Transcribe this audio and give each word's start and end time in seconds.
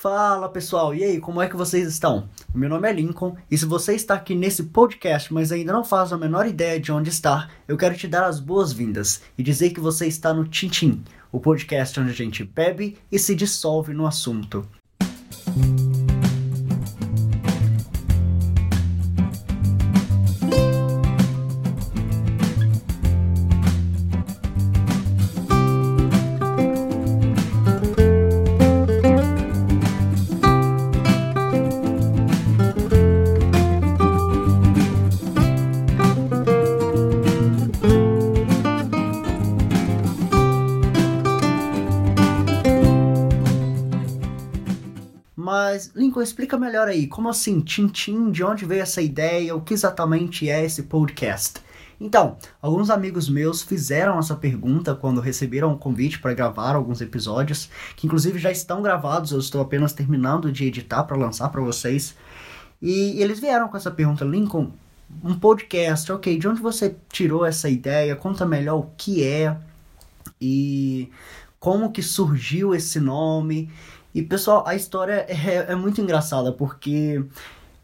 Fala 0.00 0.48
pessoal, 0.48 0.94
e 0.94 1.04
aí, 1.04 1.20
como 1.20 1.42
é 1.42 1.46
que 1.46 1.54
vocês 1.54 1.86
estão? 1.86 2.26
Meu 2.54 2.70
nome 2.70 2.88
é 2.88 2.92
Lincoln 2.94 3.36
e 3.50 3.58
se 3.58 3.66
você 3.66 3.94
está 3.94 4.14
aqui 4.14 4.34
nesse 4.34 4.62
podcast, 4.62 5.30
mas 5.30 5.52
ainda 5.52 5.74
não 5.74 5.84
faz 5.84 6.10
a 6.10 6.16
menor 6.16 6.46
ideia 6.46 6.80
de 6.80 6.90
onde 6.90 7.10
está, 7.10 7.50
eu 7.68 7.76
quero 7.76 7.94
te 7.94 8.08
dar 8.08 8.24
as 8.24 8.40
boas-vindas 8.40 9.20
e 9.36 9.42
dizer 9.42 9.72
que 9.72 9.78
você 9.78 10.06
está 10.06 10.32
no 10.32 10.48
Tintim, 10.48 11.04
o 11.30 11.38
podcast 11.38 12.00
onde 12.00 12.12
a 12.12 12.14
gente 12.14 12.42
bebe 12.44 12.96
e 13.12 13.18
se 13.18 13.34
dissolve 13.34 13.92
no 13.92 14.06
assunto. 14.06 14.66
Explica 46.22 46.58
melhor 46.58 46.88
aí, 46.88 47.06
como 47.06 47.28
assim, 47.28 47.60
Tintim, 47.60 48.30
de 48.30 48.44
onde 48.44 48.64
veio 48.64 48.82
essa 48.82 49.02
ideia, 49.02 49.54
o 49.54 49.60
que 49.60 49.74
exatamente 49.74 50.48
é 50.48 50.64
esse 50.64 50.84
podcast? 50.84 51.60
Então, 52.00 52.38
alguns 52.62 52.88
amigos 52.88 53.28
meus 53.28 53.60
fizeram 53.60 54.18
essa 54.18 54.34
pergunta 54.34 54.94
quando 54.94 55.20
receberam 55.20 55.72
o 55.72 55.78
convite 55.78 56.18
para 56.18 56.32
gravar 56.32 56.74
alguns 56.74 57.02
episódios, 57.02 57.68
que 57.94 58.06
inclusive 58.06 58.38
já 58.38 58.50
estão 58.50 58.80
gravados, 58.80 59.32
eu 59.32 59.38
estou 59.38 59.60
apenas 59.60 59.92
terminando 59.92 60.50
de 60.50 60.64
editar 60.64 61.04
para 61.04 61.16
lançar 61.16 61.50
para 61.50 61.60
vocês. 61.60 62.16
E 62.80 63.20
eles 63.22 63.38
vieram 63.38 63.68
com 63.68 63.76
essa 63.76 63.90
pergunta, 63.90 64.24
Lincoln, 64.24 64.70
um 65.22 65.38
podcast, 65.38 66.10
ok, 66.10 66.38
de 66.38 66.48
onde 66.48 66.62
você 66.62 66.96
tirou 67.12 67.44
essa 67.44 67.68
ideia? 67.68 68.16
Conta 68.16 68.46
melhor 68.46 68.78
o 68.78 68.90
que 68.96 69.22
é 69.22 69.54
e 70.40 71.10
como 71.58 71.92
que 71.92 72.02
surgiu 72.02 72.74
esse 72.74 72.98
nome 72.98 73.70
e, 74.14 74.22
pessoal, 74.22 74.64
a 74.66 74.74
história 74.74 75.26
é, 75.28 75.72
é 75.72 75.74
muito 75.74 76.00
engraçada 76.00 76.52
porque 76.52 77.24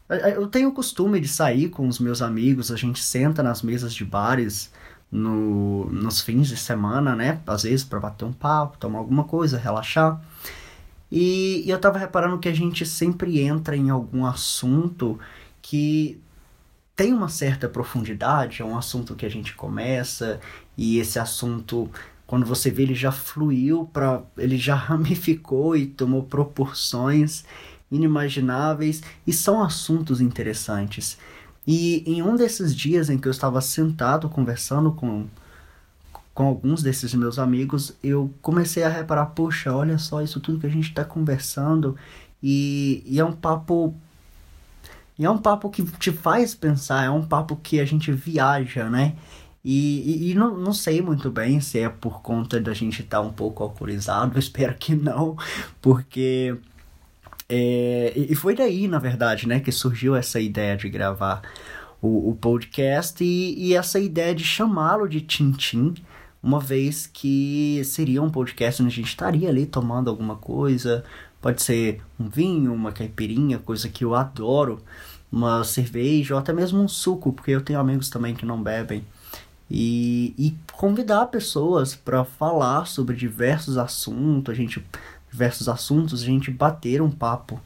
eu 0.09 0.47
tenho 0.47 0.69
o 0.69 0.73
costume 0.73 1.19
de 1.19 1.27
sair 1.27 1.69
com 1.69 1.87
os 1.87 1.99
meus 1.99 2.21
amigos, 2.21 2.71
a 2.71 2.77
gente 2.77 3.03
senta 3.03 3.43
nas 3.43 3.61
mesas 3.61 3.93
de 3.93 4.05
bares 4.05 4.71
no, 5.11 5.85
nos 5.91 6.21
fins 6.21 6.47
de 6.47 6.57
semana, 6.57 7.15
né? 7.15 7.41
Às 7.45 7.63
vezes 7.63 7.83
para 7.83 7.99
bater 7.99 8.25
um 8.25 8.33
papo, 8.33 8.77
tomar 8.77 8.99
alguma 8.99 9.23
coisa, 9.23 9.57
relaxar. 9.57 10.21
E, 11.11 11.63
e 11.65 11.69
eu 11.69 11.79
tava 11.79 11.97
reparando 11.97 12.39
que 12.39 12.49
a 12.49 12.53
gente 12.53 12.85
sempre 12.85 13.39
entra 13.41 13.75
em 13.75 13.89
algum 13.89 14.25
assunto 14.25 15.19
que 15.61 16.21
tem 16.95 17.13
uma 17.13 17.29
certa 17.29 17.69
profundidade, 17.69 18.61
é 18.61 18.65
um 18.65 18.77
assunto 18.77 19.15
que 19.15 19.25
a 19.25 19.29
gente 19.29 19.53
começa 19.55 20.39
e 20.77 20.99
esse 20.99 21.19
assunto 21.19 21.89
quando 22.27 22.45
você 22.45 22.69
vê 22.69 22.83
ele 22.83 22.93
já 22.93 23.11
fluiu 23.11 23.89
para 23.91 24.21
ele 24.37 24.57
já 24.57 24.75
ramificou 24.75 25.75
e 25.75 25.87
tomou 25.87 26.23
proporções 26.23 27.45
inimagináveis 27.89 29.01
e 29.25 29.33
são 29.33 29.63
assuntos 29.63 30.21
interessantes. 30.21 31.17
E 31.65 32.03
em 32.05 32.21
um 32.21 32.35
desses 32.35 32.75
dias 32.75 33.09
em 33.09 33.17
que 33.17 33.27
eu 33.27 33.31
estava 33.31 33.61
sentado 33.61 34.29
conversando 34.29 34.91
com 34.91 35.25
com 36.33 36.45
alguns 36.45 36.83
desses 36.83 37.15
meus 37.15 37.39
amigos, 37.39 37.95
eu 38.03 38.31
comecei 38.43 38.83
a 38.83 38.89
reparar, 38.89 39.25
poxa, 39.25 39.73
olha 39.73 39.97
só 39.97 40.21
isso 40.21 40.39
tudo 40.39 40.59
que 40.59 40.67
a 40.67 40.69
gente 40.69 40.89
está 40.89 41.03
conversando 41.03 41.97
e, 42.43 43.01
e 43.07 43.19
é 43.19 43.25
um 43.25 43.31
papo 43.31 43.95
e 45.17 45.25
é 45.25 45.29
um 45.31 45.37
papo 45.39 45.67
que 45.71 45.83
te 45.83 46.11
faz 46.11 46.53
pensar, 46.53 47.05
é 47.05 47.09
um 47.09 47.25
papo 47.25 47.55
que 47.55 47.79
a 47.79 47.85
gente 47.85 48.11
viaja, 48.11 48.87
né? 48.87 49.15
E, 49.69 50.29
e, 50.29 50.31
e, 50.31 50.33
não, 50.33 50.57
não 50.57 50.71
sei 50.71 51.01
muito 51.01 51.29
bem 51.29 51.59
se 51.59 51.77
é 51.79 51.89
por 51.89 52.21
conta 52.21 52.57
da 52.57 52.73
gente 52.73 53.01
estar 53.01 53.17
tá 53.17 53.21
um 53.21 53.33
pouco 53.33 53.63
alcoolizado, 53.63 54.39
espero 54.39 54.73
que 54.75 54.95
não, 54.95 55.35
porque. 55.81 56.55
É, 57.49 58.13
e 58.15 58.33
foi 58.33 58.55
daí, 58.55 58.87
na 58.87 58.97
verdade, 58.97 59.45
né, 59.45 59.59
que 59.59 59.71
surgiu 59.71 60.15
essa 60.15 60.39
ideia 60.39 60.77
de 60.77 60.87
gravar 60.87 61.41
o, 62.01 62.29
o 62.29 62.35
podcast 62.35 63.21
e, 63.21 63.55
e 63.57 63.73
essa 63.73 63.99
ideia 63.99 64.33
de 64.33 64.43
chamá-lo 64.45 65.05
de 65.05 65.19
Tintim, 65.19 65.95
uma 66.41 66.61
vez 66.61 67.05
que 67.05 67.81
seria 67.83 68.23
um 68.23 68.29
podcast 68.29 68.81
onde 68.81 68.93
a 68.93 68.95
gente 68.95 69.09
estaria 69.09 69.49
ali 69.49 69.65
tomando 69.65 70.09
alguma 70.09 70.37
coisa, 70.37 71.03
pode 71.41 71.61
ser 71.61 72.01
um 72.17 72.29
vinho, 72.29 72.73
uma 72.73 72.93
caipirinha, 72.93 73.59
coisa 73.59 73.89
que 73.89 74.05
eu 74.05 74.15
adoro, 74.15 74.81
uma 75.29 75.65
cerveja 75.65 76.35
ou 76.35 76.39
até 76.39 76.53
mesmo 76.53 76.81
um 76.81 76.87
suco, 76.87 77.33
porque 77.33 77.51
eu 77.51 77.61
tenho 77.61 77.79
amigos 77.79 78.09
também 78.09 78.33
que 78.33 78.45
não 78.45 78.63
bebem 78.63 79.03
e, 79.69 80.33
e 80.37 80.55
convidar 80.73 81.25
pessoas 81.27 81.95
para 81.95 82.23
falar 82.23 82.85
sobre 82.85 83.15
diversos 83.15 83.77
assuntos, 83.77 84.53
a 84.53 84.55
gente 84.55 84.83
diversos 85.29 85.67
assuntos, 85.67 86.23
a 86.23 86.25
gente 86.25 86.49
bater 86.49 87.01
um 87.01 87.11
papo 87.11 87.59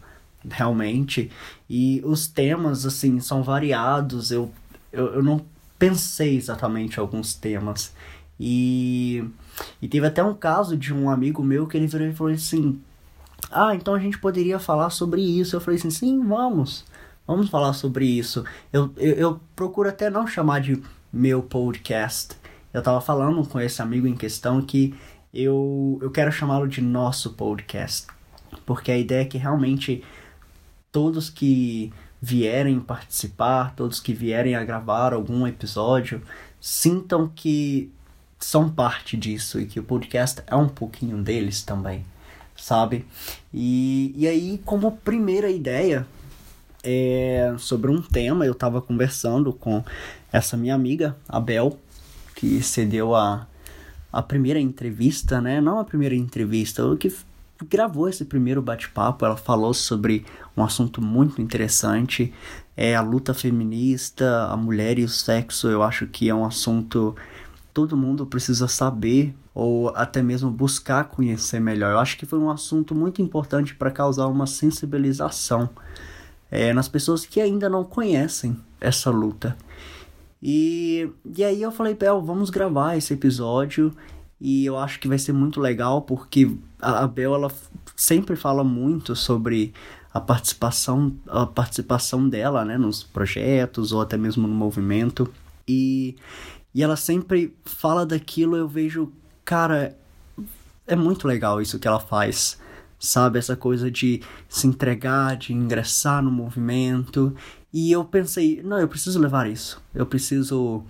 realmente. 0.50 1.32
E 1.70 2.02
os 2.04 2.28
temas 2.28 2.86
assim 2.86 3.20
são 3.20 3.44
variados. 3.44 4.32
Eu, 4.32 4.52
eu, 4.92 5.16
eu 5.16 5.24
não 5.24 5.46
pensei 5.78 6.36
exatamente 6.36 7.00
alguns 7.00 7.34
temas. 7.34 7.94
E, 8.40 9.24
e 9.82 9.88
teve 9.88 10.08
até 10.08 10.24
um 10.24 10.34
caso 10.34 10.76
de 10.76 10.94
um 10.94 11.10
amigo 11.10 11.44
meu 11.44 11.68
que 11.68 11.78
ele 11.78 11.88
virou 11.88 12.08
e 12.08 12.14
falou 12.14 12.34
assim: 12.34 12.82
Ah, 13.52 13.76
então 13.76 13.94
a 13.94 14.00
gente 14.00 14.18
poderia 14.18 14.60
falar 14.60 14.90
sobre 14.90 15.22
isso. 15.22 15.56
Eu 15.56 15.62
falei 15.62 15.80
assim: 15.80 15.92
Sim, 15.92 16.26
vamos. 16.26 16.84
Vamos 17.28 17.50
falar 17.50 17.74
sobre 17.74 18.06
isso. 18.06 18.44
Eu, 18.74 18.92
eu, 18.98 19.14
eu 19.14 19.42
procuro 19.56 19.88
até 19.88 20.10
não 20.10 20.26
chamar 20.26 20.60
de 20.60 20.82
meu 21.12 21.44
podcast. 21.44 22.36
Eu 22.74 22.82
tava 22.82 23.02
falando 23.02 23.46
com 23.48 23.60
esse 23.60 23.82
amigo 23.82 24.08
em 24.08 24.16
questão 24.16 24.62
que 24.62 24.96
eu, 25.34 26.00
eu 26.02 26.10
quero 26.10 26.32
chamá-lo 26.32 26.68
de 26.68 26.82
nosso 26.82 27.34
podcast. 27.34 28.08
Porque 28.66 28.92
a 28.92 28.98
ideia 28.98 29.22
é 29.22 29.26
que 29.26 29.38
realmente 29.38 30.04
todos 30.92 31.30
que 31.30 31.92
vierem 32.22 32.80
participar, 32.80 33.76
todos 33.76 34.00
que 34.00 34.14
vierem 34.14 34.56
a 34.56 34.64
gravar 34.64 35.14
algum 35.14 35.46
episódio, 35.46 36.22
sintam 36.60 37.28
que 37.28 37.92
são 38.40 38.70
parte 38.70 39.18
disso 39.18 39.60
e 39.60 39.66
que 39.66 39.80
o 39.80 39.84
podcast 39.84 40.42
é 40.48 40.56
um 40.56 40.68
pouquinho 40.68 41.22
deles 41.22 41.62
também, 41.62 42.06
sabe? 42.56 43.06
E, 43.54 44.14
e 44.16 44.28
aí, 44.28 44.62
como 44.66 44.92
primeira 44.98 45.50
ideia, 45.50 46.06
é, 46.84 47.54
sobre 47.58 47.92
um 47.92 48.02
tema, 48.02 48.46
eu 48.46 48.54
estava 48.54 48.82
conversando 48.82 49.54
com 49.54 49.84
essa 50.32 50.56
minha 50.56 50.76
amiga, 50.76 51.16
a 51.28 51.40
Bel, 51.40 51.78
que 52.36 52.62
cedeu 52.62 53.16
a, 53.16 53.48
a 54.12 54.22
primeira 54.22 54.60
entrevista, 54.60 55.42
né? 55.42 55.60
Não 55.60 55.80
a 55.80 55.84
primeira 55.84 56.16
entrevista, 56.16 56.86
o 56.86 56.98
que 56.98 57.14
gravou 57.70 58.10
esse 58.10 58.26
primeiro 58.26 58.62
bate-papo. 58.62 59.26
Ela 59.26 59.38
falou 59.38 59.74
sobre 59.74 60.26
um 60.56 60.64
assunto 60.64 61.02
muito 61.02 61.42
interessante, 61.42 62.34
é 62.76 62.96
a 62.96 63.02
luta 63.02 63.34
feminista, 63.34 64.48
a 64.50 64.58
mulher 64.58 64.98
e 64.98 65.04
o 65.04 65.10
sexo. 65.10 65.68
Eu 65.68 65.84
acho 65.84 66.08
que 66.08 66.30
é 66.30 66.34
um 66.34 66.46
assunto 66.46 67.16
todo 67.74 67.96
mundo 67.96 68.26
precisa 68.26 68.68
saber 68.68 69.34
ou 69.54 69.90
até 69.90 70.22
mesmo 70.22 70.50
buscar 70.50 71.06
conhecer 71.06 71.60
melhor. 71.60 71.92
Eu 71.92 72.00
acho 72.00 72.18
que 72.18 72.26
foi 72.26 72.40
um 72.40 72.50
assunto 72.50 72.96
muito 72.96 73.22
importante 73.22 73.76
para 73.76 73.92
causar 73.92 74.28
uma 74.28 74.48
sensibilização 74.48 75.70
é, 76.50 76.74
nas 76.74 76.88
pessoas 76.88 77.26
que 77.26 77.40
ainda 77.40 77.70
não 77.70 77.84
conhecem 77.84 78.58
essa 78.80 79.10
luta. 79.10 79.58
E, 80.42 81.10
e 81.38 81.44
aí 81.44 81.62
eu 81.62 81.72
falei, 81.72 81.94
Bel, 81.94 82.22
vamos 82.22 82.50
gravar 82.50 82.98
esse 82.98 83.14
episódio 83.14 83.94
e 84.40 84.66
eu 84.66 84.78
acho 84.78 85.00
que 85.00 85.08
vai 85.08 85.20
ser 85.20 85.34
muito 85.34 85.60
legal 85.60 86.02
porque 86.02 86.56
a, 86.82 87.06
Bel 87.08 87.36
ela 87.36 87.52
sempre 87.96 88.36
fala 88.36 88.64
muito 88.64 89.16
sobre 89.16 89.74
a 90.14 90.20
participação 90.20 91.16
a 91.28 91.46
participação 91.46 92.28
dela, 92.28 92.66
né, 92.66 92.78
nos 92.78 93.04
projetos 93.04 93.92
ou 93.92 94.02
até 94.02 94.18
mesmo 94.18 94.48
no 94.48 94.54
movimento. 94.54 95.32
E 95.68 96.16
e 96.74 96.82
ela 96.82 96.96
sempre 96.96 97.54
fala 97.66 98.06
daquilo, 98.06 98.56
eu 98.56 98.68
vejo, 98.68 99.12
cara, 99.44 99.96
é 100.88 100.96
muito 100.96 101.28
legal 101.28 101.62
isso 101.62 101.78
que 101.78 101.88
ela 101.88 102.00
faz 102.00 102.58
sabe? 103.02 103.40
Essa 103.40 103.56
coisa 103.56 103.90
de 103.90 104.22
se 104.48 104.68
entregar, 104.68 105.36
de 105.36 105.52
ingressar 105.52 106.22
no 106.22 106.32
movimento. 106.32 107.36
E 107.74 107.92
eu 107.92 108.06
pensei, 108.06 108.62
não, 108.64 108.78
eu 108.78 108.88
preciso 108.88 109.20
levar 109.20 109.50
isso. 109.50 109.82
Eu 109.94 110.06
preciso 110.06 110.84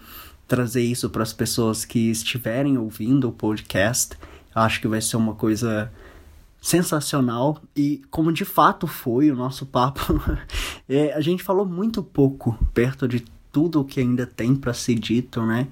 trazer 0.48 0.82
isso 0.82 1.10
para 1.10 1.24
as 1.24 1.32
pessoas 1.32 1.86
que 1.86 2.12
estiverem 2.12 2.78
ouvindo 2.78 3.30
o 3.30 3.32
podcast. 3.32 4.18
Acho 4.54 4.82
que 4.82 4.88
vai 4.88 5.00
ser 5.00 5.16
uma 5.16 5.34
coisa 5.34 5.90
sensacional 6.62 7.60
e 7.76 8.02
como 8.12 8.32
de 8.32 8.46
fato 8.46 8.86
foi 8.86 9.32
o 9.32 9.36
nosso 9.36 9.66
papo, 9.66 10.02
é, 10.88 11.12
a 11.14 11.20
gente 11.20 11.42
falou 11.42 11.66
muito 11.66 12.04
pouco 12.04 12.56
perto 12.72 13.08
de 13.08 13.26
tudo 13.52 13.82
o 13.82 13.86
que 13.86 14.00
ainda 14.00 14.28
tem 14.28 14.56
para 14.56 14.72
ser 14.72 14.94
dito, 14.94 15.44
né? 15.44 15.68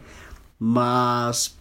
Mas 0.60 1.56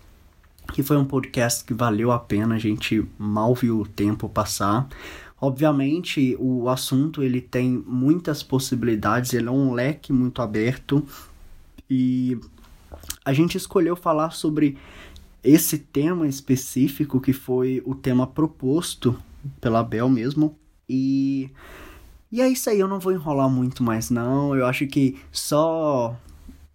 que 0.73 0.83
foi 0.83 0.97
um 0.97 1.05
podcast 1.05 1.65
que 1.65 1.75
valeu 1.75 2.11
a 2.13 2.19
pena, 2.19 2.55
a 2.55 2.59
gente 2.59 3.07
mal 3.19 3.55
viu 3.55 3.81
o 3.81 3.87
tempo 3.87 4.29
passar. 4.29 4.89
Obviamente, 5.41 6.37
o 6.39 6.69
assunto 6.69 7.23
ele 7.23 7.41
tem 7.41 7.83
muitas 7.87 8.43
possibilidades, 8.43 9.33
ele 9.33 9.49
é 9.49 9.51
um 9.51 9.73
leque 9.73 10.13
muito 10.13 10.43
aberto 10.43 11.05
e 11.89 12.39
a 13.25 13.33
gente 13.33 13.57
escolheu 13.57 13.95
falar 13.95 14.31
sobre 14.31 14.77
esse 15.43 15.79
tema 15.79 16.27
específico 16.27 17.21
que 17.21 17.33
foi 17.33 17.83
o 17.87 17.95
tema 17.95 18.27
proposto 18.27 19.17
pela 19.61 19.83
Bel 19.83 20.09
mesmo 20.09 20.59
e 20.89 21.51
e 22.31 22.43
é 22.43 22.49
isso 22.49 22.69
aí, 22.69 22.79
eu 22.79 22.89
não 22.89 23.01
vou 23.01 23.13
enrolar 23.13 23.49
muito 23.49 23.83
mais 23.83 24.11
não. 24.11 24.55
Eu 24.55 24.67
acho 24.67 24.87
que 24.87 25.19
só 25.33 26.15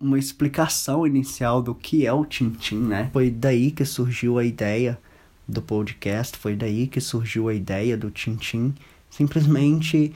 uma 0.03 0.19
explicação 0.19 1.07
inicial 1.07 1.61
do 1.61 1.73
que 1.73 2.05
é 2.05 2.11
o 2.11 2.25
Tintim, 2.25 2.75
né? 2.75 3.09
Foi 3.13 3.31
daí 3.31 3.71
que 3.71 3.85
surgiu 3.85 4.38
a 4.38 4.44
ideia 4.44 5.00
do 5.47 5.61
podcast, 5.61 6.38
foi 6.38 6.55
daí 6.55 6.88
que 6.88 7.00
surgiu 7.00 7.47
a 7.47 7.53
ideia 7.53 7.95
do 7.95 8.11
Tintim, 8.11 8.73
simplesmente 9.09 10.13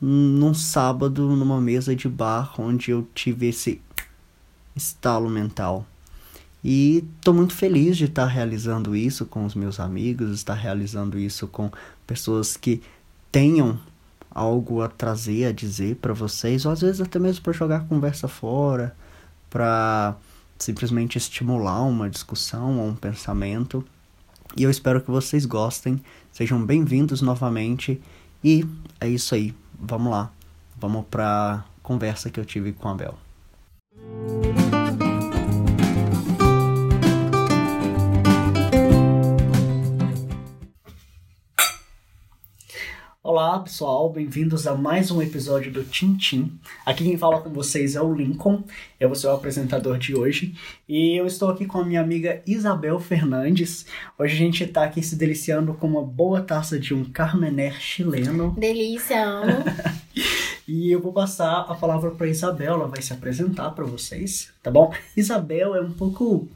num 0.00 0.52
sábado 0.52 1.34
numa 1.34 1.60
mesa 1.60 1.96
de 1.96 2.08
bar 2.08 2.54
onde 2.60 2.90
eu 2.90 3.08
tive 3.14 3.48
esse 3.48 3.80
estalo 4.76 5.28
mental. 5.30 5.86
E 6.62 7.04
tô 7.22 7.32
muito 7.32 7.54
feliz 7.54 7.96
de 7.96 8.04
estar 8.04 8.26
realizando 8.26 8.94
isso 8.94 9.24
com 9.24 9.46
os 9.46 9.54
meus 9.54 9.80
amigos, 9.80 10.30
estar 10.32 10.54
realizando 10.54 11.18
isso 11.18 11.48
com 11.48 11.70
pessoas 12.06 12.58
que 12.58 12.82
tenham 13.32 13.78
algo 14.30 14.82
a 14.82 14.88
trazer, 14.88 15.46
a 15.46 15.52
dizer 15.52 15.96
para 15.96 16.12
vocês, 16.12 16.66
ou 16.66 16.72
às 16.72 16.82
vezes 16.82 17.00
até 17.00 17.18
mesmo 17.18 17.42
para 17.42 17.54
jogar 17.54 17.86
conversa 17.86 18.28
fora, 18.28 18.94
para 19.50 20.16
simplesmente 20.58 21.18
estimular 21.18 21.82
uma 21.82 22.08
discussão 22.08 22.78
ou 22.78 22.88
um 22.88 22.94
pensamento. 22.94 23.84
E 24.56 24.62
eu 24.62 24.70
espero 24.70 25.00
que 25.00 25.10
vocês 25.10 25.44
gostem. 25.44 26.00
Sejam 26.32 26.64
bem-vindos 26.64 27.20
novamente. 27.20 28.00
E 28.42 28.64
é 29.00 29.08
isso 29.08 29.34
aí. 29.34 29.54
Vamos 29.78 30.12
lá. 30.12 30.30
Vamos 30.78 31.04
para 31.10 31.64
conversa 31.82 32.30
que 32.30 32.38
eu 32.38 32.44
tive 32.44 32.72
com 32.72 32.88
a 32.88 32.94
Bel. 32.94 33.18
Olá 43.42 43.58
pessoal, 43.60 44.12
bem-vindos 44.12 44.66
a 44.66 44.74
mais 44.74 45.10
um 45.10 45.22
episódio 45.22 45.72
do 45.72 45.82
Tintim. 45.82 46.60
Aqui 46.84 47.04
quem 47.04 47.16
fala 47.16 47.40
com 47.40 47.48
vocês 47.48 47.96
é 47.96 48.02
o 48.02 48.12
Lincoln, 48.12 48.62
eu 49.00 49.08
vou 49.08 49.16
ser 49.16 49.28
o 49.28 49.30
apresentador 49.30 49.96
de 49.96 50.14
hoje 50.14 50.54
e 50.86 51.18
eu 51.18 51.26
estou 51.26 51.48
aqui 51.48 51.64
com 51.64 51.78
a 51.78 51.84
minha 51.84 52.02
amiga 52.02 52.42
Isabel 52.46 53.00
Fernandes. 53.00 53.86
Hoje 54.18 54.34
a 54.34 54.36
gente 54.36 54.64
está 54.64 54.84
aqui 54.84 55.02
se 55.02 55.16
deliciando 55.16 55.72
com 55.72 55.86
uma 55.86 56.02
boa 56.02 56.42
taça 56.42 56.78
de 56.78 56.92
um 56.92 57.02
Carmener 57.02 57.80
chileno. 57.80 58.54
Delícia, 58.58 59.24
amo. 59.24 59.64
e 60.68 60.92
eu 60.92 61.00
vou 61.00 61.14
passar 61.14 61.60
a 61.60 61.74
palavra 61.74 62.10
para 62.10 62.28
Isabel, 62.28 62.74
ela 62.74 62.88
vai 62.88 63.00
se 63.00 63.14
apresentar 63.14 63.70
para 63.70 63.86
vocês, 63.86 64.52
tá 64.62 64.70
bom? 64.70 64.92
Isabel 65.16 65.74
é 65.74 65.80
um 65.80 65.92
pouco 65.92 66.46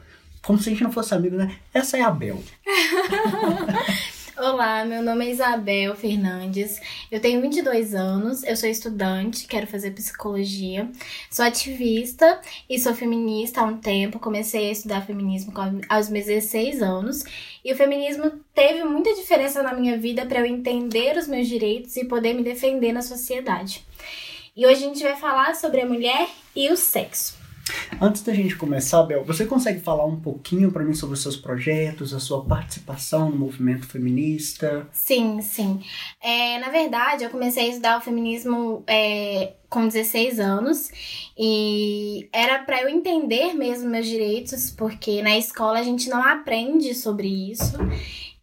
como 0.43 0.59
se 0.59 0.69
a 0.69 0.73
gente 0.73 0.85
não 0.85 0.93
fosse 0.93 1.15
amigo, 1.15 1.35
né? 1.35 1.57
Essa 1.73 1.97
é 1.97 2.03
a 2.03 2.11
Bel. 2.11 2.43
Olá, 4.37 4.85
meu 4.85 5.01
nome 5.01 5.27
é 5.27 5.31
Isabel 5.31 5.95
Fernandes, 5.95 6.81
eu 7.09 7.21
tenho 7.21 7.41
22 7.41 7.95
anos, 7.95 8.43
eu 8.43 8.57
sou 8.57 8.69
estudante, 8.69 9.47
quero 9.47 9.65
fazer 9.65 9.93
psicologia, 9.93 10.91
sou 11.31 11.45
ativista 11.45 12.41
e 12.69 12.77
sou 12.77 12.93
feminista 12.97 13.61
há 13.61 13.65
um 13.65 13.79
tempo. 13.79 14.19
Comecei 14.19 14.69
a 14.69 14.73
estudar 14.73 15.07
feminismo 15.07 15.53
aos 15.89 16.09
meus 16.09 16.27
16 16.27 16.83
anos 16.83 17.23
e 17.65 17.73
o 17.73 17.77
feminismo 17.77 18.33
teve 18.53 18.83
muita 18.83 19.15
diferença 19.15 19.63
na 19.63 19.73
minha 19.73 19.97
vida 19.97 20.27
para 20.27 20.41
eu 20.41 20.47
entender 20.47 21.17
os 21.17 21.29
meus 21.29 21.47
direitos 21.47 21.97
e 21.97 22.05
poder 22.05 22.35
me 22.35 22.43
defender 22.43 22.93
na 22.93 23.03
sociedade. 23.03 23.87
E 24.57 24.67
hoje 24.67 24.85
a 24.85 24.89
gente 24.89 25.03
vai 25.05 25.15
falar 25.15 25.55
sobre 25.55 25.81
a 25.81 25.87
mulher 25.87 26.29
e 26.57 26.73
o 26.73 26.77
sexo. 26.77 27.44
Antes 28.01 28.23
da 28.23 28.35
gente 28.35 28.57
começar, 28.57 29.03
Bel, 29.05 29.25
você 29.25 29.47
consegue 29.47 29.81
falar 29.81 30.05
um 30.05 30.21
pouquinho 30.21 30.71
para 30.71 30.85
mim 30.85 30.95
sobre 30.95 31.15
os 31.15 31.23
seus 31.23 31.37
projetos, 31.37 32.13
a 32.13 32.21
sua 32.21 32.45
participação 32.45 33.31
no 33.31 33.37
movimento 33.37 33.87
feminista? 33.87 34.87
Sim, 34.93 35.41
sim. 35.41 35.83
É, 36.23 36.59
na 36.59 36.71
verdade, 36.71 37.25
eu 37.25 37.31
comecei 37.31 37.67
a 37.67 37.69
estudar 37.69 37.99
o 37.99 38.03
feminismo 38.03 38.83
é, 38.87 39.55
com 39.69 39.87
16 39.87 40.41
anos 40.41 40.91
e 41.39 42.29
era 42.33 42.59
para 42.61 42.83
eu 42.83 42.89
entender 42.89 43.55
mesmo 43.55 43.89
meus 43.89 44.07
direitos, 44.07 44.71
porque 44.71 45.23
na 45.23 45.37
escola 45.39 45.79
a 45.79 45.83
gente 45.83 46.09
não 46.09 46.23
aprende 46.23 46.95
sobre 46.95 47.29
isso. 47.51 47.77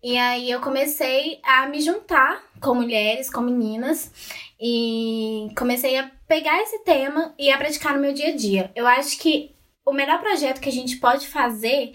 E 0.04 0.18
aí 0.18 0.50
eu 0.50 0.60
comecei 0.62 1.40
a 1.44 1.68
me 1.68 1.80
juntar 1.80 2.42
com 2.60 2.74
mulheres, 2.74 3.30
com 3.30 3.42
meninas 3.42 4.12
e 4.62 5.50
comecei 5.58 5.98
a 5.98 6.12
pegar 6.28 6.62
esse 6.62 6.80
tema 6.84 7.34
e 7.40 7.50
a 7.50 7.58
praticar 7.58 7.96
no 7.96 8.00
meu 8.00 8.14
dia 8.14 8.30
a 8.30 8.36
dia. 8.36 8.72
Eu 8.76 8.86
acho 8.86 9.18
que 9.18 9.56
o 9.84 9.92
melhor 9.92 10.20
projeto 10.22 10.62
que 10.62 10.70
a 10.70 10.72
gente 10.72 10.98
pode 10.98 11.28
fazer 11.28 11.94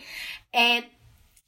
é, 0.53 0.83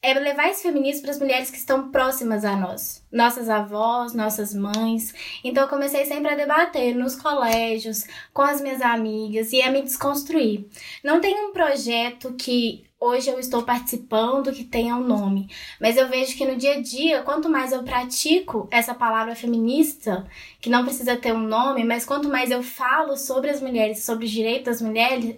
é 0.01 0.15
levar 0.15 0.49
esse 0.49 0.63
feminismo 0.63 1.03
para 1.03 1.11
as 1.11 1.19
mulheres 1.19 1.51
que 1.51 1.57
estão 1.57 1.91
próximas 1.91 2.45
a 2.45 2.55
nós, 2.55 3.05
nossas 3.11 3.49
avós, 3.49 4.15
nossas 4.15 4.55
mães. 4.55 5.13
Então 5.43 5.65
eu 5.65 5.69
comecei 5.69 6.05
sempre 6.05 6.33
a 6.33 6.37
debater 6.37 6.95
nos 6.95 7.17
colégios, 7.17 8.07
com 8.33 8.43
as 8.43 8.61
minhas 8.61 8.81
amigas 8.81 9.53
e 9.53 9.61
a 9.61 9.73
me 9.73 9.83
desconstruir. 9.83 10.69
Não 11.03 11.21
tem 11.21 11.35
um 11.35 11.53
projeto 11.53 12.33
que 12.35 12.88
hoje 13.01 13.31
eu 13.31 13.39
estou 13.39 13.63
participando 13.63 14.53
que 14.53 14.65
tenha 14.65 14.97
um 14.97 15.07
nome. 15.07 15.49
Mas 15.81 15.97
eu 15.97 16.09
vejo 16.09 16.37
que 16.37 16.45
no 16.45 16.57
dia 16.57 16.75
a 16.75 16.81
dia, 16.81 17.23
quanto 17.23 17.49
mais 17.49 17.73
eu 17.73 17.83
pratico 17.83 18.69
essa 18.71 18.95
palavra 18.95 19.35
feminista, 19.35 20.27
que 20.61 20.71
não 20.71 20.85
precisa 20.85 21.17
ter 21.17 21.33
um 21.33 21.47
nome, 21.47 21.85
mas 21.85 22.05
quanto 22.05 22.29
mais 22.29 22.51
eu 22.51 22.63
falo 22.63 23.17
sobre 23.17 23.51
as 23.51 23.61
mulheres, 23.61 24.05
sobre 24.05 24.25
os 24.25 24.31
direitos 24.31 24.65
das 24.65 24.83
mulheres, 24.83 25.37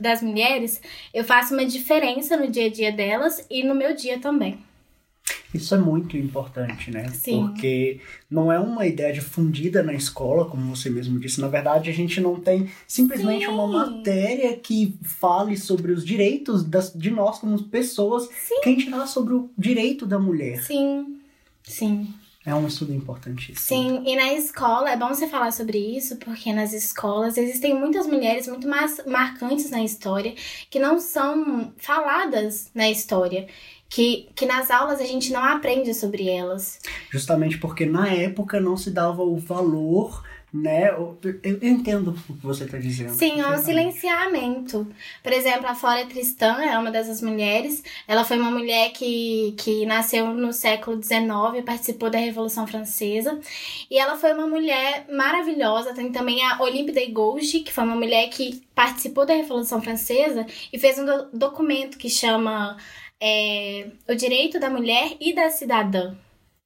das 0.00 0.22
mulheres, 0.22 0.80
eu 1.14 1.24
faço 1.24 1.54
uma 1.54 1.64
diferença 1.64 2.36
no 2.36 2.48
dia 2.48 2.66
a 2.66 2.70
dia 2.70 2.90
delas 2.90 3.46
e 3.48 3.62
no 3.62 3.74
meu 3.74 3.94
dia 3.94 4.18
também. 4.18 4.69
Isso 5.52 5.74
é 5.74 5.78
muito 5.78 6.16
importante, 6.16 6.90
né? 6.90 7.08
Sim. 7.08 7.48
Porque 7.48 8.00
não 8.30 8.52
é 8.52 8.58
uma 8.58 8.86
ideia 8.86 9.12
difundida 9.12 9.82
na 9.82 9.92
escola, 9.92 10.44
como 10.44 10.74
você 10.74 10.88
mesmo 10.88 11.18
disse. 11.18 11.40
Na 11.40 11.48
verdade, 11.48 11.90
a 11.90 11.92
gente 11.92 12.20
não 12.20 12.38
tem 12.38 12.70
simplesmente 12.86 13.46
Sim. 13.46 13.52
uma 13.52 13.66
matéria 13.66 14.56
que 14.56 14.94
fale 15.02 15.56
sobre 15.56 15.92
os 15.92 16.04
direitos 16.04 16.64
das, 16.64 16.92
de 16.92 17.10
nós 17.10 17.38
como 17.38 17.60
pessoas. 17.64 18.28
Sim. 18.46 18.60
Quem 18.62 18.76
dirá 18.76 19.06
sobre 19.06 19.34
o 19.34 19.50
direito 19.58 20.06
da 20.06 20.18
mulher? 20.18 20.62
Sim, 20.62 21.18
sim. 21.64 22.08
É 22.44 22.54
um 22.54 22.66
estudo 22.66 22.94
importantíssimo. 22.94 23.58
Sim, 23.58 24.02
e 24.06 24.16
na 24.16 24.32
escola, 24.32 24.90
é 24.90 24.96
bom 24.96 25.08
você 25.08 25.28
falar 25.28 25.52
sobre 25.52 25.76
isso, 25.76 26.16
porque 26.16 26.52
nas 26.54 26.72
escolas 26.72 27.36
existem 27.36 27.78
muitas 27.78 28.06
mulheres 28.06 28.48
muito 28.48 28.66
mais 28.66 28.98
marcantes 29.06 29.70
na 29.70 29.84
história 29.84 30.34
que 30.70 30.78
não 30.78 30.98
são 30.98 31.70
faladas 31.76 32.70
na 32.74 32.88
história 32.88 33.46
que, 33.90 34.28
que 34.36 34.46
nas 34.46 34.70
aulas 34.70 35.00
a 35.00 35.04
gente 35.04 35.32
não 35.32 35.44
aprende 35.44 35.92
sobre 35.92 36.28
elas. 36.28 36.78
Justamente 37.10 37.58
porque 37.58 37.84
na 37.84 38.08
época 38.08 38.60
não 38.60 38.76
se 38.76 38.92
dava 38.92 39.22
o 39.22 39.36
valor, 39.36 40.22
né? 40.52 40.90
Eu, 40.90 41.18
eu 41.42 41.58
entendo 41.62 42.16
o 42.28 42.34
que 42.34 42.46
você 42.46 42.64
está 42.64 42.78
dizendo. 42.78 43.10
Sim, 43.10 43.40
é 43.40 43.48
um 43.48 43.58
silenciamento. 43.58 44.86
Por 45.24 45.32
exemplo, 45.32 45.66
a 45.66 45.74
Flora 45.74 46.06
Tristã 46.06 46.60
é 46.62 46.78
uma 46.78 46.92
dessas 46.92 47.20
mulheres. 47.20 47.82
Ela 48.06 48.24
foi 48.24 48.38
uma 48.38 48.50
mulher 48.50 48.92
que, 48.92 49.54
que 49.58 49.84
nasceu 49.86 50.34
no 50.34 50.52
século 50.52 51.02
XIX, 51.02 51.64
participou 51.66 52.10
da 52.10 52.18
Revolução 52.18 52.68
Francesa. 52.68 53.40
E 53.90 53.98
ela 53.98 54.16
foi 54.16 54.32
uma 54.32 54.46
mulher 54.46 55.06
maravilhosa. 55.10 55.94
Tem 55.94 56.12
também 56.12 56.44
a 56.44 56.62
Olympe 56.62 56.92
de 56.92 57.06
Gouges, 57.06 57.62
que 57.64 57.72
foi 57.72 57.82
uma 57.82 57.96
mulher 57.96 58.28
que 58.28 58.62
participou 58.72 59.26
da 59.26 59.34
Revolução 59.34 59.82
Francesa 59.82 60.46
e 60.72 60.78
fez 60.78 60.96
um 60.96 61.04
do 61.04 61.28
documento 61.32 61.98
que 61.98 62.08
chama 62.08 62.76
é, 63.20 63.88
o 64.08 64.14
direito 64.14 64.58
da 64.58 64.70
mulher 64.70 65.16
e 65.20 65.34
da 65.34 65.50
cidadã. 65.50 66.14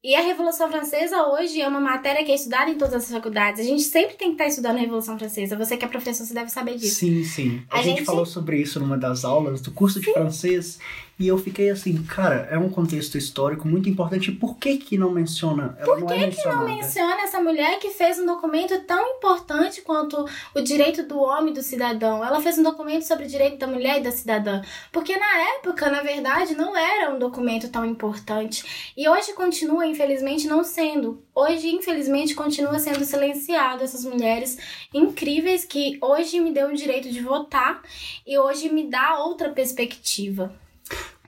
E 0.03 0.13
a 0.13 0.21
Revolução 0.21 0.69
Francesa 0.69 1.23
hoje 1.29 1.59
é 1.59 1.67
uma 1.67 1.81
matéria 1.81 2.23
que 2.23 2.31
é 2.31 2.35
estudada 2.35 2.69
em 2.69 2.77
todas 2.77 2.93
as 2.93 3.09
faculdades. 3.09 3.59
A 3.59 3.63
gente 3.63 3.81
sempre 3.81 4.15
tem 4.15 4.27
que 4.27 4.33
estar 4.35 4.45
estudando 4.45 4.77
a 4.77 4.79
Revolução 4.79 5.17
Francesa. 5.17 5.57
Você 5.57 5.75
que 5.77 5.83
é 5.83 5.87
professor, 5.87 6.23
você 6.23 6.33
deve 6.33 6.51
saber 6.51 6.77
disso. 6.77 6.99
Sim, 6.99 7.23
sim. 7.23 7.63
A, 7.71 7.79
a 7.79 7.81
gente, 7.81 7.97
gente, 7.97 8.05
falou 8.05 8.23
sobre 8.23 8.61
isso 8.61 8.79
numa 8.79 8.99
das 8.99 9.25
aulas 9.25 9.61
do 9.61 9.71
curso 9.71 9.99
de 9.99 10.05
sim. 10.05 10.13
francês. 10.13 10.79
E 11.17 11.29
eu 11.29 11.37
fiquei 11.37 11.69
assim, 11.69 12.03
cara, 12.03 12.45
é 12.51 12.57
um 12.57 12.69
contexto 12.69 13.17
histórico 13.17 13.65
muito 13.65 13.87
importante. 13.87 14.33
Por 14.33 14.57
que 14.57 14.77
que 14.77 14.97
não 14.97 15.11
menciona? 15.11 15.73
Ela 15.79 15.85
Por 15.85 16.01
não 16.01 16.07
que, 16.07 16.13
é 16.13 16.29
que 16.29 16.45
não 16.45 16.65
menciona 16.65 17.21
essa 17.21 17.39
mulher 17.39 17.79
que 17.79 17.91
fez 17.91 18.19
um 18.19 18.25
documento 18.25 18.77
tão 18.81 19.15
importante 19.15 19.81
quanto 19.81 20.25
o 20.53 20.61
direito 20.61 21.03
do 21.03 21.17
homem 21.17 21.51
e 21.51 21.53
do 21.53 21.63
cidadão? 21.63 22.21
Ela 22.21 22.41
fez 22.41 22.57
um 22.57 22.63
documento 22.63 23.03
sobre 23.03 23.25
o 23.25 23.29
direito 23.29 23.57
da 23.57 23.65
mulher 23.65 23.99
e 23.99 24.03
da 24.03 24.11
cidadã. 24.11 24.61
Porque 24.91 25.15
na 25.15 25.37
época, 25.55 25.89
na 25.89 26.01
verdade, 26.01 26.53
não 26.53 26.75
era 26.75 27.15
um 27.15 27.17
documento 27.17 27.69
tão 27.69 27.85
importante. 27.85 28.93
E 28.97 29.07
hoje 29.07 29.31
continua, 29.31 29.87
infelizmente, 29.87 30.47
não 30.47 30.65
sendo. 30.65 31.23
Hoje, 31.33 31.73
infelizmente, 31.73 32.35
continua 32.35 32.77
sendo 32.77 33.05
silenciado 33.05 33.85
essas 33.85 34.03
mulheres 34.03 34.57
incríveis 34.93 35.63
que 35.63 35.97
hoje 36.01 36.41
me 36.41 36.51
deu 36.51 36.67
o 36.67 36.75
direito 36.75 37.09
de 37.09 37.21
votar 37.21 37.81
e 38.27 38.37
hoje 38.37 38.67
me 38.67 38.89
dá 38.89 39.19
outra 39.19 39.49
perspectiva. 39.49 40.53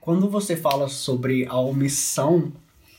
Quando 0.07 0.29
você 0.29 0.55
fala 0.55 0.87
sobre 0.87 1.45
a 1.49 1.59
omissão 1.59 2.53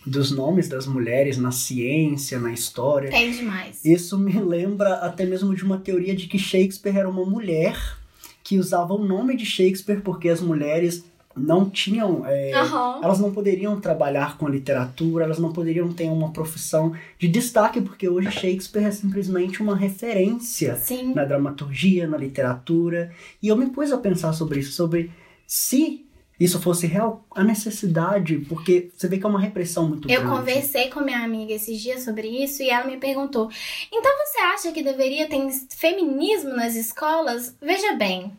dos 0.05 0.31
nomes 0.31 0.69
das 0.69 0.87
mulheres 0.87 1.38
na 1.38 1.50
ciência, 1.50 2.38
na 2.38 2.53
história. 2.53 3.09
Tem 3.09 3.33
demais. 3.33 3.83
Isso 3.83 4.19
me 4.19 4.38
lembra 4.38 4.97
até 4.97 5.25
mesmo 5.25 5.55
de 5.57 5.65
uma 5.65 5.79
teoria 5.79 6.15
de 6.15 6.27
que 6.27 6.38
Shakespeare 6.38 6.99
era 6.99 7.09
uma 7.09 7.25
mulher 7.25 7.97
que 8.45 8.59
usava 8.59 8.93
o 8.93 9.03
nome 9.03 9.35
de 9.38 9.47
Shakespeare 9.47 10.03
porque 10.03 10.29
as 10.29 10.43
mulheres 10.43 11.03
não 11.35 11.71
tinham. 11.71 12.27
É, 12.27 12.53
Aham. 12.53 13.00
Elas 13.03 13.19
não 13.19 13.33
poderiam 13.33 13.81
trabalhar 13.81 14.37
com 14.37 14.47
literatura, 14.47 15.25
elas 15.25 15.38
não 15.38 15.50
poderiam 15.50 15.91
ter 15.91 16.11
uma 16.11 16.31
profissão 16.31 16.93
de 17.19 17.27
destaque, 17.27 17.81
porque 17.81 18.07
hoje 18.07 18.31
Shakespeare 18.31 18.85
é 18.85 18.91
simplesmente 18.91 19.62
uma 19.62 19.75
referência 19.75 20.77
Sim. 20.77 21.15
na 21.15 21.25
dramaturgia, 21.25 22.07
na 22.07 22.19
literatura. 22.19 23.11
E 23.43 23.49
eu 23.49 23.57
me 23.57 23.71
pus 23.71 23.93
a 23.93 23.97
pensar 23.97 24.35
sobre 24.35 24.61
isso, 24.61 24.73
sobre 24.73 25.11
se 25.47 26.07
isso 26.38 26.61
fosse 26.61 26.87
real, 26.87 27.26
a 27.35 27.42
necessidade, 27.42 28.38
porque 28.49 28.90
você 28.97 29.09
vê 29.09 29.18
que 29.18 29.25
é 29.26 29.28
uma 29.28 29.40
repressão 29.40 29.88
muito 29.88 30.09
Eu 30.11 30.21
grande. 30.23 30.37
conversei 30.38 30.88
com 30.88 31.00
minha 31.00 31.23
amiga 31.25 31.52
esses 31.52 31.80
dias 31.80 32.04
sobre 32.04 32.28
isso 32.28 32.62
e 32.62 32.71
ela 32.71 32.87
me 32.87 32.97
perguntou: 32.97 33.50
então 33.92 34.12
você 34.25 34.38
acha 34.38 34.73
que 34.73 34.83
deveria 34.83 35.28
ter 35.28 35.40
feminismo 35.71 36.50
nas 36.50 36.75
escolas? 36.76 37.57
Veja 37.61 37.95
bem, 37.95 38.37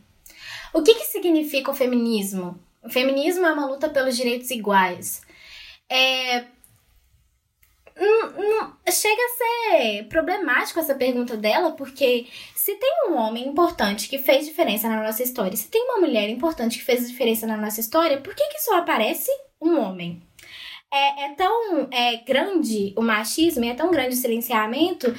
o 0.73 0.81
que, 0.81 0.93
que 0.95 1.05
significa 1.07 1.71
o 1.71 1.73
feminismo? 1.73 2.57
O 2.81 2.89
feminismo 2.89 3.45
é 3.45 3.51
uma 3.51 3.65
luta 3.67 3.89
pelos 3.89 4.15
direitos 4.15 4.49
iguais. 4.51 5.21
É. 5.89 6.45
Não, 7.99 8.31
não- 8.31 8.73
chega 8.89 9.21
a 9.21 9.37
ser 9.37 10.03
problemático 10.07 10.79
essa 10.79 10.95
pergunta 10.95 11.35
dela, 11.35 11.71
porque 11.73 12.27
se 12.71 12.75
tem 12.75 13.09
um 13.09 13.15
homem 13.15 13.47
importante 13.47 14.07
que 14.07 14.19
fez 14.19 14.45
diferença 14.45 14.87
na 14.87 15.03
nossa 15.03 15.23
história, 15.23 15.55
se 15.57 15.69
tem 15.69 15.83
uma 15.83 15.99
mulher 15.99 16.29
importante 16.29 16.77
que 16.77 16.83
fez 16.85 17.07
diferença 17.07 17.47
na 17.47 17.57
nossa 17.57 17.79
história, 17.79 18.21
por 18.21 18.35
que, 18.35 18.47
que 18.47 18.59
só 18.59 18.77
aparece 18.77 19.31
um 19.61 19.79
homem? 19.79 20.21
é, 20.91 21.25
é 21.25 21.35
tão 21.35 21.87
é, 21.91 22.17
grande 22.17 22.93
o 22.95 23.01
machismo, 23.01 23.63
e 23.63 23.69
é 23.69 23.73
tão 23.73 23.91
grande 23.91 24.15
o 24.15 24.17
silenciamento, 24.17 25.13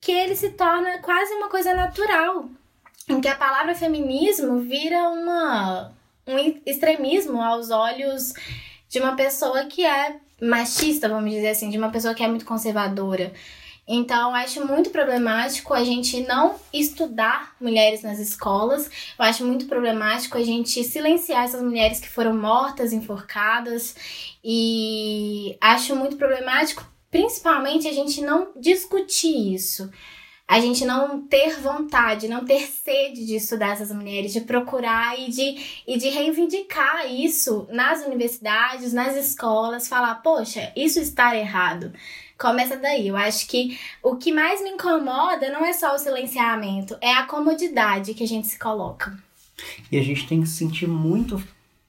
que 0.00 0.12
ele 0.12 0.34
se 0.34 0.50
torna 0.50 0.98
quase 0.98 1.34
uma 1.34 1.48
coisa 1.48 1.74
natural. 1.74 2.48
Em 3.08 3.20
que 3.20 3.28
a 3.28 3.34
palavra 3.34 3.74
feminismo 3.74 4.60
vira 4.60 5.10
uma, 5.10 5.92
um 6.26 6.38
extremismo 6.64 7.40
aos 7.40 7.70
olhos 7.70 8.32
de 8.88 8.98
uma 8.98 9.14
pessoa 9.14 9.66
que 9.66 9.84
é 9.84 10.16
machista, 10.40 11.08
vamos 11.08 11.30
dizer 11.30 11.48
assim, 11.48 11.68
de 11.68 11.76
uma 11.76 11.90
pessoa 11.90 12.14
que 12.14 12.22
é 12.22 12.28
muito 12.28 12.46
conservadora. 12.46 13.32
Então, 13.86 14.34
acho 14.34 14.66
muito 14.66 14.88
problemático 14.88 15.74
a 15.74 15.84
gente 15.84 16.20
não 16.22 16.56
estudar 16.72 17.54
mulheres 17.60 18.02
nas 18.02 18.18
escolas. 18.18 18.86
Eu 19.18 19.24
acho 19.24 19.44
muito 19.44 19.66
problemático 19.66 20.38
a 20.38 20.42
gente 20.42 20.82
silenciar 20.82 21.44
essas 21.44 21.62
mulheres 21.62 22.00
que 22.00 22.08
foram 22.08 22.34
mortas, 22.34 22.94
enforcadas. 22.94 23.94
E 24.42 25.56
acho 25.60 25.94
muito 25.94 26.16
problemático, 26.16 26.86
principalmente, 27.10 27.86
a 27.86 27.92
gente 27.92 28.22
não 28.22 28.52
discutir 28.56 29.54
isso. 29.54 29.90
A 30.46 30.60
gente 30.60 30.84
não 30.84 31.26
ter 31.26 31.58
vontade, 31.60 32.28
não 32.28 32.44
ter 32.44 32.66
sede 32.66 33.24
de 33.24 33.36
estudar 33.36 33.72
essas 33.72 33.90
mulheres, 33.90 34.32
de 34.32 34.42
procurar 34.42 35.18
e 35.18 35.30
de, 35.30 35.82
e 35.86 35.96
de 35.96 36.08
reivindicar 36.10 37.10
isso 37.10 37.66
nas 37.70 38.04
universidades, 38.04 38.92
nas 38.92 39.16
escolas, 39.16 39.88
falar, 39.88 40.16
poxa, 40.16 40.70
isso 40.76 41.00
está 41.00 41.34
errado. 41.34 41.92
Começa 42.38 42.76
daí. 42.76 43.08
Eu 43.08 43.16
acho 43.16 43.46
que 43.46 43.78
o 44.02 44.16
que 44.16 44.32
mais 44.32 44.62
me 44.62 44.70
incomoda 44.70 45.50
não 45.50 45.64
é 45.64 45.72
só 45.72 45.94
o 45.94 45.98
silenciamento, 45.98 46.96
é 47.00 47.12
a 47.12 47.26
comodidade 47.26 48.14
que 48.14 48.24
a 48.24 48.28
gente 48.28 48.48
se 48.48 48.58
coloca. 48.58 49.16
E 49.90 49.96
a 49.98 50.02
gente 50.02 50.26
tem 50.26 50.40
que 50.42 50.48
se 50.48 50.56
sentir 50.56 50.88
muito 50.88 51.42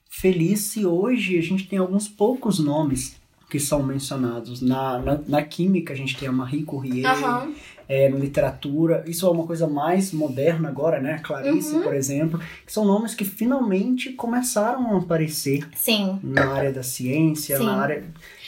feliz 0.08 0.60
se 0.60 0.86
hoje 0.86 1.38
a 1.38 1.42
gente 1.42 1.66
tem 1.66 1.78
alguns 1.78 2.08
poucos 2.08 2.58
nomes 2.58 3.16
que 3.50 3.58
são 3.60 3.82
mencionados. 3.82 4.60
Na, 4.62 4.98
na, 4.98 5.20
na 5.26 5.42
química 5.42 5.92
a 5.92 5.96
gente 5.96 6.16
tem 6.16 6.28
a 6.28 6.32
Marie 6.32 6.62
Curie, 6.64 7.04
Aham. 7.04 7.52
é, 7.88 8.08
na 8.08 8.18
literatura. 8.18 9.04
Isso 9.06 9.26
é 9.26 9.30
uma 9.30 9.46
coisa 9.46 9.66
mais 9.68 10.12
moderna 10.12 10.68
agora, 10.68 11.00
né? 11.00 11.20
Clarice, 11.22 11.74
Uhum. 11.74 11.82
por 11.82 11.94
exemplo. 11.94 12.40
Que 12.64 12.72
são 12.72 12.84
nomes 12.84 13.14
que 13.14 13.24
finalmente 13.24 14.12
começaram 14.12 14.94
a 14.94 14.98
aparecer 14.98 15.68
Sim. 15.76 16.18
na 16.22 16.46
área 16.52 16.72
da 16.72 16.82
ciência, 16.82 17.58
Sim. 17.58 17.64
na 17.66 17.76
área... 17.76 18.04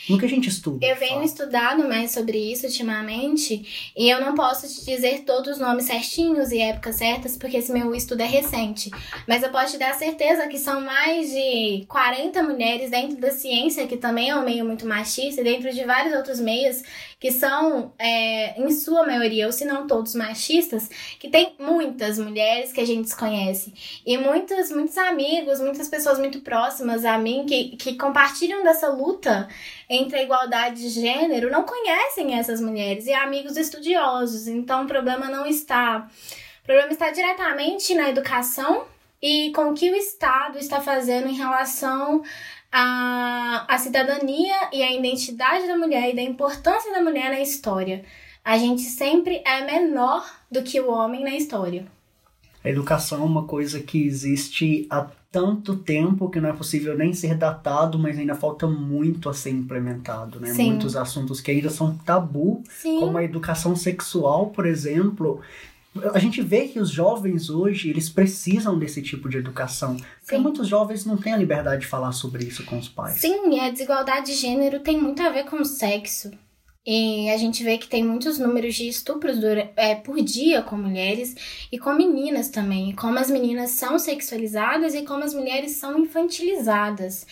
No 0.09 0.19
que 0.19 0.25
a 0.25 0.29
gente 0.29 0.49
estuda. 0.49 0.87
Eu 0.87 0.97
venho 0.97 1.15
fato. 1.15 1.27
estudando 1.27 1.89
mais 1.89 2.13
sobre 2.13 2.39
isso 2.39 2.67
ultimamente 2.67 3.93
e 3.97 4.09
eu 4.09 4.21
não 4.21 4.35
posso 4.35 4.67
te 4.69 4.85
dizer 4.85 5.25
todos 5.25 5.53
os 5.53 5.59
nomes 5.59 5.85
certinhos 5.85 6.51
e 6.51 6.61
épocas 6.61 6.97
certas, 6.97 7.37
porque 7.37 7.57
esse 7.57 7.73
meu 7.73 7.95
estudo 7.95 8.23
é 8.23 8.27
recente. 8.27 8.91
Mas 9.27 9.43
eu 9.43 9.51
posso 9.51 9.73
te 9.73 9.79
dar 9.79 9.95
certeza 9.95 10.47
que 10.49 10.59
são 10.59 10.81
mais 10.81 11.31
de 11.31 11.85
40 11.89 12.43
mulheres 12.43 12.91
dentro 12.91 13.17
da 13.17 13.31
ciência, 13.31 13.87
que 13.87 13.97
também 13.97 14.31
é 14.31 14.37
um 14.37 14.45
meio 14.45 14.65
muito 14.65 14.87
machista, 14.87 15.41
e 15.41 15.45
dentro 15.45 15.73
de 15.73 15.85
vários 15.85 16.15
outros 16.15 16.41
meios 16.41 16.83
que 17.21 17.33
são, 17.33 17.93
é, 17.99 18.61
em 18.61 18.71
sua 18.71 19.05
maioria, 19.05 19.47
ou 19.47 19.53
se 19.53 19.65
não 19.65 19.89
todos 19.89 20.15
machistas, 20.15 20.89
que 21.19 21.29
tem 21.29 21.55
muitas 21.59 22.19
mulheres 22.19 22.73
que 22.73 22.81
a 22.81 22.87
gente 22.87 23.03
desconhece. 23.03 23.73
E 24.07 24.17
muitos, 24.17 24.71
muitos 24.71 24.97
amigos, 24.97 25.61
muitas 25.61 25.89
pessoas 25.89 26.19
muito 26.19 26.41
próximas 26.41 27.05
a 27.05 27.19
mim 27.19 27.45
que, 27.47 27.77
que 27.77 27.97
compartilham 27.97 28.63
dessa 28.63 28.89
luta 28.89 29.49
entre 29.91 30.19
a 30.19 30.23
igualdade 30.23 30.81
de 30.81 30.89
gênero 30.91 31.51
não 31.51 31.65
conhecem 31.65 32.39
essas 32.39 32.61
mulheres 32.61 33.07
e 33.07 33.13
amigos 33.13 33.57
estudiosos. 33.57 34.47
Então 34.47 34.85
o 34.85 34.87
problema 34.87 35.29
não 35.29 35.45
está. 35.45 36.09
O 36.63 36.67
problema 36.67 36.93
está 36.93 37.11
diretamente 37.11 37.95
na 37.95 38.11
educação 38.11 38.87
e 39.23 39.53
com 39.53 39.71
o 39.71 39.75
que 39.75 39.91
o 39.91 39.97
Estado 39.97 40.59
está 40.59 40.81
fazendo 40.81 41.29
em 41.29 41.35
relação 41.35 42.23
à, 42.71 43.65
à 43.69 43.79
cidadania 43.79 44.55
e 44.73 44.83
à 44.83 44.93
identidade 44.93 45.67
da 45.67 45.77
mulher 45.77 46.11
e 46.11 46.17
da 46.17 46.23
importância 46.23 46.93
da 46.93 47.01
mulher 47.01 47.31
na 47.31 47.41
história. 47.41 48.05
A 48.45 48.57
gente 48.57 48.83
sempre 48.83 49.43
é 49.45 49.65
menor 49.65 50.25
do 50.51 50.63
que 50.63 50.81
o 50.81 50.91
homem 50.91 51.23
na 51.23 51.37
história. 51.37 51.87
A 52.65 52.69
educação 52.69 53.23
é 53.23 53.25
uma 53.25 53.45
coisa 53.45 53.81
que 53.81 54.05
existe 54.05 54.87
há 54.91 55.07
tanto 55.31 55.77
tempo 55.77 56.31
que 56.31 56.41
não 56.41 56.49
é 56.49 56.53
possível 56.53 56.97
nem 56.97 57.13
ser 57.13 57.35
datado, 57.35 57.99
mas 57.99 58.19
ainda 58.19 58.35
falta 58.35 58.67
muito 58.67 59.29
a 59.29 59.35
ser 59.35 59.51
implementado, 59.51 60.41
né? 60.41 60.53
Sim. 60.55 60.71
Muitos 60.71 60.97
assuntos 60.97 61.41
que 61.41 61.51
ainda 61.51 61.69
são 61.69 61.97
tabu, 61.99 62.63
Sim. 62.69 63.01
como 63.01 63.19
a 63.19 63.25
educação 63.25 63.77
sexual, 63.77 64.47
por 64.47 64.67
exemplo. 64.67 65.41
A 66.13 66.19
gente 66.19 66.41
vê 66.43 66.69
que 66.69 66.79
os 66.79 66.91
jovens 66.91 67.51
hoje, 67.51 67.91
eles 67.91 68.09
precisam 68.09 68.79
desse 68.79 69.03
tipo 69.03 69.29
de 69.29 69.39
educação. 69.39 69.97
Porque 70.21 70.37
Sim. 70.37 70.43
muitos 70.43 70.69
jovens 70.69 71.05
não 71.05 71.17
têm 71.17 71.35
a 71.35 71.37
liberdade 71.37 71.83
de 71.83 71.87
falar 71.87 72.13
sobre 72.13 72.45
isso 72.45 72.65
com 72.65 72.79
os 72.79 72.89
pais. 72.89 73.21
Sim, 73.21 73.55
e 73.55 73.61
a 73.61 73.71
desigualdade 73.71 74.27
de 74.27 74.35
gênero 74.35 74.81
tem 74.81 75.01
muito 75.01 75.23
a 75.23 75.31
ver 75.31 75.45
com 75.45 75.57
o 75.57 75.65
sexo. 75.65 76.31
E 76.91 77.29
a 77.29 77.37
gente 77.37 77.63
vê 77.63 77.77
que 77.77 77.87
tem 77.87 78.03
muitos 78.03 78.39
números 78.39 78.75
de 78.75 78.89
estupros 78.89 79.37
é, 79.77 79.95
por 79.95 80.23
dia 80.23 80.63
com 80.63 80.75
mulheres 80.75 81.67
e 81.71 81.79
com 81.79 81.93
meninas 81.93 82.49
também. 82.49 82.89
E 82.89 82.95
como 82.95 83.19
as 83.19 83.31
meninas 83.31 83.73
são 83.73 83.99
sexualizadas 83.99 84.95
e 84.95 85.03
como 85.03 85.23
as 85.23 85.35
mulheres 85.35 85.73
são 85.73 85.99
infantilizadas. 85.99 87.27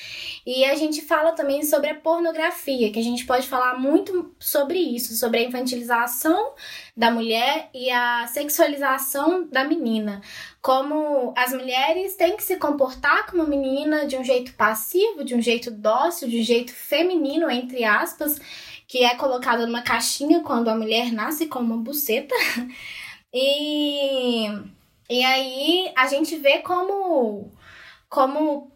E 0.44 0.62
a 0.66 0.75
gente 0.75 1.00
fala 1.00 1.32
também 1.32 1.62
sobre 1.62 1.88
a 1.88 1.94
pornografia, 1.94 2.92
que 2.92 2.98
a 2.98 3.02
gente 3.02 3.25
pode 3.25 3.48
falar 3.48 3.78
muito 3.80 4.30
sobre 4.38 4.78
isso, 4.78 5.16
sobre 5.16 5.38
a 5.38 5.44
infantilização 5.44 6.52
da 6.94 7.10
mulher 7.10 7.70
e 7.72 7.90
a 7.90 8.26
sexualização 8.26 9.48
da 9.50 9.64
menina. 9.64 10.20
Como 10.60 11.32
as 11.34 11.54
mulheres 11.54 12.14
têm 12.14 12.36
que 12.36 12.42
se 12.42 12.56
comportar 12.56 13.25
como 13.30 13.46
menina 13.46 14.06
de 14.06 14.18
um 14.18 14.25
jeito 14.25 14.52
passivo, 14.52 15.25
de 15.25 15.34
um 15.34 15.40
jeito 15.40 15.70
dócil, 15.70 16.28
de 16.28 16.40
um 16.40 16.44
jeito 16.44 16.75
feminino, 16.75 17.50
entre 17.50 17.84
aspas, 17.84 18.38
que 18.86 19.04
é 19.04 19.14
colocado 19.16 19.66
numa 19.66 19.82
caixinha 19.82 20.42
quando 20.42 20.68
a 20.68 20.76
mulher 20.76 21.12
nasce 21.12 21.46
com 21.46 21.60
uma 21.60 21.76
buceta. 21.76 22.34
E, 23.38 24.46
e 25.10 25.22
aí 25.22 25.92
a 25.94 26.06
gente 26.06 26.36
vê 26.36 26.60
como, 26.60 27.52
como 28.08 28.70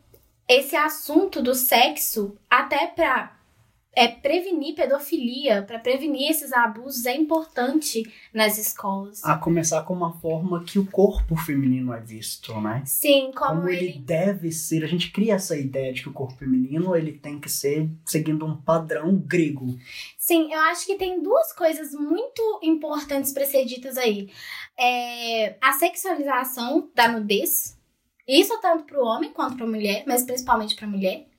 esse 0.46 0.76
assunto 0.76 1.40
do 1.40 1.54
sexo, 1.54 2.36
até 2.50 2.88
pra 2.88 3.39
é, 3.94 4.06
prevenir 4.06 4.74
pedofilia, 4.74 5.62
para 5.62 5.78
prevenir 5.78 6.30
esses 6.30 6.52
abusos, 6.52 7.06
é 7.06 7.16
importante 7.16 8.02
nas 8.32 8.56
escolas. 8.56 9.24
A 9.24 9.36
começar 9.36 9.82
com 9.82 9.94
uma 9.94 10.12
forma 10.20 10.62
que 10.64 10.78
o 10.78 10.86
corpo 10.86 11.34
feminino 11.36 11.92
é 11.92 12.00
visto, 12.00 12.58
né? 12.60 12.82
Sim, 12.86 13.32
como, 13.34 13.56
como 13.56 13.68
ele... 13.68 13.86
ele. 13.86 13.98
deve 13.98 14.52
ser. 14.52 14.84
A 14.84 14.86
gente 14.86 15.10
cria 15.10 15.34
essa 15.34 15.56
ideia 15.56 15.92
de 15.92 16.02
que 16.02 16.08
o 16.08 16.12
corpo 16.12 16.36
feminino 16.36 16.94
ele 16.94 17.12
tem 17.12 17.40
que 17.40 17.50
ser 17.50 17.90
seguindo 18.06 18.46
um 18.46 18.56
padrão 18.56 19.16
grego. 19.16 19.76
Sim, 20.16 20.52
eu 20.52 20.60
acho 20.60 20.86
que 20.86 20.96
tem 20.96 21.20
duas 21.20 21.52
coisas 21.52 21.92
muito 21.92 22.60
importantes 22.62 23.32
para 23.32 23.44
ser 23.44 23.64
ditas 23.64 23.96
aí. 23.96 24.30
É, 24.78 25.56
a 25.60 25.72
sexualização 25.72 26.88
da 26.94 27.08
nudez, 27.08 27.76
isso 28.26 28.56
tanto 28.60 28.84
para 28.84 29.02
o 29.02 29.04
homem 29.04 29.32
quanto 29.32 29.56
para 29.56 29.66
a 29.66 29.68
mulher, 29.68 30.04
mas 30.06 30.22
principalmente 30.22 30.76
para 30.76 30.86
a 30.86 30.90
mulher. 30.90 31.29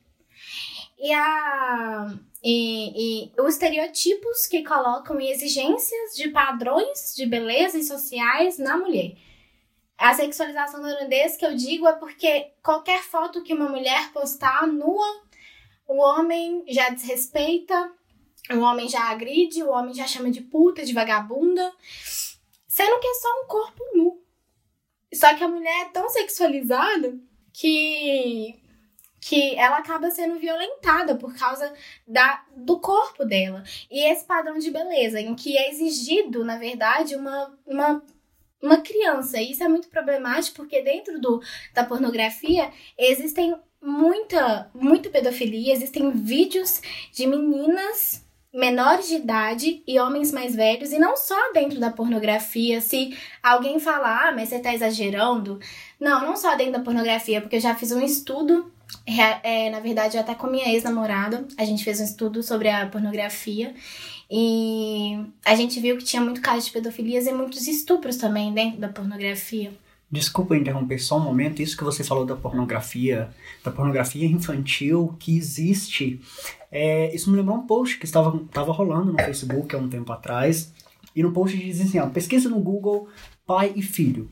E, 1.02 1.12
a, 1.12 2.14
e, 2.44 3.32
e 3.34 3.42
os 3.42 3.56
estereotipos 3.56 4.46
que 4.46 4.64
colocam 4.64 5.20
em 5.20 5.32
exigências 5.32 6.16
de 6.16 6.30
padrões 6.30 7.16
de 7.16 7.26
beleza 7.26 7.80
e 7.80 7.84
sociais 7.84 8.60
na 8.60 8.78
mulher. 8.78 9.16
A 9.98 10.14
sexualização 10.14 10.82
nudez 10.82 11.38
que 11.38 11.46
eu 11.46 11.56
digo 11.56 11.88
é 11.88 11.94
porque 11.94 12.52
qualquer 12.62 13.02
foto 13.02 13.42
que 13.42 13.54
uma 13.54 13.70
mulher 13.70 14.12
postar 14.12 14.68
nua 14.68 15.24
o 15.88 15.98
homem 15.98 16.64
já 16.68 16.90
desrespeita, 16.90 17.92
o 18.50 18.60
homem 18.60 18.88
já 18.88 19.10
agride, 19.10 19.62
o 19.62 19.70
homem 19.70 19.94
já 19.94 20.08
chama 20.08 20.32
de 20.32 20.40
puta, 20.40 20.86
de 20.86 20.94
vagabunda, 20.94 21.74
sendo 22.68 23.00
que 23.00 23.08
é 23.08 23.14
só 23.16 23.28
um 23.42 23.48
corpo 23.48 23.84
nu. 23.94 24.24
Só 25.14 25.34
que 25.36 25.44
a 25.44 25.50
mulher 25.50 25.82
é 25.82 25.90
tão 25.90 26.08
sexualizada 26.10 27.20
que 27.52 28.61
que 29.22 29.56
ela 29.56 29.78
acaba 29.78 30.10
sendo 30.10 30.40
violentada 30.40 31.16
por 31.16 31.34
causa 31.38 31.72
da, 32.08 32.44
do 32.58 32.80
corpo 32.80 33.24
dela. 33.24 33.64
E 33.90 34.12
esse 34.12 34.26
padrão 34.26 34.58
de 34.58 34.72
beleza, 34.72 35.22
em 35.22 35.36
que 35.36 35.56
é 35.56 35.70
exigido, 35.70 36.44
na 36.44 36.58
verdade, 36.58 37.16
uma, 37.16 37.56
uma, 37.66 38.04
uma 38.62 38.78
criança. 38.78 39.40
Isso 39.40 39.64
é 39.64 39.68
muito 39.68 39.90
problemático 39.90 40.58
porque 40.58 40.82
dentro 40.82 41.22
do, 41.22 41.40
da 41.72 41.84
pornografia 41.84 42.72
existem 42.98 43.56
muita, 43.80 44.70
muita 44.74 45.10
pedofilia, 45.10 45.72
existem 45.72 46.10
vídeos 46.12 46.82
de 47.14 47.28
meninas 47.28 48.26
menores 48.54 49.08
de 49.08 49.16
idade 49.16 49.82
e 49.88 49.98
homens 50.00 50.32
mais 50.32 50.54
velhos, 50.56 50.92
e 50.92 51.00
não 51.00 51.16
só 51.16 51.54
dentro 51.54 51.80
da 51.80 51.90
pornografia, 51.90 52.82
se 52.82 53.18
alguém 53.42 53.80
falar, 53.80 54.28
ah, 54.28 54.32
mas 54.34 54.50
você 54.50 54.60
tá 54.60 54.74
exagerando. 54.74 55.60
Não, 56.00 56.26
não 56.26 56.36
só 56.36 56.56
dentro 56.56 56.74
da 56.74 56.82
pornografia, 56.82 57.40
porque 57.40 57.56
eu 57.56 57.62
já 57.62 57.74
fiz 57.76 57.92
um 57.92 58.02
estudo, 58.02 58.72
é, 59.06 59.70
na 59.70 59.80
verdade, 59.80 60.18
até 60.18 60.36
com 60.36 60.48
minha 60.48 60.70
ex-namorada, 60.70 61.48
a 61.58 61.66
gente 61.66 61.84
fez 61.84 62.00
um 62.00 62.04
estudo 62.04 62.44
sobre 62.44 62.70
a 62.70 62.86
pornografia, 62.88 63.74
e 64.30 65.20
a 65.46 65.56
gente 65.56 65.80
viu 65.80 65.98
que 65.98 66.04
tinha 66.04 66.22
muito 66.22 66.42
caso 66.42 66.66
de 66.66 66.72
pedofilias 66.72 67.28
e 67.28 67.34
muitos 67.34 67.68
estupros 67.68 68.18
também 68.18 68.54
dentro 68.54 68.80
da 68.80 68.88
pornografia. 68.88 69.72
Desculpa 70.10 70.58
interromper 70.58 71.00
só 71.00 71.18
um 71.18 71.24
momento, 71.24 71.62
isso 71.62 71.78
que 71.78 71.84
você 71.84 72.04
falou 72.04 72.26
da 72.26 72.36
pornografia, 72.36 73.30
da 73.64 73.72
pornografia 73.72 74.26
infantil 74.26 75.16
que 75.20 75.38
existe, 75.38 76.22
é, 76.72 77.14
isso 77.16 77.30
me 77.30 77.38
lembrou 77.38 77.58
um 77.58 77.66
post 77.66 77.98
que 77.98 78.06
estava, 78.06 78.36
estava 78.38 78.72
rolando 78.72 79.12
no 79.12 79.18
Facebook 79.18 79.76
há 79.76 79.80
um 79.80 79.90
tempo 79.90 80.12
atrás, 80.12 80.74
e 81.16 81.24
no 81.24 81.32
post 81.32 81.58
dizia 81.58 81.86
assim, 81.86 82.00
ó, 82.00 82.08
pesquisa 82.08 82.50
no 82.50 82.60
Google 82.60 83.10
pai 83.46 83.74
e 83.76 83.82
filho. 83.82 84.30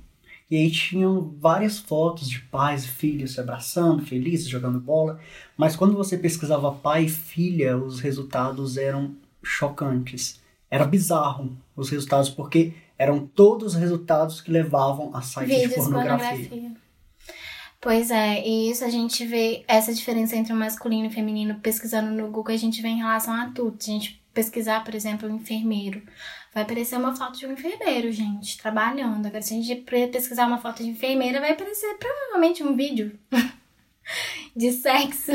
E 0.49 0.57
aí 0.57 0.71
tinham 0.71 1.35
várias 1.39 1.77
fotos 1.77 2.27
de 2.27 2.39
pais 2.39 2.83
e 2.83 2.87
filhos 2.87 3.33
se 3.33 3.39
abraçando, 3.39 4.05
felizes, 4.05 4.47
jogando 4.47 4.79
bola, 4.79 5.19
mas 5.55 5.75
quando 5.75 5.95
você 5.95 6.17
pesquisava 6.17 6.71
pai 6.71 7.05
e 7.05 7.09
filha, 7.09 7.77
os 7.77 7.99
resultados 7.99 8.77
eram 8.77 9.15
chocantes. 9.43 10.41
Era 10.71 10.85
bizarro 10.85 11.55
os 11.75 11.89
resultados, 11.89 12.29
porque 12.29 12.73
eram 12.97 13.25
todos 13.25 13.73
os 13.73 13.79
resultados 13.79 14.41
que 14.41 14.51
levavam 14.51 15.15
a 15.15 15.21
sites 15.21 15.49
Vídeos, 15.49 15.69
de 15.69 15.75
pornografia. 15.75 16.49
pornografia. 16.49 16.71
Pois 17.81 18.11
é, 18.11 18.45
e 18.45 18.69
isso 18.69 18.83
a 18.83 18.89
gente 18.89 19.25
vê 19.25 19.63
essa 19.65 19.93
diferença 19.93 20.35
entre 20.35 20.51
o 20.51 20.55
masculino 20.55 21.05
e 21.05 21.07
o 21.07 21.11
feminino 21.11 21.55
pesquisando 21.61 22.11
no 22.11 22.29
Google, 22.29 22.53
a 22.53 22.57
gente 22.57 22.81
vê 22.81 22.89
em 22.89 22.97
relação 22.97 23.33
a 23.33 23.51
tudo. 23.51 23.77
A 23.79 23.85
gente 23.85 24.21
pesquisar, 24.33 24.83
por 24.83 24.93
exemplo, 24.93 25.29
um 25.29 25.35
enfermeiro, 25.35 26.01
vai 26.53 26.63
aparecer 26.63 26.97
uma 26.97 27.15
foto 27.15 27.37
de 27.37 27.45
um 27.45 27.53
enfermeiro, 27.53 28.11
gente, 28.11 28.57
trabalhando. 28.57 29.25
Agora, 29.25 29.41
se 29.41 29.53
a 29.53 29.61
gente 29.61 29.75
pesquisar 30.11 30.47
uma 30.47 30.57
foto 30.57 30.83
de 30.83 30.89
enfermeira, 30.89 31.39
vai 31.39 31.51
aparecer 31.51 31.97
provavelmente 31.97 32.63
um 32.63 32.75
vídeo 32.75 33.17
de 34.55 34.71
sexo 34.71 35.31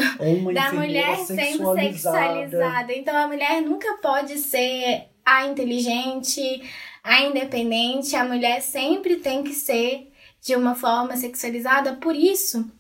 da 0.52 0.72
mulher 0.72 1.16
sendo 1.18 1.74
sexualizada. 1.74 2.92
Então 2.92 3.16
a 3.16 3.26
mulher 3.26 3.62
nunca 3.62 3.98
pode 3.98 4.38
ser 4.38 5.08
a 5.24 5.46
inteligente, 5.46 6.62
a 7.02 7.22
independente, 7.22 8.16
a 8.16 8.24
mulher 8.24 8.60
sempre 8.60 9.16
tem 9.16 9.42
que 9.42 9.54
ser 9.54 10.10
de 10.40 10.54
uma 10.54 10.74
forma 10.74 11.16
sexualizada, 11.16 11.94
por 11.94 12.14
isso 12.14 12.70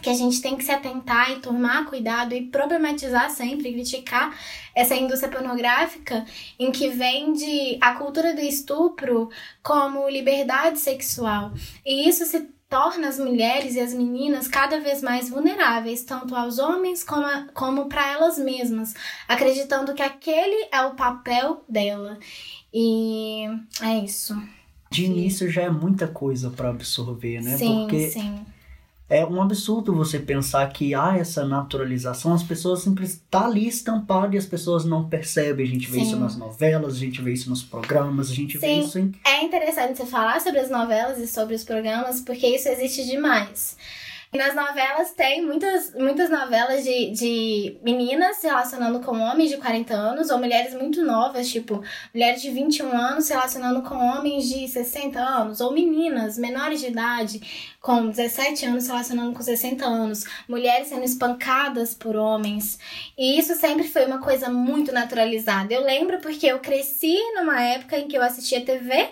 que 0.00 0.10
a 0.10 0.14
gente 0.14 0.40
tem 0.40 0.56
que 0.56 0.64
se 0.64 0.72
atentar 0.72 1.32
e 1.32 1.40
tomar 1.40 1.86
cuidado 1.86 2.34
e 2.34 2.46
problematizar 2.46 3.30
sempre, 3.30 3.72
criticar 3.72 4.36
essa 4.74 4.94
indústria 4.94 5.30
pornográfica 5.30 6.24
em 6.58 6.70
que 6.70 6.88
vende 6.88 7.78
a 7.80 7.92
cultura 7.94 8.34
do 8.34 8.40
estupro 8.40 9.30
como 9.62 10.08
liberdade 10.08 10.78
sexual. 10.78 11.52
E 11.84 12.08
isso 12.08 12.24
se 12.24 12.48
torna 12.68 13.08
as 13.08 13.18
mulheres 13.18 13.74
e 13.74 13.80
as 13.80 13.94
meninas 13.94 14.46
cada 14.46 14.78
vez 14.78 15.02
mais 15.02 15.30
vulneráveis, 15.30 16.04
tanto 16.04 16.34
aos 16.34 16.58
homens 16.58 17.02
como, 17.02 17.26
como 17.54 17.86
para 17.86 18.12
elas 18.12 18.38
mesmas, 18.38 18.94
acreditando 19.26 19.94
que 19.94 20.02
aquele 20.02 20.68
é 20.70 20.82
o 20.82 20.94
papel 20.94 21.64
dela. 21.68 22.18
E 22.72 23.44
é 23.80 23.98
isso. 24.04 24.36
De 24.90 25.04
início 25.04 25.50
já 25.50 25.62
é 25.62 25.70
muita 25.70 26.06
coisa 26.06 26.50
para 26.50 26.70
absorver, 26.70 27.42
né? 27.42 27.56
Sim, 27.56 27.86
Porque 27.88 28.10
sim. 28.10 28.44
É 29.10 29.24
um 29.24 29.40
absurdo 29.40 29.94
você 29.94 30.18
pensar 30.18 30.70
que 30.70 30.94
há 30.94 31.16
essa 31.16 31.44
naturalização, 31.44 32.34
as 32.34 32.42
pessoas 32.42 32.80
simplesmente 32.80 33.22
tá 33.30 33.46
ali 33.46 33.66
estampado 33.66 34.34
e 34.34 34.38
as 34.38 34.44
pessoas 34.44 34.84
não 34.84 35.08
percebem. 35.08 35.64
A 35.64 35.68
gente 35.68 35.90
vê 35.90 36.00
sim. 36.00 36.06
isso 36.06 36.16
nas 36.16 36.36
novelas, 36.36 36.94
a 36.94 36.98
gente 36.98 37.22
vê 37.22 37.32
isso 37.32 37.48
nos 37.48 37.62
programas, 37.62 38.30
a 38.30 38.34
gente 38.34 38.58
sim. 38.58 38.66
vê 38.66 38.72
isso 38.80 38.98
em. 38.98 39.14
É 39.24 39.42
interessante 39.42 39.96
você 39.96 40.04
falar 40.04 40.40
sobre 40.42 40.60
as 40.60 40.68
novelas 40.68 41.18
e 41.18 41.26
sobre 41.26 41.54
os 41.54 41.64
programas, 41.64 42.20
porque 42.20 42.46
isso 42.46 42.68
existe 42.68 43.06
demais. 43.06 43.76
Nas 44.34 44.54
novelas 44.54 45.12
tem 45.12 45.44
muitas, 45.44 45.94
muitas 45.94 46.28
novelas 46.28 46.84
de, 46.84 47.10
de 47.12 47.78
meninas 47.82 48.36
se 48.36 48.46
relacionando 48.46 49.00
com 49.00 49.18
homens 49.18 49.48
de 49.48 49.56
40 49.56 49.94
anos, 49.94 50.28
ou 50.28 50.38
mulheres 50.38 50.74
muito 50.74 51.02
novas, 51.02 51.48
tipo, 51.48 51.82
mulheres 52.12 52.42
de 52.42 52.50
21 52.50 52.94
anos 52.94 53.24
se 53.24 53.32
relacionando 53.32 53.80
com 53.82 53.94
homens 53.94 54.46
de 54.46 54.68
60 54.68 55.18
anos, 55.18 55.62
ou 55.62 55.72
meninas 55.72 56.36
menores 56.36 56.80
de 56.80 56.88
idade 56.88 57.40
com 57.80 58.10
17 58.10 58.66
anos 58.66 58.84
se 58.84 58.90
relacionando 58.90 59.32
com 59.32 59.42
60 59.42 59.86
anos, 59.86 60.24
mulheres 60.46 60.88
sendo 60.88 61.04
espancadas 61.04 61.94
por 61.94 62.14
homens. 62.14 62.78
E 63.16 63.38
isso 63.38 63.54
sempre 63.54 63.88
foi 63.88 64.04
uma 64.04 64.20
coisa 64.20 64.50
muito 64.50 64.92
naturalizada. 64.92 65.72
Eu 65.72 65.82
lembro 65.82 66.18
porque 66.18 66.46
eu 66.46 66.58
cresci 66.58 67.16
numa 67.34 67.62
época 67.62 67.98
em 67.98 68.06
que 68.06 68.18
eu 68.18 68.22
assistia 68.22 68.62
TV 68.62 69.08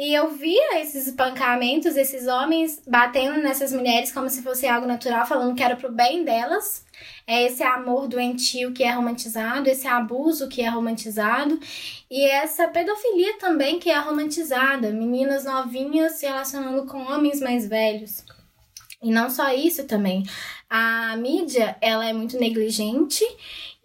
e 0.00 0.14
eu 0.14 0.30
via 0.30 0.80
esses 0.80 1.08
espancamentos, 1.08 1.96
esses 1.96 2.28
homens 2.28 2.80
batendo 2.86 3.42
nessas 3.42 3.72
mulheres 3.72 4.12
como 4.12 4.30
se 4.30 4.42
fosse 4.42 4.64
algo 4.64 4.86
natural, 4.86 5.26
falando 5.26 5.56
que 5.56 5.62
era 5.62 5.74
pro 5.74 5.90
bem 5.90 6.22
delas. 6.22 6.86
É 7.26 7.42
esse 7.42 7.64
amor 7.64 8.06
doentio 8.06 8.72
que 8.72 8.84
é 8.84 8.92
romantizado, 8.92 9.68
esse 9.68 9.88
abuso 9.88 10.48
que 10.48 10.62
é 10.62 10.68
romantizado 10.68 11.58
e 12.08 12.24
essa 12.24 12.68
pedofilia 12.68 13.38
também 13.38 13.80
que 13.80 13.90
é 13.90 13.98
romantizada. 13.98 14.92
Meninas 14.92 15.44
novinhas 15.44 16.12
se 16.12 16.26
relacionando 16.26 16.86
com 16.86 17.02
homens 17.02 17.40
mais 17.40 17.66
velhos. 17.66 18.22
E 19.02 19.10
não 19.10 19.28
só 19.28 19.52
isso 19.52 19.84
também. 19.84 20.22
A 20.70 21.16
mídia, 21.16 21.76
ela 21.80 22.06
é 22.06 22.12
muito 22.12 22.38
negligente 22.38 23.24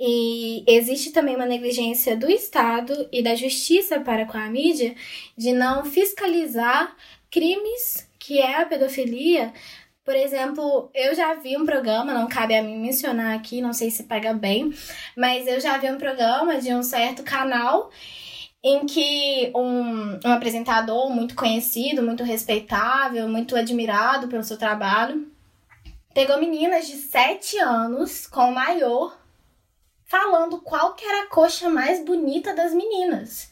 e 0.05 0.65
existe 0.67 1.11
também 1.11 1.33
uma 1.33 1.45
negligência 1.45 2.17
do 2.17 2.29
Estado 2.29 3.07
e 3.09 3.23
da 3.23 3.35
justiça 3.35 4.01
para 4.01 4.25
com 4.25 4.37
a 4.37 4.49
mídia 4.49 4.95
de 5.37 5.53
não 5.53 5.85
fiscalizar 5.85 6.93
crimes 7.31 8.05
que 8.19 8.37
é 8.37 8.61
a 8.61 8.65
pedofilia. 8.65 9.53
Por 10.03 10.13
exemplo, 10.13 10.91
eu 10.93 11.15
já 11.15 11.35
vi 11.35 11.55
um 11.55 11.65
programa, 11.65 12.13
não 12.13 12.27
cabe 12.27 12.53
a 12.53 12.61
mim 12.61 12.77
mencionar 12.79 13.33
aqui, 13.33 13.61
não 13.61 13.71
sei 13.71 13.89
se 13.89 14.03
pega 14.03 14.33
bem, 14.33 14.73
mas 15.15 15.47
eu 15.47 15.61
já 15.61 15.77
vi 15.77 15.89
um 15.89 15.97
programa 15.97 16.59
de 16.59 16.73
um 16.73 16.83
certo 16.83 17.23
canal 17.23 17.89
em 18.61 18.85
que 18.85 19.53
um, 19.55 20.19
um 20.25 20.31
apresentador 20.33 21.09
muito 21.09 21.33
conhecido, 21.33 22.03
muito 22.03 22.25
respeitável, 22.25 23.25
muito 23.29 23.55
admirado 23.55 24.27
pelo 24.27 24.43
seu 24.43 24.57
trabalho, 24.57 25.31
pegou 26.13 26.37
meninas 26.41 26.87
de 26.87 26.97
7 26.97 27.57
anos 27.59 28.27
com 28.27 28.51
maior 28.51 29.22
falando 30.13 30.61
qual 30.61 30.93
que 30.93 31.03
era 31.03 31.23
a 31.23 31.27
coxa 31.27 31.67
mais 31.71 32.05
bonita 32.05 32.53
das 32.53 32.71
meninas. 32.71 33.51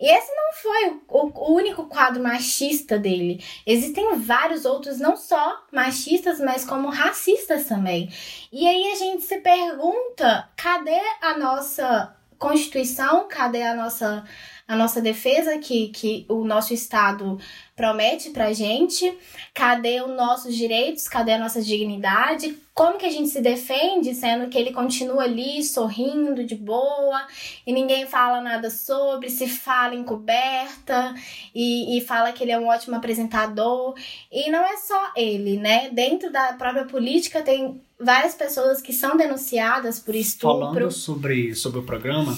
E 0.00 0.10
esse 0.10 0.32
não 0.34 0.52
foi 0.54 1.00
o, 1.06 1.26
o, 1.26 1.54
único 1.54 1.84
quadro 1.84 2.22
machista 2.22 2.98
dele. 2.98 3.44
Existem 3.66 4.16
vários 4.16 4.64
outros, 4.64 4.98
não 4.98 5.18
só 5.18 5.62
machistas, 5.70 6.40
mas 6.40 6.64
como 6.64 6.88
racistas 6.88 7.66
também. 7.66 8.10
E 8.50 8.66
aí 8.66 8.90
a 8.90 8.94
gente 8.94 9.22
se 9.22 9.36
pergunta: 9.40 10.48
cadê 10.56 10.98
a 11.20 11.36
nossa 11.36 12.16
Constituição? 12.38 13.28
Cadê 13.28 13.62
a 13.64 13.74
nossa 13.74 14.24
a 14.68 14.76
nossa 14.76 15.00
defesa 15.00 15.56
que, 15.56 15.88
que 15.88 16.26
o 16.28 16.44
nosso 16.44 16.74
Estado 16.74 17.38
promete 17.74 18.28
pra 18.28 18.52
gente? 18.52 19.16
Cadê 19.54 20.02
os 20.02 20.14
nossos 20.14 20.54
direitos? 20.54 21.08
Cadê 21.08 21.32
a 21.32 21.38
nossa 21.38 21.62
dignidade? 21.62 22.54
Como 22.74 22.98
que 22.98 23.06
a 23.06 23.10
gente 23.10 23.30
se 23.30 23.40
defende, 23.40 24.14
sendo 24.14 24.50
que 24.50 24.58
ele 24.58 24.70
continua 24.70 25.22
ali 25.22 25.64
sorrindo 25.64 26.44
de 26.44 26.54
boa 26.54 27.26
e 27.66 27.72
ninguém 27.72 28.06
fala 28.06 28.42
nada 28.42 28.68
sobre, 28.68 29.30
se 29.30 29.48
fala 29.48 29.94
encoberta 29.94 31.14
e, 31.54 31.96
e 31.96 32.00
fala 32.02 32.30
que 32.30 32.44
ele 32.44 32.52
é 32.52 32.58
um 32.58 32.68
ótimo 32.68 32.94
apresentador. 32.94 33.94
E 34.30 34.50
não 34.50 34.62
é 34.62 34.76
só 34.76 35.12
ele, 35.16 35.56
né? 35.56 35.88
Dentro 35.88 36.30
da 36.30 36.52
própria 36.52 36.84
política 36.84 37.40
tem 37.40 37.80
várias 37.98 38.34
pessoas 38.34 38.82
que 38.82 38.92
são 38.92 39.16
denunciadas 39.16 39.98
por 39.98 40.14
estupro. 40.14 40.58
Falando 40.58 40.90
sobre, 40.90 41.54
sobre 41.54 41.80
o 41.80 41.82
programa, 41.82 42.36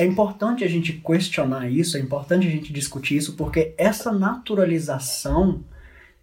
é 0.00 0.06
importante 0.06 0.64
a 0.64 0.66
gente 0.66 0.94
questionar 0.94 1.70
isso, 1.70 1.98
é 1.98 2.00
importante 2.00 2.46
a 2.46 2.50
gente 2.50 2.72
discutir 2.72 3.18
isso, 3.18 3.34
porque 3.34 3.74
essa 3.76 4.10
naturalização 4.10 5.62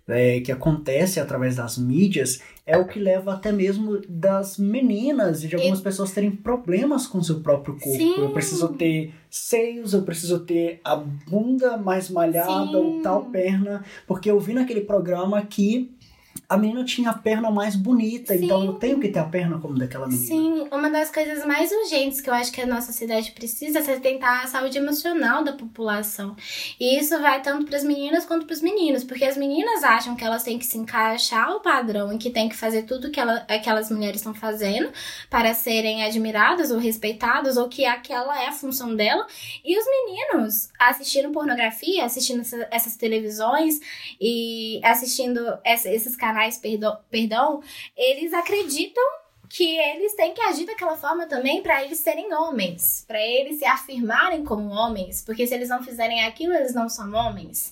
é, 0.08 0.40
que 0.40 0.52
acontece 0.52 1.20
através 1.20 1.58
das 1.58 1.78
mídias 1.78 2.42
é 2.66 2.76
o 2.76 2.88
que 2.88 2.98
leva 2.98 3.34
até 3.34 3.52
mesmo 3.52 4.02
das 4.10 4.58
meninas 4.58 5.44
e 5.44 5.48
de 5.48 5.56
algumas 5.56 5.80
e... 5.80 5.84
pessoas 5.84 6.12
terem 6.12 6.32
problemas 6.32 7.06
com 7.06 7.22
seu 7.22 7.42
próprio 7.42 7.78
corpo. 7.78 7.98
Sim. 8.00 8.16
Eu 8.18 8.32
preciso 8.32 8.70
ter 8.70 9.14
seios, 9.30 9.94
eu 9.94 10.02
preciso 10.02 10.40
ter 10.40 10.82
a 10.84 10.96
bunda 10.96 11.78
mais 11.78 12.10
malhada 12.10 12.72
Sim. 12.72 12.76
ou 12.76 13.02
tal 13.04 13.26
perna, 13.26 13.84
porque 14.08 14.32
eu 14.32 14.40
vi 14.40 14.54
naquele 14.54 14.82
programa 14.82 15.46
que 15.46 15.96
a 16.48 16.58
menina 16.58 16.84
tinha 16.84 17.10
a 17.10 17.14
perna 17.18 17.52
mais 17.52 17.76
bonita, 17.76 18.38
Sim. 18.38 18.46
então 18.46 18.64
eu 18.64 18.74
tenho 18.74 19.00
que 19.00 19.10
ter 19.10 19.20
a 19.20 19.26
perna 19.26 19.60
como 19.60 19.78
daquela 19.78 20.08
menina. 20.08 20.26
Sim, 20.26 20.68
uma 20.72 20.90
das 20.90 21.12
coisas 21.12 21.46
mais 21.46 21.72
urgentes 21.72 22.22
que 22.22 22.30
eu 22.30 22.34
acho 22.34 22.52
que 22.52 22.62
a 22.62 22.66
nossa 22.66 22.92
cidade 22.92 23.32
precisa 23.32 23.80
é 23.80 24.00
tentar 24.00 24.44
a 24.44 24.48
saúde 24.48 24.78
emocional 24.78 25.44
da 25.44 25.54
população. 25.54 26.36
E 26.80 27.00
isso 27.00 27.20
vai 27.20 27.42
tanto 27.42 27.66
para 27.66 27.78
as 27.78 27.84
meninas 27.84 28.26
quanto 28.26 28.46
para 28.46 28.54
os 28.54 28.62
meninos, 28.62 29.04
porque 29.04 29.26
as 29.26 29.36
meninas 29.36 29.84
acham 29.84 30.16
que 30.16 30.24
elas 30.24 30.44
têm 30.44 30.58
que 30.58 30.66
se 30.66 30.78
encaixar 30.78 31.50
ao 31.50 31.60
padrão 31.60 32.14
e 32.14 32.18
que 32.18 32.30
têm 32.30 32.48
que 32.48 32.56
fazer 32.56 32.84
tudo 32.84 33.12
que 33.12 33.20
ela, 33.20 33.46
aquelas 33.50 33.92
mulheres 33.92 34.22
estão 34.22 34.34
fazendo 34.34 34.90
para 35.30 35.54
serem 35.54 36.04
admiradas 36.04 36.72
ou 36.72 36.78
respeitadas, 36.78 37.58
ou 37.58 37.68
que 37.68 37.86
aquela 37.86 38.42
é 38.42 38.48
a 38.48 38.52
função 38.52 38.96
dela. 38.96 39.26
E 39.66 39.78
os 39.78 39.86
meninos 39.86 40.70
assistindo 40.80 41.32
pornografia, 41.32 42.06
assistindo 42.06 42.42
essas 42.72 42.96
televisões 42.96 43.80
e 44.20 44.80
assistindo 44.84 45.40
esses 45.66 46.16
canais 46.16 46.27
canais, 46.28 46.58
perdão, 46.58 47.00
perdão 47.10 47.62
eles 47.96 48.34
acreditam 48.34 49.04
que 49.50 49.78
eles 49.78 50.14
têm 50.14 50.34
que 50.34 50.42
agir 50.42 50.66
daquela 50.66 50.98
forma 50.98 51.26
também 51.26 51.64
para 51.64 51.82
eles 51.82 52.00
serem 52.00 52.34
homens, 52.34 53.06
para 53.08 53.22
eles 53.22 53.60
se 53.60 53.66
afirmarem 53.66 54.44
como 54.44 54.70
homens, 54.70 55.24
porque 55.24 55.48
se 55.48 55.56
eles 55.56 55.70
não 55.70 55.82
fizerem 55.82 56.26
aquilo, 56.26 56.54
eles 56.54 56.74
não 56.74 56.90
são 56.90 57.14
homens. 57.14 57.72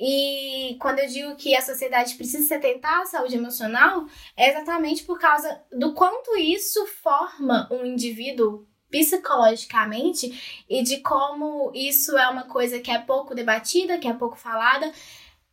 E 0.00 0.76
quando 0.80 0.98
eu 0.98 1.06
digo 1.06 1.36
que 1.36 1.54
a 1.54 1.62
sociedade 1.62 2.16
precisa 2.16 2.44
se 2.44 2.52
atentar 2.52 3.02
à 3.02 3.06
saúde 3.06 3.36
emocional, 3.36 4.04
é 4.36 4.50
exatamente 4.50 5.04
por 5.04 5.20
causa 5.20 5.62
do 5.70 5.92
quanto 5.92 6.36
isso 6.36 6.84
forma 6.86 7.68
um 7.70 7.86
indivíduo 7.86 8.66
psicologicamente 8.90 10.64
e 10.68 10.82
de 10.82 10.98
como 10.98 11.70
isso 11.72 12.18
é 12.18 12.28
uma 12.28 12.44
coisa 12.44 12.80
que 12.80 12.90
é 12.90 12.98
pouco 12.98 13.34
debatida, 13.34 13.96
que 13.96 14.08
é 14.08 14.12
pouco 14.12 14.36
falada 14.36 14.92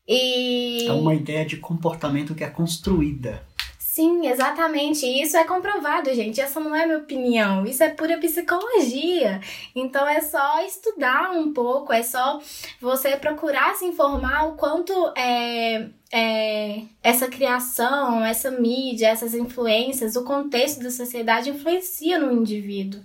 e... 0.09 0.87
É 0.87 0.91
uma 0.91 1.13
ideia 1.13 1.45
de 1.45 1.57
comportamento 1.57 2.33
que 2.33 2.43
é 2.43 2.49
construída. 2.49 3.47
Sim, 3.77 4.27
exatamente. 4.27 5.05
E 5.05 5.21
isso 5.21 5.37
é 5.37 5.43
comprovado, 5.43 6.11
gente. 6.13 6.41
Essa 6.41 6.59
não 6.59 6.75
é 6.75 6.85
minha 6.85 6.97
opinião. 6.97 7.65
Isso 7.65 7.83
é 7.83 7.89
pura 7.89 8.17
psicologia. 8.17 9.39
Então 9.75 10.07
é 10.07 10.21
só 10.21 10.65
estudar 10.65 11.31
um 11.31 11.53
pouco, 11.53 11.93
é 11.93 12.01
só 12.01 12.39
você 12.81 13.17
procurar 13.17 13.75
se 13.75 13.85
informar 13.85 14.47
o 14.47 14.53
quanto 14.53 14.93
é, 15.15 15.89
é, 16.11 16.83
essa 17.03 17.27
criação, 17.27 18.23
essa 18.23 18.49
mídia, 18.49 19.09
essas 19.09 19.35
influências, 19.35 20.15
o 20.15 20.23
contexto 20.23 20.81
da 20.81 20.89
sociedade 20.89 21.49
influencia 21.49 22.17
no 22.17 22.31
indivíduo. 22.31 23.01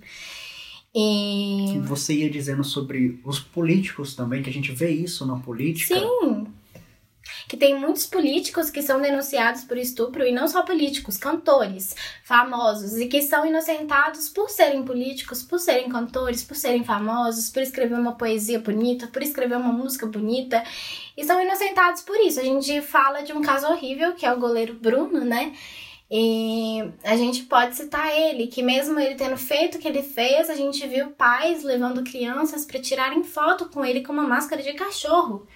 E... 0.94 1.80
Você 1.82 2.14
ia 2.14 2.30
dizendo 2.30 2.62
sobre 2.62 3.20
os 3.24 3.40
políticos 3.40 4.14
também, 4.14 4.42
que 4.42 4.48
a 4.48 4.52
gente 4.52 4.70
vê 4.70 4.90
isso 4.90 5.26
na 5.26 5.36
política. 5.36 5.98
Sim 5.98 6.53
que 7.48 7.56
tem 7.56 7.78
muitos 7.78 8.06
políticos 8.06 8.70
que 8.70 8.82
são 8.82 9.00
denunciados 9.00 9.64
por 9.64 9.76
estupro 9.76 10.24
e 10.24 10.32
não 10.32 10.48
só 10.48 10.62
políticos, 10.62 11.16
cantores 11.16 11.94
famosos 12.22 12.96
e 12.98 13.06
que 13.06 13.22
são 13.22 13.46
inocentados 13.46 14.28
por 14.28 14.48
serem 14.50 14.82
políticos, 14.82 15.42
por 15.42 15.58
serem 15.58 15.88
cantores, 15.88 16.42
por 16.42 16.56
serem 16.56 16.84
famosos, 16.84 17.50
por 17.50 17.62
escrever 17.62 17.94
uma 17.94 18.16
poesia 18.16 18.58
bonita, 18.58 19.06
por 19.06 19.22
escrever 19.22 19.56
uma 19.56 19.72
música 19.72 20.06
bonita 20.06 20.62
e 21.16 21.24
são 21.24 21.40
inocentados 21.42 22.02
por 22.02 22.16
isso. 22.16 22.40
A 22.40 22.44
gente 22.44 22.80
fala 22.80 23.22
de 23.22 23.32
um 23.32 23.42
caso 23.42 23.66
horrível 23.66 24.14
que 24.14 24.26
é 24.26 24.32
o 24.32 24.40
goleiro 24.40 24.74
Bruno, 24.74 25.24
né? 25.24 25.54
E 26.10 26.92
a 27.02 27.16
gente 27.16 27.44
pode 27.44 27.74
citar 27.74 28.12
ele, 28.16 28.46
que 28.46 28.62
mesmo 28.62 29.00
ele 29.00 29.14
tendo 29.14 29.36
feito 29.36 29.76
o 29.76 29.80
que 29.80 29.88
ele 29.88 30.02
fez, 30.02 30.50
a 30.50 30.54
gente 30.54 30.86
viu 30.86 31.10
pais 31.10 31.64
levando 31.64 32.04
crianças 32.04 32.64
para 32.64 32.80
tirarem 32.80 33.24
foto 33.24 33.68
com 33.68 33.84
ele 33.84 34.02
com 34.02 34.12
uma 34.12 34.22
máscara 34.22 34.62
de 34.62 34.74
cachorro. 34.74 35.46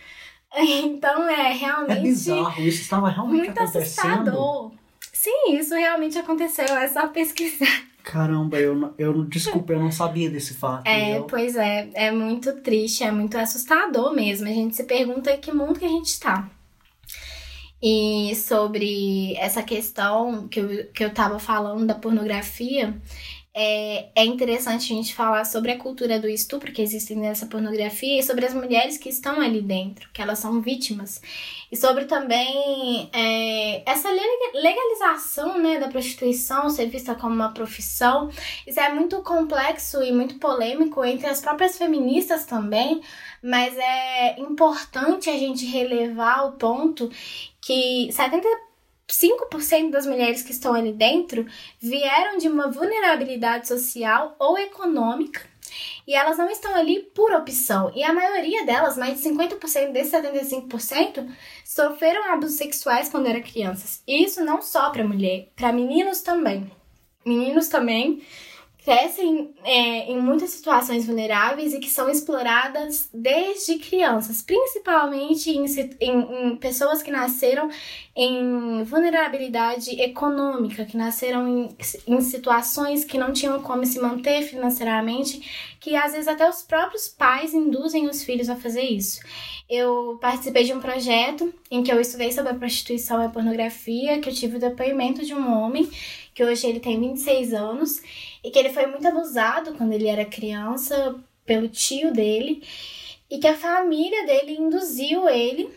Então 0.58 1.28
é 1.28 1.52
realmente. 1.52 1.98
É 1.98 2.02
bizarro, 2.02 2.62
isso 2.62 2.82
estava 2.82 3.08
realmente 3.08 3.38
muito 3.38 3.58
acontecendo. 3.58 4.28
Assustador. 4.28 4.72
Sim, 5.12 5.58
isso 5.58 5.74
realmente 5.74 6.18
aconteceu, 6.18 6.64
é 6.76 6.88
só 6.88 7.08
pesquisar. 7.08 7.88
Caramba, 8.04 8.58
eu, 8.58 8.94
eu 8.96 9.24
desculpa, 9.24 9.74
eu 9.74 9.80
não 9.80 9.92
sabia 9.92 10.30
desse 10.30 10.54
fato. 10.54 10.86
É, 10.86 11.18
eu... 11.18 11.24
pois 11.24 11.56
é, 11.56 11.90
é 11.92 12.10
muito 12.10 12.54
triste, 12.62 13.04
é 13.04 13.10
muito 13.10 13.36
assustador 13.36 14.14
mesmo. 14.14 14.46
A 14.46 14.50
gente 14.50 14.76
se 14.76 14.84
pergunta 14.84 15.36
que 15.36 15.52
mundo 15.52 15.78
que 15.78 15.84
a 15.84 15.88
gente 15.88 16.06
está. 16.06 16.48
E 17.82 18.34
sobre 18.34 19.36
essa 19.36 19.62
questão 19.62 20.48
que 20.48 20.58
eu, 20.58 20.86
que 20.92 21.04
eu 21.04 21.12
tava 21.12 21.38
falando 21.38 21.86
da 21.86 21.94
pornografia, 21.94 22.96
é, 23.60 24.10
é 24.14 24.24
interessante 24.24 24.92
a 24.92 24.96
gente 24.96 25.16
falar 25.16 25.44
sobre 25.44 25.72
a 25.72 25.76
cultura 25.76 26.20
do 26.20 26.28
estupro 26.28 26.70
que 26.70 26.80
existe 26.80 27.16
nessa 27.16 27.44
pornografia 27.44 28.20
e 28.20 28.22
sobre 28.22 28.46
as 28.46 28.54
mulheres 28.54 28.96
que 28.96 29.08
estão 29.08 29.40
ali 29.40 29.60
dentro, 29.60 30.08
que 30.12 30.22
elas 30.22 30.38
são 30.38 30.60
vítimas. 30.60 31.20
E 31.70 31.76
sobre 31.76 32.04
também 32.04 33.10
é, 33.12 33.82
essa 33.84 34.08
legalização 34.54 35.58
né, 35.58 35.76
da 35.80 35.88
prostituição 35.88 36.70
ser 36.70 36.86
vista 36.86 37.16
como 37.16 37.34
uma 37.34 37.52
profissão. 37.52 38.30
Isso 38.64 38.78
é 38.78 38.94
muito 38.94 39.20
complexo 39.22 40.04
e 40.04 40.12
muito 40.12 40.38
polêmico 40.38 41.04
entre 41.04 41.26
as 41.26 41.40
próprias 41.40 41.76
feministas 41.76 42.44
também, 42.44 43.00
mas 43.42 43.76
é 43.76 44.38
importante 44.38 45.28
a 45.28 45.36
gente 45.36 45.66
relevar 45.66 46.46
o 46.46 46.52
ponto 46.52 47.10
que 47.60 48.08
70 48.12 48.67
5% 49.08 49.90
das 49.90 50.06
mulheres 50.06 50.42
que 50.42 50.52
estão 50.52 50.74
ali 50.74 50.92
dentro 50.92 51.46
vieram 51.80 52.38
de 52.38 52.48
uma 52.48 52.70
vulnerabilidade 52.70 53.66
social 53.66 54.36
ou 54.38 54.58
econômica 54.58 55.40
e 56.06 56.14
elas 56.14 56.38
não 56.38 56.50
estão 56.50 56.74
ali 56.74 57.00
por 57.14 57.32
opção. 57.32 57.92
E 57.94 58.02
a 58.02 58.12
maioria 58.12 58.64
delas, 58.64 58.96
mais 58.96 59.20
de 59.20 59.28
50% 59.28 59.92
desses 59.92 60.12
75%, 60.12 61.28
sofreram 61.64 62.32
abusos 62.32 62.56
sexuais 62.56 63.08
quando 63.08 63.26
eram 63.26 63.42
crianças. 63.42 64.02
E 64.06 64.24
isso 64.24 64.44
não 64.44 64.62
só 64.62 64.90
para 64.90 65.06
mulher, 65.06 65.48
para 65.54 65.72
meninos 65.72 66.22
também. 66.22 66.70
Meninos 67.24 67.68
também 67.68 68.22
crescem 68.88 69.54
é, 69.64 70.10
em 70.10 70.18
muitas 70.18 70.48
situações 70.48 71.04
vulneráveis 71.04 71.74
e 71.74 71.78
que 71.78 71.90
são 71.90 72.08
exploradas 72.08 73.10
desde 73.12 73.78
crianças, 73.78 74.40
principalmente 74.40 75.50
em, 75.50 75.66
em, 76.00 76.52
em, 76.52 76.56
pessoas 76.56 77.02
que 77.02 77.10
nasceram 77.10 77.68
em 78.16 78.82
vulnerabilidade 78.84 79.90
econômica, 80.00 80.86
que 80.86 80.96
nasceram 80.96 81.46
em, 81.46 81.76
em 82.06 82.20
situações 82.22 83.04
que 83.04 83.18
não 83.18 83.30
tinham 83.30 83.60
como 83.60 83.84
se 83.84 84.00
manter 84.00 84.40
financeiramente, 84.40 85.76
que 85.78 85.94
às 85.94 86.12
vezes 86.12 86.26
até 86.26 86.48
os 86.48 86.62
próprios 86.62 87.08
pais 87.08 87.52
induzem 87.52 88.08
os 88.08 88.24
filhos 88.24 88.48
a 88.48 88.56
fazer 88.56 88.84
isso. 88.84 89.20
Eu 89.68 90.18
participei 90.20 90.64
de 90.64 90.72
um 90.72 90.80
projeto 90.80 91.52
em 91.70 91.82
que 91.82 91.92
eu 91.92 92.00
estudei 92.00 92.32
sobre 92.32 92.52
a 92.52 92.54
prostituição 92.54 93.20
e 93.20 93.26
a 93.26 93.28
pornografia, 93.28 94.18
que 94.18 94.28
eu 94.28 94.34
tive 94.34 94.56
o 94.56 94.60
depoimento 94.60 95.24
de 95.24 95.34
um 95.34 95.52
homem, 95.52 95.88
que 96.34 96.42
hoje 96.42 96.66
ele 96.66 96.80
tem 96.80 96.98
26 96.98 97.52
anos, 97.52 98.00
e 98.42 98.50
que 98.50 98.58
ele 98.58 98.70
foi 98.70 98.86
muito 98.86 99.06
abusado 99.06 99.74
quando 99.74 99.92
ele 99.92 100.08
era 100.08 100.24
criança 100.24 101.22
pelo 101.44 101.68
tio 101.68 102.12
dele 102.12 102.62
e 103.30 103.38
que 103.38 103.46
a 103.46 103.56
família 103.56 104.24
dele 104.26 104.52
induziu 104.52 105.28
ele 105.28 105.70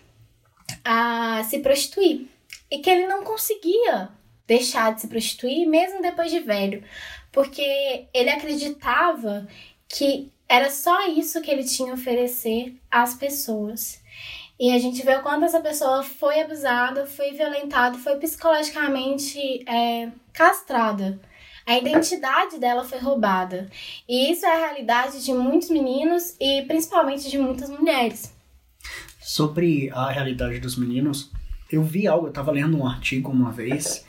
a 0.84 1.44
se 1.44 1.60
prostituir 1.60 2.28
e 2.70 2.80
que 2.80 2.90
ele 2.90 3.08
não 3.08 3.24
conseguia 3.24 4.10
deixar 4.46 4.94
de 4.94 5.02
se 5.02 5.08
prostituir 5.08 5.68
mesmo 5.68 6.02
depois 6.02 6.30
de 6.30 6.40
velho, 6.40 6.84
porque 7.32 8.06
ele 8.14 8.30
acreditava 8.30 9.48
que 9.88 10.32
era 10.52 10.70
só 10.70 11.08
isso 11.08 11.42
que 11.42 11.50
ele 11.50 11.64
tinha 11.64 11.92
a 11.92 11.96
oferecer 11.96 12.76
às 12.92 13.14
pessoas. 13.14 14.02
E 14.60 14.70
a 14.76 14.78
gente 14.78 15.02
vê 15.02 15.16
o 15.16 15.24
quanto 15.24 15.46
essa 15.46 15.62
pessoa 15.62 16.04
foi 16.04 16.42
abusada, 16.42 17.08
foi 17.08 17.32
violentada, 17.32 17.98
foi 17.98 18.18
psicologicamente 18.18 19.40
é, 19.66 20.10
castrada. 20.34 21.18
A 21.66 21.78
identidade 21.78 22.60
dela 22.60 22.84
foi 22.84 23.00
roubada. 23.00 23.70
E 24.08 24.30
isso 24.30 24.46
é 24.46 24.54
a 24.54 24.68
realidade 24.68 25.24
de 25.24 25.34
muitos 25.34 25.70
meninos 25.70 26.36
e 26.38 26.64
principalmente 26.64 27.32
de 27.32 27.38
muitas 27.38 27.70
mulheres. 27.70 28.36
Sobre 29.22 29.90
a 29.92 30.12
realidade 30.12 30.60
dos 30.60 30.76
meninos, 30.76 31.32
eu 31.72 31.82
vi 31.82 32.08
algo, 32.08 32.26
eu 32.26 32.30
estava 32.30 32.52
lendo 32.52 32.78
um 32.78 32.86
artigo 32.86 33.32
uma 33.32 33.54
vez, 33.54 34.06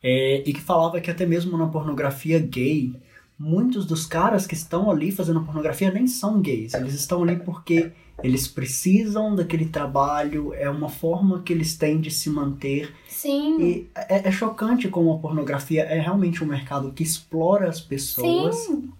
é, 0.00 0.44
e 0.46 0.52
que 0.52 0.60
falava 0.60 1.00
que 1.00 1.10
até 1.10 1.26
mesmo 1.26 1.58
na 1.58 1.66
pornografia 1.66 2.38
gay, 2.38 2.94
muitos 3.38 3.86
dos 3.86 4.06
caras 4.06 4.46
que 4.46 4.54
estão 4.54 4.90
ali 4.90 5.10
fazendo 5.10 5.42
pornografia 5.42 5.90
nem 5.90 6.06
são 6.06 6.40
gays. 6.40 6.74
Eles 6.74 6.94
estão 6.94 7.22
ali 7.22 7.36
porque 7.36 7.92
eles 8.22 8.46
precisam 8.46 9.34
daquele 9.34 9.66
trabalho, 9.66 10.54
é 10.54 10.68
uma 10.70 10.88
forma 10.88 11.42
que 11.42 11.52
eles 11.52 11.76
têm 11.76 12.00
de 12.00 12.10
se 12.10 12.30
manter. 12.30 12.94
Sim. 13.08 13.60
E 13.60 13.90
é, 13.94 14.28
é 14.28 14.32
chocante 14.32 14.88
como 14.88 15.12
a 15.12 15.18
pornografia 15.18 15.82
é 15.82 16.00
realmente 16.00 16.42
um 16.42 16.46
mercado 16.46 16.92
que 16.92 17.02
explora 17.02 17.68
as 17.68 17.80
pessoas. 17.80 18.54
Sim. 18.56 18.90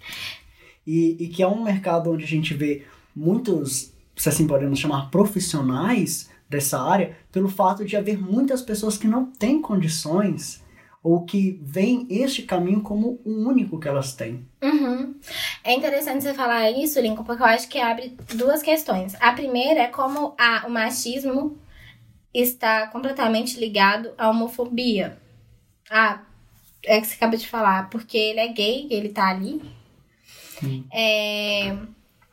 E, 0.87 1.17
e 1.21 1.29
que 1.29 1.43
é 1.43 1.47
um 1.47 1.63
mercado 1.63 2.11
onde 2.11 2.25
a 2.25 2.29
gente 2.29 2.55
vê 2.55 2.83
muitos, 3.15 3.93
se 4.17 4.29
assim 4.29 4.47
podemos 4.47 4.79
chamar, 4.79 5.11
profissionais 5.11 6.29
dessa 6.49 6.81
área 6.83 7.17
pelo 7.31 7.49
fato 7.49 7.85
de 7.85 7.97
haver 7.97 8.21
muitas 8.21 8.61
pessoas 8.61 8.99
que 8.99 9.07
não 9.07 9.27
têm 9.27 9.61
condições 9.61 10.62
ou 11.03 11.25
que 11.25 11.59
veem 11.63 12.07
este 12.09 12.43
caminho 12.43 12.83
como 12.83 13.21
o 13.25 13.49
único 13.49 13.79
que 13.81 13.89
elas 13.89 14.15
têm. 14.15 14.47
Uhum. 14.63 15.15
É 15.65 15.75
interessante 15.75 16.23
você 16.23 16.33
falar 16.33 16.71
isso, 16.71 17.01
Lincoln, 17.01 17.25
porque 17.25 17.43
eu 17.43 17.47
acho 17.47 17.69
que 17.69 17.79
abre 17.79 18.17
duas 18.35 18.63
questões. 18.63 19.15
A 19.21 19.33
primeira 19.33 19.81
é 19.81 19.89
como 19.89 20.35
a, 20.39 20.65
o 20.67 20.71
machismo 20.71 21.59
está 22.33 22.87
completamente 22.87 23.59
ligado 23.59 24.13
à 24.17 24.31
homofobia. 24.31 25.19
Ah, 25.91 26.23
é 26.85 27.01
que 27.01 27.07
você 27.07 27.15
acaba 27.15 27.37
de 27.37 27.49
falar, 27.49 27.91
porque 27.91 28.17
ele 28.17 28.41
é 28.41 28.49
gay, 28.49 28.87
ele 28.91 29.09
tá 29.09 29.29
ali. 29.29 29.61
É, 30.93 31.77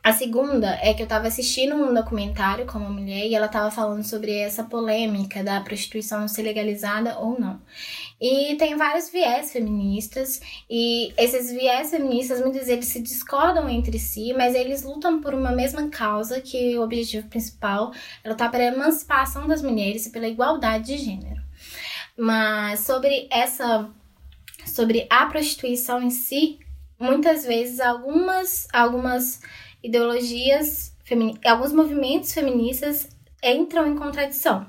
a 0.02 0.12
segunda 0.12 0.78
é 0.82 0.94
que 0.94 1.02
eu 1.02 1.06
tava 1.06 1.28
assistindo 1.28 1.74
um 1.74 1.92
documentário 1.92 2.64
com 2.64 2.78
uma 2.78 2.88
mulher 2.88 3.26
e 3.26 3.34
ela 3.34 3.48
tava 3.48 3.70
falando 3.70 4.02
sobre 4.02 4.32
essa 4.32 4.64
polêmica 4.64 5.44
da 5.44 5.60
prostituição 5.60 6.26
ser 6.26 6.42
legalizada 6.42 7.18
ou 7.18 7.38
não. 7.38 7.60
E 8.18 8.56
tem 8.56 8.76
vários 8.76 9.10
viés 9.10 9.52
feministas 9.52 10.40
e 10.70 11.12
esses 11.18 11.50
viés 11.50 11.90
feministas 11.90 12.40
muitas 12.40 12.66
vezes 12.66 12.86
se 12.86 13.02
discordam 13.02 13.68
entre 13.68 13.98
si, 13.98 14.32
mas 14.32 14.54
eles 14.54 14.82
lutam 14.82 15.20
por 15.20 15.34
uma 15.34 15.52
mesma 15.52 15.88
causa 15.88 16.40
que 16.40 16.78
o 16.78 16.82
objetivo 16.82 17.28
principal 17.28 17.92
é 18.24 18.28
lutar 18.30 18.50
pela 18.50 18.64
emancipação 18.64 19.46
das 19.46 19.60
mulheres 19.60 20.06
e 20.06 20.10
pela 20.10 20.28
igualdade 20.28 20.86
de 20.86 20.96
gênero. 20.96 21.42
Mas 22.16 22.80
sobre 22.80 23.28
essa 23.30 23.90
sobre 24.66 25.06
a 25.10 25.26
prostituição 25.26 26.02
em 26.02 26.10
si, 26.10 26.58
muitas 27.00 27.44
vezes 27.44 27.80
algumas 27.80 28.68
algumas 28.72 29.40
ideologias, 29.82 30.94
alguns 31.44 31.72
movimentos 31.72 32.32
feministas 32.32 33.08
entram 33.42 33.86
em 33.86 33.96
contradição. 33.96 34.66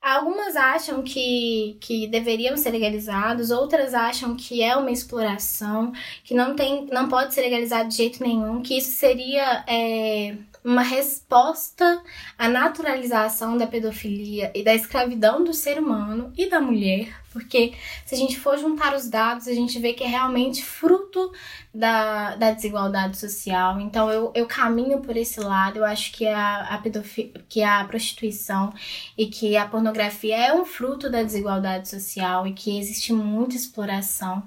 Algumas 0.00 0.54
acham 0.54 1.02
que, 1.02 1.76
que 1.80 2.06
deveriam 2.06 2.56
ser 2.56 2.70
legalizados, 2.70 3.50
outras 3.50 3.94
acham 3.94 4.36
que 4.36 4.62
é 4.62 4.76
uma 4.76 4.92
exploração, 4.92 5.92
que 6.22 6.34
não, 6.34 6.54
tem, 6.54 6.86
não 6.86 7.08
pode 7.08 7.34
ser 7.34 7.40
legalizado 7.40 7.88
de 7.88 7.96
jeito 7.96 8.22
nenhum, 8.22 8.62
que 8.62 8.78
isso 8.78 8.92
seria 8.92 9.64
é, 9.66 10.36
uma 10.68 10.82
resposta 10.82 12.02
à 12.36 12.46
naturalização 12.46 13.56
da 13.56 13.66
pedofilia 13.66 14.52
e 14.54 14.62
da 14.62 14.74
escravidão 14.74 15.42
do 15.42 15.54
ser 15.54 15.78
humano 15.78 16.30
e 16.36 16.50
da 16.50 16.60
mulher, 16.60 17.08
porque 17.32 17.72
se 18.04 18.14
a 18.14 18.18
gente 18.18 18.38
for 18.38 18.58
juntar 18.58 18.94
os 18.94 19.08
dados, 19.08 19.48
a 19.48 19.54
gente 19.54 19.78
vê 19.78 19.94
que 19.94 20.04
é 20.04 20.06
realmente 20.06 20.62
fruto 20.62 21.32
da, 21.72 22.36
da 22.36 22.50
desigualdade 22.50 23.16
social. 23.16 23.80
Então 23.80 24.10
eu, 24.10 24.30
eu 24.34 24.44
caminho 24.44 25.00
por 25.00 25.16
esse 25.16 25.40
lado, 25.40 25.78
eu 25.78 25.86
acho 25.86 26.12
que 26.12 26.28
a, 26.28 26.74
a, 26.74 26.76
pedofilia, 26.76 27.32
que 27.48 27.62
a 27.62 27.82
prostituição 27.84 28.70
e 29.16 29.24
que 29.24 29.56
a 29.56 29.66
pornografia 29.66 30.36
é 30.36 30.52
um 30.52 30.66
fruto 30.66 31.10
da 31.10 31.22
desigualdade 31.22 31.88
social 31.88 32.46
e 32.46 32.52
que 32.52 32.78
existe 32.78 33.10
muita 33.14 33.56
exploração. 33.56 34.42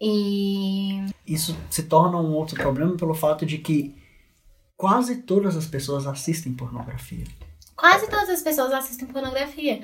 E 0.00 1.04
isso 1.26 1.54
se 1.68 1.82
torna 1.82 2.16
um 2.16 2.32
outro 2.32 2.56
problema 2.56 2.96
pelo 2.96 3.12
fato 3.12 3.44
de 3.44 3.58
que 3.58 4.03
quase 4.76 5.22
todas 5.22 5.56
as 5.56 5.66
pessoas 5.66 6.06
assistem 6.06 6.54
pornografia. 6.54 7.24
Quase 7.76 8.08
todas 8.08 8.28
as 8.28 8.42
pessoas 8.42 8.72
assistem 8.72 9.08
pornografia. 9.08 9.82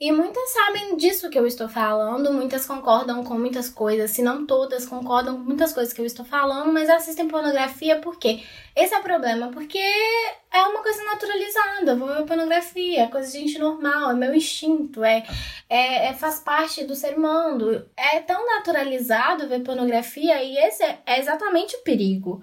E 0.00 0.10
muitas 0.10 0.50
sabem 0.50 0.96
disso 0.96 1.30
que 1.30 1.38
eu 1.38 1.46
estou 1.46 1.68
falando, 1.68 2.32
muitas 2.32 2.66
concordam 2.66 3.22
com 3.22 3.38
muitas 3.38 3.68
coisas, 3.68 4.10
se 4.10 4.22
não 4.22 4.44
todas 4.44 4.86
concordam 4.86 5.36
com 5.36 5.44
muitas 5.44 5.72
coisas 5.72 5.92
que 5.92 6.00
eu 6.00 6.04
estou 6.04 6.24
falando, 6.24 6.72
mas 6.72 6.90
assistem 6.90 7.28
pornografia 7.28 8.00
por 8.00 8.18
quê? 8.18 8.42
Esse 8.74 8.92
é 8.92 8.98
o 8.98 9.02
problema, 9.04 9.52
porque 9.52 9.78
é 9.78 10.62
uma 10.62 10.82
coisa 10.82 11.02
naturalizada, 11.04 11.92
eu 11.92 11.96
vou 11.96 12.08
ver 12.08 12.24
pornografia, 12.24 13.04
é 13.04 13.06
coisa 13.06 13.30
de 13.30 13.38
gente 13.38 13.58
normal, 13.58 14.10
é 14.10 14.14
meu 14.14 14.34
instinto, 14.34 15.04
é, 15.04 15.24
é, 15.70 16.08
é, 16.08 16.12
faz 16.12 16.40
parte 16.40 16.82
do 16.84 16.96
ser 16.96 17.16
humano. 17.16 17.86
É 17.96 18.18
tão 18.20 18.44
naturalizado 18.46 19.48
ver 19.48 19.60
pornografia 19.60 20.42
e 20.42 20.56
esse 20.58 20.82
é, 20.82 20.98
é 21.06 21.20
exatamente 21.20 21.76
o 21.76 21.82
perigo. 21.82 22.42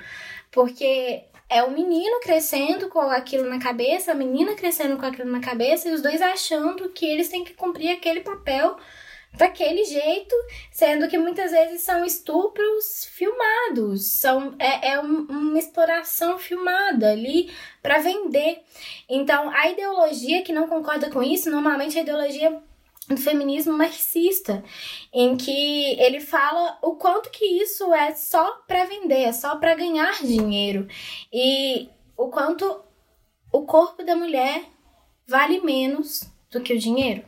Porque 0.49 1.25
é 1.51 1.61
o 1.61 1.69
menino 1.69 2.21
crescendo 2.21 2.87
com 2.87 3.01
aquilo 3.01 3.47
na 3.49 3.59
cabeça, 3.59 4.13
a 4.13 4.15
menina 4.15 4.55
crescendo 4.55 4.95
com 4.97 5.05
aquilo 5.05 5.29
na 5.29 5.41
cabeça, 5.41 5.89
e 5.89 5.91
os 5.91 6.01
dois 6.01 6.21
achando 6.21 6.87
que 6.89 7.05
eles 7.05 7.27
têm 7.27 7.43
que 7.43 7.53
cumprir 7.53 7.89
aquele 7.89 8.21
papel 8.21 8.77
daquele 9.33 9.83
jeito, 9.83 10.33
sendo 10.71 11.09
que 11.09 11.17
muitas 11.17 11.51
vezes 11.51 11.81
são 11.81 12.05
estupros 12.05 13.05
filmados, 13.11 14.05
são 14.07 14.55
é, 14.57 14.91
é 14.93 14.99
um, 15.01 15.25
uma 15.29 15.59
exploração 15.59 16.39
filmada 16.39 17.11
ali 17.11 17.51
para 17.83 17.99
vender. 17.99 18.61
Então, 19.09 19.49
a 19.53 19.69
ideologia 19.69 20.43
que 20.43 20.53
não 20.53 20.69
concorda 20.69 21.09
com 21.09 21.21
isso, 21.21 21.51
normalmente 21.51 21.97
a 21.97 22.01
ideologia 22.01 22.61
do 23.07 23.17
feminismo 23.17 23.77
marxista, 23.77 24.63
em 25.11 25.35
que 25.35 25.99
ele 25.99 26.19
fala 26.19 26.77
o 26.81 26.95
quanto 26.95 27.29
que 27.29 27.45
isso 27.45 27.93
é 27.93 28.13
só 28.15 28.61
para 28.67 28.85
vender, 28.85 29.23
é 29.23 29.33
só 29.33 29.57
para 29.57 29.75
ganhar 29.75 30.21
dinheiro 30.23 30.87
e 31.31 31.89
o 32.15 32.27
quanto 32.27 32.81
o 33.51 33.63
corpo 33.63 34.03
da 34.03 34.15
mulher 34.15 34.63
vale 35.27 35.59
menos 35.61 36.29
do 36.51 36.61
que 36.61 36.73
o 36.73 36.79
dinheiro, 36.79 37.23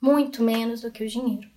muito 0.00 0.42
menos 0.42 0.82
do 0.82 0.90
que 0.90 1.04
o 1.04 1.08
dinheiro. 1.08 1.48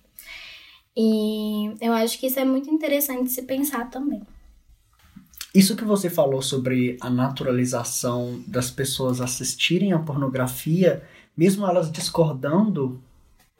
E 0.96 1.72
eu 1.80 1.92
acho 1.92 2.18
que 2.18 2.26
isso 2.26 2.38
é 2.38 2.44
muito 2.44 2.70
interessante 2.70 3.30
se 3.30 3.42
pensar 3.42 3.90
também. 3.90 4.22
Isso 5.54 5.76
que 5.76 5.84
você 5.84 6.08
falou 6.08 6.40
sobre 6.40 6.96
a 7.00 7.10
naturalização 7.10 8.42
das 8.46 8.70
pessoas 8.70 9.20
assistirem 9.20 9.92
a 9.92 9.98
pornografia, 9.98 11.06
mesmo 11.36 11.66
elas 11.66 11.92
discordando 11.92 13.02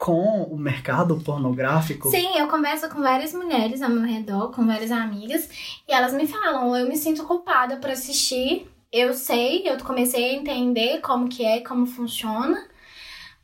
com 0.03 0.43
o 0.43 0.57
mercado 0.57 1.15
pornográfico? 1.21 2.11
Sim, 2.11 2.37
eu 2.37 2.49
converso 2.49 2.89
com 2.89 2.99
várias 2.99 3.33
mulheres 3.33 3.81
ao 3.81 3.89
meu 3.89 4.03
redor, 4.03 4.51
com 4.51 4.67
várias 4.67 4.91
amigas, 4.91 5.49
e 5.87 5.93
elas 5.93 6.13
me 6.13 6.27
falam, 6.27 6.75
eu 6.75 6.85
me 6.89 6.97
sinto 6.97 7.23
culpada 7.23 7.77
por 7.77 7.89
assistir. 7.89 8.69
Eu 8.91 9.13
sei, 9.13 9.65
eu 9.65 9.77
comecei 9.77 10.31
a 10.31 10.33
entender 10.33 10.99
como 10.99 11.29
que 11.29 11.45
é, 11.45 11.61
como 11.61 11.85
funciona, 11.85 12.67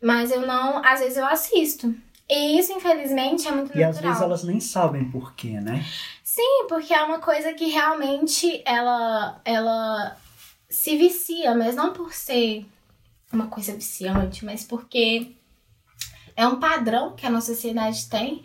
mas 0.04 0.32
eu 0.32 0.46
não, 0.46 0.84
às 0.84 1.00
vezes 1.00 1.18
eu 1.18 1.26
assisto. 1.26 1.96
E 2.30 2.60
isso, 2.60 2.74
infelizmente, 2.74 3.48
é 3.48 3.52
muito 3.52 3.72
e 3.74 3.80
natural. 3.80 3.82
E 3.82 3.86
às 3.86 4.00
vezes 4.02 4.22
elas 4.22 4.44
nem 4.44 4.60
sabem 4.60 5.10
por 5.10 5.34
quê, 5.36 5.62
né? 5.62 5.86
Sim, 6.22 6.66
porque 6.68 6.94
é 6.94 7.02
uma 7.02 7.20
coisa 7.20 7.54
que 7.54 7.70
realmente 7.70 8.62
ela, 8.66 9.40
ela 9.46 10.18
se 10.70 10.98
vicia, 10.98 11.56
mas 11.56 11.74
não 11.74 11.94
por 11.94 12.14
ser 12.14 12.66
uma 13.32 13.48
coisa 13.48 13.74
viciante, 13.74 14.44
mas 14.44 14.66
porque 14.66 15.39
é 16.40 16.48
um 16.48 16.56
padrão 16.56 17.12
que 17.18 17.26
a 17.26 17.30
nossa 17.30 17.54
sociedade 17.54 18.08
tem 18.10 18.42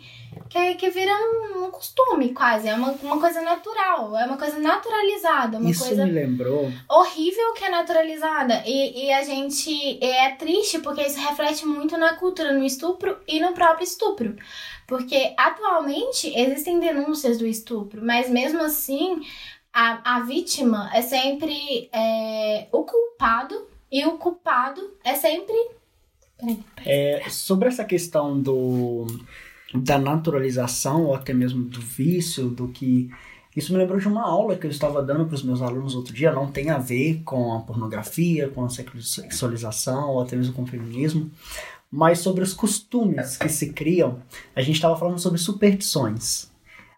que, 0.49 0.75
que 0.75 0.89
vira 0.89 1.13
um, 1.13 1.65
um 1.65 1.71
costume 1.71 2.33
quase, 2.33 2.67
é 2.67 2.75
uma, 2.75 2.91
uma 2.91 3.19
coisa 3.21 3.41
natural, 3.41 4.17
é 4.17 4.25
uma 4.25 4.37
coisa 4.37 4.59
naturalizada, 4.59 5.57
uma 5.57 5.69
Isso 5.69 5.85
coisa 5.85 6.05
me 6.05 6.11
lembrou. 6.11 6.69
horrível 6.89 7.53
que 7.53 7.63
é 7.63 7.69
naturalizada. 7.69 8.61
E, 8.65 9.05
e 9.05 9.13
a 9.13 9.23
gente 9.23 10.03
é 10.03 10.31
triste 10.31 10.79
porque 10.79 11.03
isso 11.03 11.19
reflete 11.19 11.65
muito 11.65 11.97
na 11.97 12.15
cultura, 12.15 12.51
no 12.51 12.65
estupro 12.65 13.17
e 13.25 13.39
no 13.39 13.53
próprio 13.53 13.85
estupro, 13.85 14.35
porque 14.85 15.33
atualmente 15.37 16.37
existem 16.37 16.81
denúncias 16.81 17.37
do 17.37 17.47
estupro, 17.47 18.03
mas 18.03 18.29
mesmo 18.29 18.61
assim 18.61 19.21
a, 19.73 20.17
a 20.17 20.19
vítima 20.19 20.89
é 20.93 21.01
sempre 21.01 21.89
é, 21.93 22.67
o 22.73 22.83
culpado 22.83 23.67
e 23.89 24.05
o 24.05 24.17
culpado 24.17 24.81
é 25.01 25.15
sempre 25.15 25.55
é, 26.85 27.23
sobre 27.29 27.67
essa 27.67 27.83
questão 27.83 28.39
do, 28.39 29.07
da 29.73 29.97
naturalização 29.97 31.05
ou 31.05 31.15
até 31.15 31.33
mesmo 31.33 31.63
do 31.63 31.79
vício, 31.79 32.49
do 32.49 32.67
que. 32.67 33.09
Isso 33.55 33.71
me 33.71 33.79
lembrou 33.79 33.97
de 33.97 34.07
uma 34.07 34.23
aula 34.23 34.57
que 34.57 34.67
eu 34.67 34.71
estava 34.71 35.01
dando 35.01 35.25
para 35.25 35.35
os 35.35 35.43
meus 35.43 35.61
alunos 35.61 35.95
outro 35.95 36.13
dia, 36.13 36.33
não 36.33 36.51
tem 36.51 36.69
a 36.69 36.77
ver 36.77 37.21
com 37.23 37.53
a 37.53 37.61
pornografia, 37.61 38.49
com 38.49 38.65
a 38.65 38.69
sexualização 38.69 40.09
ou 40.09 40.21
até 40.21 40.35
mesmo 40.35 40.53
com 40.53 40.63
o 40.63 40.67
feminismo, 40.67 41.31
mas 41.89 42.19
sobre 42.19 42.43
os 42.43 42.53
costumes 42.53 43.37
que 43.37 43.47
se 43.47 43.71
criam. 43.71 44.19
A 44.53 44.61
gente 44.61 44.75
estava 44.75 44.97
falando 44.97 45.19
sobre 45.19 45.39
superstições. 45.39 46.53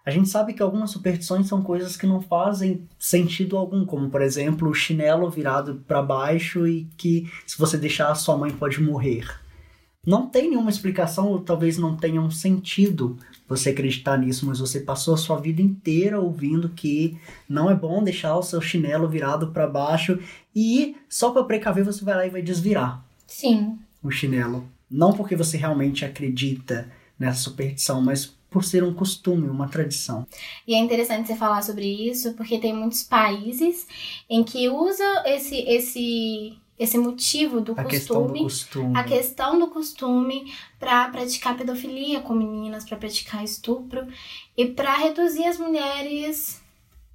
A 0.07 0.09
gente 0.09 0.29
sabe 0.29 0.53
que 0.53 0.63
algumas 0.63 0.91
superstições 0.91 1.47
são 1.47 1.61
coisas 1.61 1.97
que 1.97 2.07
não 2.07 2.21
fazem 2.21 2.87
sentido 2.97 3.57
algum, 3.57 3.85
como 3.85 4.09
por 4.09 4.21
exemplo 4.21 4.69
o 4.69 4.73
chinelo 4.73 5.29
virado 5.29 5.83
para 5.85 6.01
baixo 6.01 6.65
e 6.65 6.87
que 6.95 7.29
se 7.45 7.57
você 7.57 7.77
deixar 7.77 8.09
a 8.09 8.15
sua 8.15 8.37
mãe 8.37 8.49
pode 8.49 8.81
morrer. 8.81 9.27
Não 10.05 10.25
tem 10.25 10.49
nenhuma 10.49 10.69
explicação, 10.69 11.27
ou 11.27 11.41
talvez 11.41 11.77
não 11.77 11.97
tenha 11.97 12.21
um 12.21 12.31
sentido 12.31 13.17
você 13.49 13.71
acreditar 13.71 14.15
nisso, 14.17 14.45
mas 14.45 14.59
você 14.59 14.79
passou 14.79 15.13
a 15.13 15.17
sua 15.17 15.41
vida 15.41 15.61
inteira 15.61 16.21
ouvindo 16.21 16.69
que 16.69 17.19
não 17.49 17.69
é 17.69 17.75
bom 17.75 18.01
deixar 18.01 18.37
o 18.37 18.41
seu 18.43 18.61
chinelo 18.61 19.09
virado 19.09 19.47
para 19.47 19.67
baixo 19.67 20.21
e 20.55 20.95
só 21.09 21.31
para 21.31 21.43
precaver 21.43 21.83
você 21.83 22.05
vai 22.05 22.15
lá 22.15 22.25
e 22.25 22.29
vai 22.29 22.41
desvirar. 22.41 23.05
Sim. 23.27 23.77
O 24.01 24.09
chinelo. 24.09 24.69
Não 24.89 25.11
porque 25.11 25.35
você 25.35 25.57
realmente 25.57 26.05
acredita 26.05 26.89
nessa 27.19 27.41
superstição, 27.41 28.01
mas 28.01 28.37
por 28.49 28.63
ser 28.63 28.83
um 28.83 28.93
costume, 28.93 29.49
uma 29.49 29.67
tradição. 29.67 30.25
E 30.67 30.73
é 30.73 30.77
interessante 30.77 31.27
você 31.27 31.36
falar 31.36 31.62
sobre 31.62 31.86
isso, 32.10 32.33
porque 32.33 32.57
tem 32.60 32.73
muitos 32.73 33.03
países 33.03 33.86
em 34.29 34.43
que 34.43 34.69
usa 34.69 35.23
esse 35.25 35.57
esse 35.57 36.57
esse 36.79 36.97
motivo 36.97 37.60
do 37.60 37.71
A 37.71 37.83
costume, 37.83 37.89
questão 37.89 38.27
do 38.27 38.39
costume. 38.43 38.97
a 38.97 39.03
questão 39.03 39.60
do 39.60 39.67
costume 39.67 40.53
para 40.79 41.10
praticar 41.10 41.57
pedofilia 41.57 42.19
com 42.21 42.36
meninas, 42.36 42.86
para 42.86 42.97
praticar 42.97 43.43
estupro 43.43 44.07
e 44.55 44.65
para 44.67 44.95
reduzir 44.95 45.45
as 45.45 45.57
mulheres 45.57 46.62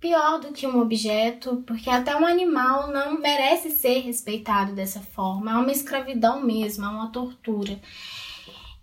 pior 0.00 0.40
do 0.40 0.52
que 0.52 0.66
um 0.66 0.80
objeto, 0.80 1.62
porque 1.64 1.88
até 1.88 2.16
um 2.16 2.26
animal 2.26 2.90
não 2.90 3.20
merece 3.20 3.70
ser 3.70 4.00
respeitado 4.00 4.72
dessa 4.72 4.98
forma. 5.00 5.52
É 5.52 5.54
uma 5.54 5.70
escravidão 5.70 6.42
mesmo, 6.42 6.84
é 6.84 6.88
uma 6.88 7.12
tortura. 7.12 7.78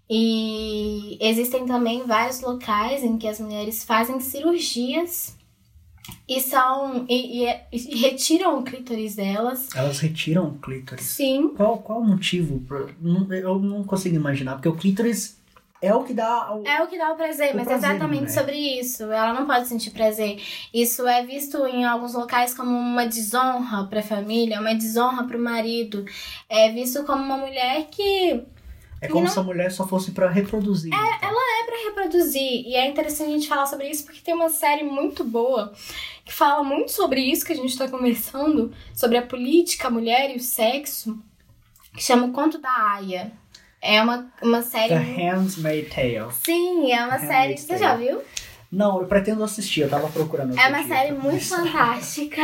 E 0.10 1.18
existem 1.22 1.66
também 1.66 2.04
vários 2.06 2.42
locais 2.42 3.04
em 3.04 3.18
que 3.18 3.28
as 3.28 3.40
mulheres 3.40 3.84
fazem 3.84 4.20
cirurgias 4.20 5.36
e 6.28 6.40
são 6.42 7.06
e, 7.08 7.46
e- 7.46 7.60
e 7.72 7.96
retiram 7.98 8.58
o 8.60 8.64
clítoris 8.64 9.16
delas. 9.16 9.70
Elas 9.76 10.00
retiram 10.00 10.48
o 10.48 10.58
clítoris. 10.58 11.06
Sim, 11.06 11.50
Qual, 11.56 11.78
qual 11.78 12.00
o 12.00 12.04
motivo? 12.04 12.64
Eu 13.32 13.60
não 13.60 13.84
consigo 13.84 14.16
imaginar, 14.16 14.54
porque 14.56 14.70
o 14.70 14.76
clítoris 14.76 15.38
é 15.82 15.94
o 15.94 16.04
que 16.04 16.14
dá. 16.14 16.54
o- 16.56 16.66
É 16.68 16.82
o 16.84 16.88
que 16.88 16.98
dá 16.98 17.12
o 17.14 17.16
prazer, 17.16 17.54
O 17.54 17.58
mas 17.58 17.68
prazer, 17.68 17.90
é 17.90 17.94
exatamente 17.96 18.24
né? 18.24 18.30
sobre 18.30 18.58
isso. 18.80 19.04
Ela 19.04 19.34
não 19.34 19.46
pode 19.46 19.68
sentir 19.68 19.92
prazer. 19.92 20.42
Isso 20.74 21.08
é 21.08 21.24
visto 21.24 21.64
em 21.68 21.86
alguns 21.86 22.16
locais 22.16 22.54
como 22.56 22.72
uma 22.72 23.06
desonra 23.06 23.86
para 23.86 24.00
a 24.00 24.04
família, 24.04 24.60
uma 24.60 24.74
desonra 24.74 25.24
para 25.26 25.38
o 25.38 25.42
marido. 25.42 26.04
É 26.50 26.72
visto 26.72 27.04
como 27.06 27.24
uma 27.24 27.38
mulher 27.38 27.88
que 27.92 28.42
É 29.02 29.08
como 29.08 29.26
não- 29.26 29.32
se 29.32 29.40
a 29.40 29.44
mulher 29.44 29.72
só 29.72 29.88
fosse 29.88 30.12
pra 30.12 30.30
reproduzir. 30.30 30.94
então. 30.94 31.30
é 31.30 31.66
para 31.66 31.84
reproduzir. 31.86 32.68
E 32.68 32.76
é 32.76 32.88
interessante 32.88 33.30
a 33.30 33.34
gente 33.34 33.48
falar 33.48 33.66
sobre 33.66 33.90
isso 33.90 34.06
porque 34.06 34.22
tem 34.22 34.34
uma 34.34 34.50
série 34.50 34.84
muito 34.84 35.24
boa 35.24 35.72
que 36.26 36.34
fala 36.34 36.64
muito 36.64 36.92
sobre 36.92 37.22
isso 37.22 37.46
que 37.46 37.54
a 37.54 37.56
gente 37.56 37.70
está 37.70 37.88
conversando, 37.88 38.72
sobre 38.94 39.18
a 39.18 39.22
política, 39.22 39.88
a 39.88 39.92
mulher 39.92 40.32
e 40.32 40.38
o 40.38 40.40
sexo, 40.40 41.18
que 41.94 42.04
chama 42.04 42.28
O 42.28 42.32
Conto 42.32 42.60
da 42.60 42.70
Aya. 42.70 43.32
É 43.82 44.02
uma, 44.02 44.30
uma 44.42 44.62
série. 44.62 44.90
The 44.90 45.00
Handmaid's 45.00 45.90
Tale. 45.90 46.32
Sim, 46.44 46.92
é 46.92 47.04
uma 47.06 47.16
Handmaid's 47.16 47.28
série. 47.28 47.58
Você 47.58 47.78
já 47.78 47.96
viu? 47.96 48.22
Não, 48.72 49.02
eu 49.02 49.08
pretendo 49.08 49.44
assistir, 49.44 49.82
eu 49.82 49.90
tava 49.90 50.08
procurando. 50.10 50.58
É 50.58 50.68
uma 50.68 50.88
série 50.88 51.14
pra 51.16 51.24
muito 51.24 51.44
fantástica. 51.44 52.42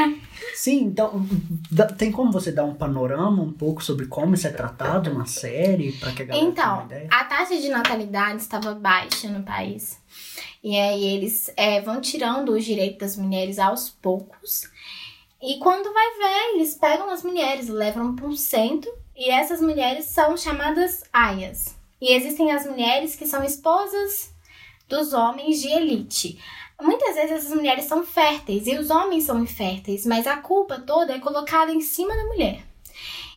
Sim, 0.55 0.85
então 0.85 1.23
dá- 1.71 1.85
tem 1.85 2.11
como 2.11 2.31
você 2.31 2.51
dar 2.51 2.65
um 2.65 2.73
panorama 2.73 3.43
um 3.43 3.51
pouco 3.53 3.83
sobre 3.83 4.07
como 4.07 4.33
isso 4.33 4.47
é 4.47 4.51
tratado 4.51 5.13
na 5.13 5.25
série, 5.27 5.91
pra 5.93 6.11
que 6.11 6.23
a 6.23 6.25
galera 6.25 6.39
tenha 6.39 6.51
Então, 6.51 6.73
uma 6.77 6.85
ideia? 6.85 7.07
a 7.11 7.23
taxa 7.25 7.55
de 7.57 7.69
natalidade 7.69 8.41
estava 8.41 8.73
baixa 8.73 9.27
no 9.29 9.43
país. 9.43 9.99
E 10.63 10.75
aí 10.75 11.03
eles 11.05 11.51
é, 11.55 11.79
vão 11.81 12.01
tirando 12.01 12.53
os 12.53 12.65
direitos 12.65 12.97
das 12.97 13.17
mulheres 13.17 13.59
aos 13.59 13.89
poucos. 13.89 14.63
E 15.39 15.59
quando 15.59 15.93
vai 15.93 16.07
ver, 16.17 16.55
eles 16.55 16.73
pegam 16.73 17.07
as 17.11 17.21
mulheres, 17.23 17.67
levam 17.69 18.15
para 18.15 18.25
um 18.25 18.35
centro. 18.35 18.91
E 19.15 19.29
essas 19.29 19.61
mulheres 19.61 20.05
são 20.05 20.35
chamadas 20.35 21.03
aias. 21.13 21.75
E 22.01 22.13
existem 22.13 22.51
as 22.51 22.65
mulheres 22.65 23.15
que 23.15 23.27
são 23.27 23.43
esposas 23.43 24.33
dos 24.87 25.13
homens 25.13 25.61
de 25.61 25.67
elite. 25.69 26.39
Muitas 26.81 27.15
vezes 27.15 27.31
essas 27.31 27.53
mulheres 27.55 27.85
são 27.85 28.03
férteis 28.05 28.67
e 28.67 28.77
os 28.77 28.89
homens 28.89 29.23
são 29.23 29.41
inférteis, 29.41 30.05
mas 30.05 30.27
a 30.27 30.37
culpa 30.37 30.79
toda 30.79 31.13
é 31.13 31.19
colocada 31.19 31.71
em 31.71 31.81
cima 31.81 32.13
da 32.15 32.23
mulher. 32.25 32.61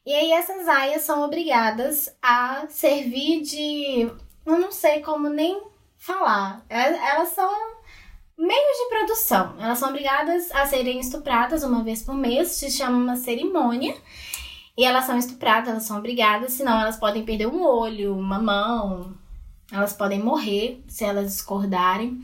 E 0.04 0.12
aí 0.12 0.32
essas 0.32 0.66
aias 0.66 1.02
são 1.02 1.22
obrigadas 1.24 2.08
a 2.22 2.66
servir 2.68 3.42
de. 3.42 4.10
Eu 4.46 4.58
não 4.58 4.72
sei 4.72 5.00
como 5.00 5.28
nem 5.28 5.60
falar. 5.96 6.64
É- 6.68 7.10
Elas 7.10 7.28
são 7.30 7.50
meios 8.36 8.78
de 8.78 8.88
produção. 8.88 9.54
Elas 9.60 9.78
são 9.78 9.90
obrigadas 9.90 10.50
a 10.52 10.64
serem 10.66 10.98
estupradas 10.98 11.62
uma 11.62 11.82
vez 11.84 12.02
por 12.02 12.14
mês, 12.14 12.52
se 12.52 12.70
chama 12.70 12.96
uma 12.96 13.16
cerimônia. 13.16 13.94
E 14.76 14.84
elas 14.84 15.04
são 15.04 15.18
estupradas, 15.18 15.68
elas 15.68 15.82
são 15.82 15.98
obrigadas, 15.98 16.52
senão 16.52 16.80
elas 16.80 16.96
podem 16.96 17.24
perder 17.24 17.46
um 17.48 17.62
olho, 17.64 18.16
uma 18.16 18.38
mão, 18.38 19.17
elas 19.70 19.92
podem 19.92 20.18
morrer 20.18 20.82
se 20.88 21.04
elas 21.04 21.32
discordarem. 21.32 22.22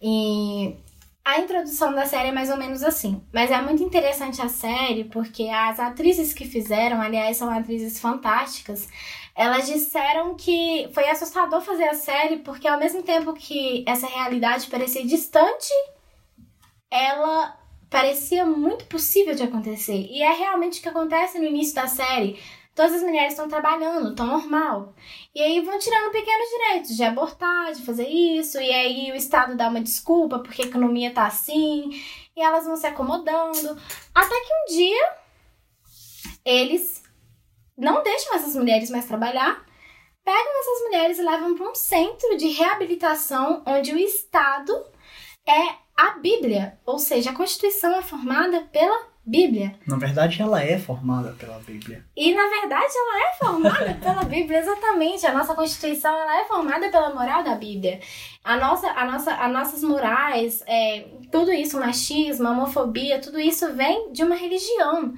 E 0.00 0.76
a 1.24 1.38
introdução 1.38 1.94
da 1.94 2.04
série 2.04 2.28
é 2.28 2.32
mais 2.32 2.50
ou 2.50 2.56
menos 2.56 2.82
assim. 2.82 3.22
Mas 3.32 3.50
é 3.50 3.60
muito 3.62 3.82
interessante 3.82 4.42
a 4.42 4.48
série 4.48 5.04
porque 5.04 5.48
as 5.48 5.78
atrizes 5.78 6.32
que 6.34 6.44
fizeram, 6.44 7.00
aliás, 7.00 7.36
são 7.36 7.48
atrizes 7.50 8.00
fantásticas. 8.00 8.88
Elas 9.34 9.66
disseram 9.66 10.34
que 10.34 10.90
foi 10.92 11.08
assustador 11.08 11.60
fazer 11.62 11.84
a 11.84 11.94
série 11.94 12.38
porque 12.38 12.68
ao 12.68 12.78
mesmo 12.78 13.02
tempo 13.02 13.32
que 13.32 13.84
essa 13.86 14.06
realidade 14.06 14.66
parecia 14.66 15.06
distante, 15.06 15.72
ela 16.90 17.56
parecia 17.88 18.44
muito 18.44 18.84
possível 18.86 19.34
de 19.34 19.42
acontecer. 19.42 20.08
E 20.10 20.22
é 20.22 20.32
realmente 20.32 20.80
o 20.80 20.82
que 20.82 20.88
acontece 20.88 21.38
no 21.38 21.44
início 21.44 21.74
da 21.74 21.86
série. 21.86 22.38
Todas 22.74 22.94
as 22.94 23.02
mulheres 23.02 23.32
estão 23.32 23.48
trabalhando, 23.48 24.10
estão 24.10 24.26
normal. 24.26 24.94
E 25.34 25.42
aí 25.42 25.60
vão 25.60 25.78
tirando 25.78 26.10
pequenos 26.10 26.48
direitos 26.48 26.96
de 26.96 27.04
abortar, 27.04 27.72
de 27.72 27.84
fazer 27.84 28.08
isso, 28.08 28.58
e 28.58 28.72
aí 28.72 29.12
o 29.12 29.14
Estado 29.14 29.56
dá 29.56 29.68
uma 29.68 29.80
desculpa 29.80 30.38
porque 30.38 30.62
a 30.62 30.66
economia 30.66 31.12
tá 31.12 31.26
assim, 31.26 31.90
e 32.34 32.40
elas 32.40 32.64
vão 32.64 32.76
se 32.76 32.86
acomodando. 32.86 33.78
Até 34.14 34.34
que 34.40 34.54
um 34.54 34.74
dia 34.74 35.16
eles 36.44 37.02
não 37.76 38.02
deixam 38.02 38.34
essas 38.34 38.56
mulheres 38.56 38.90
mais 38.90 39.06
trabalhar, 39.06 39.64
pegam 40.24 40.60
essas 40.60 40.84
mulheres 40.84 41.18
e 41.18 41.22
levam 41.22 41.54
para 41.54 41.70
um 41.70 41.74
centro 41.74 42.36
de 42.36 42.48
reabilitação 42.48 43.62
onde 43.66 43.92
o 43.92 43.98
Estado 43.98 44.72
é 45.46 45.74
a 45.96 46.12
Bíblia, 46.18 46.80
ou 46.86 46.98
seja, 46.98 47.30
a 47.30 47.34
Constituição 47.34 47.94
é 47.94 48.02
formada 48.02 48.62
pela 48.72 49.11
Bíblia. 49.24 49.74
Na 49.86 49.96
verdade, 49.96 50.42
ela 50.42 50.62
é 50.62 50.76
formada 50.78 51.32
pela 51.38 51.58
Bíblia. 51.60 52.04
E 52.16 52.34
na 52.34 52.42
verdade 52.48 52.92
ela 52.96 53.28
é 53.28 53.34
formada 53.38 53.94
pela 54.02 54.24
Bíblia, 54.24 54.58
exatamente. 54.58 55.24
A 55.26 55.32
nossa 55.32 55.54
Constituição 55.54 56.12
ela 56.12 56.40
é 56.40 56.44
formada 56.44 56.88
pela 56.90 57.14
moral 57.14 57.44
da 57.44 57.54
Bíblia. 57.54 58.00
A 58.42 58.56
nossa, 58.56 58.88
a 58.90 59.04
nossa, 59.04 59.32
as 59.34 59.52
nossas 59.52 59.82
morais, 59.84 60.62
é, 60.66 61.06
tudo 61.30 61.52
isso, 61.52 61.78
machismo, 61.78 62.48
homofobia, 62.48 63.20
tudo 63.20 63.38
isso 63.38 63.72
vem 63.74 64.12
de 64.12 64.24
uma 64.24 64.34
religião. 64.34 65.14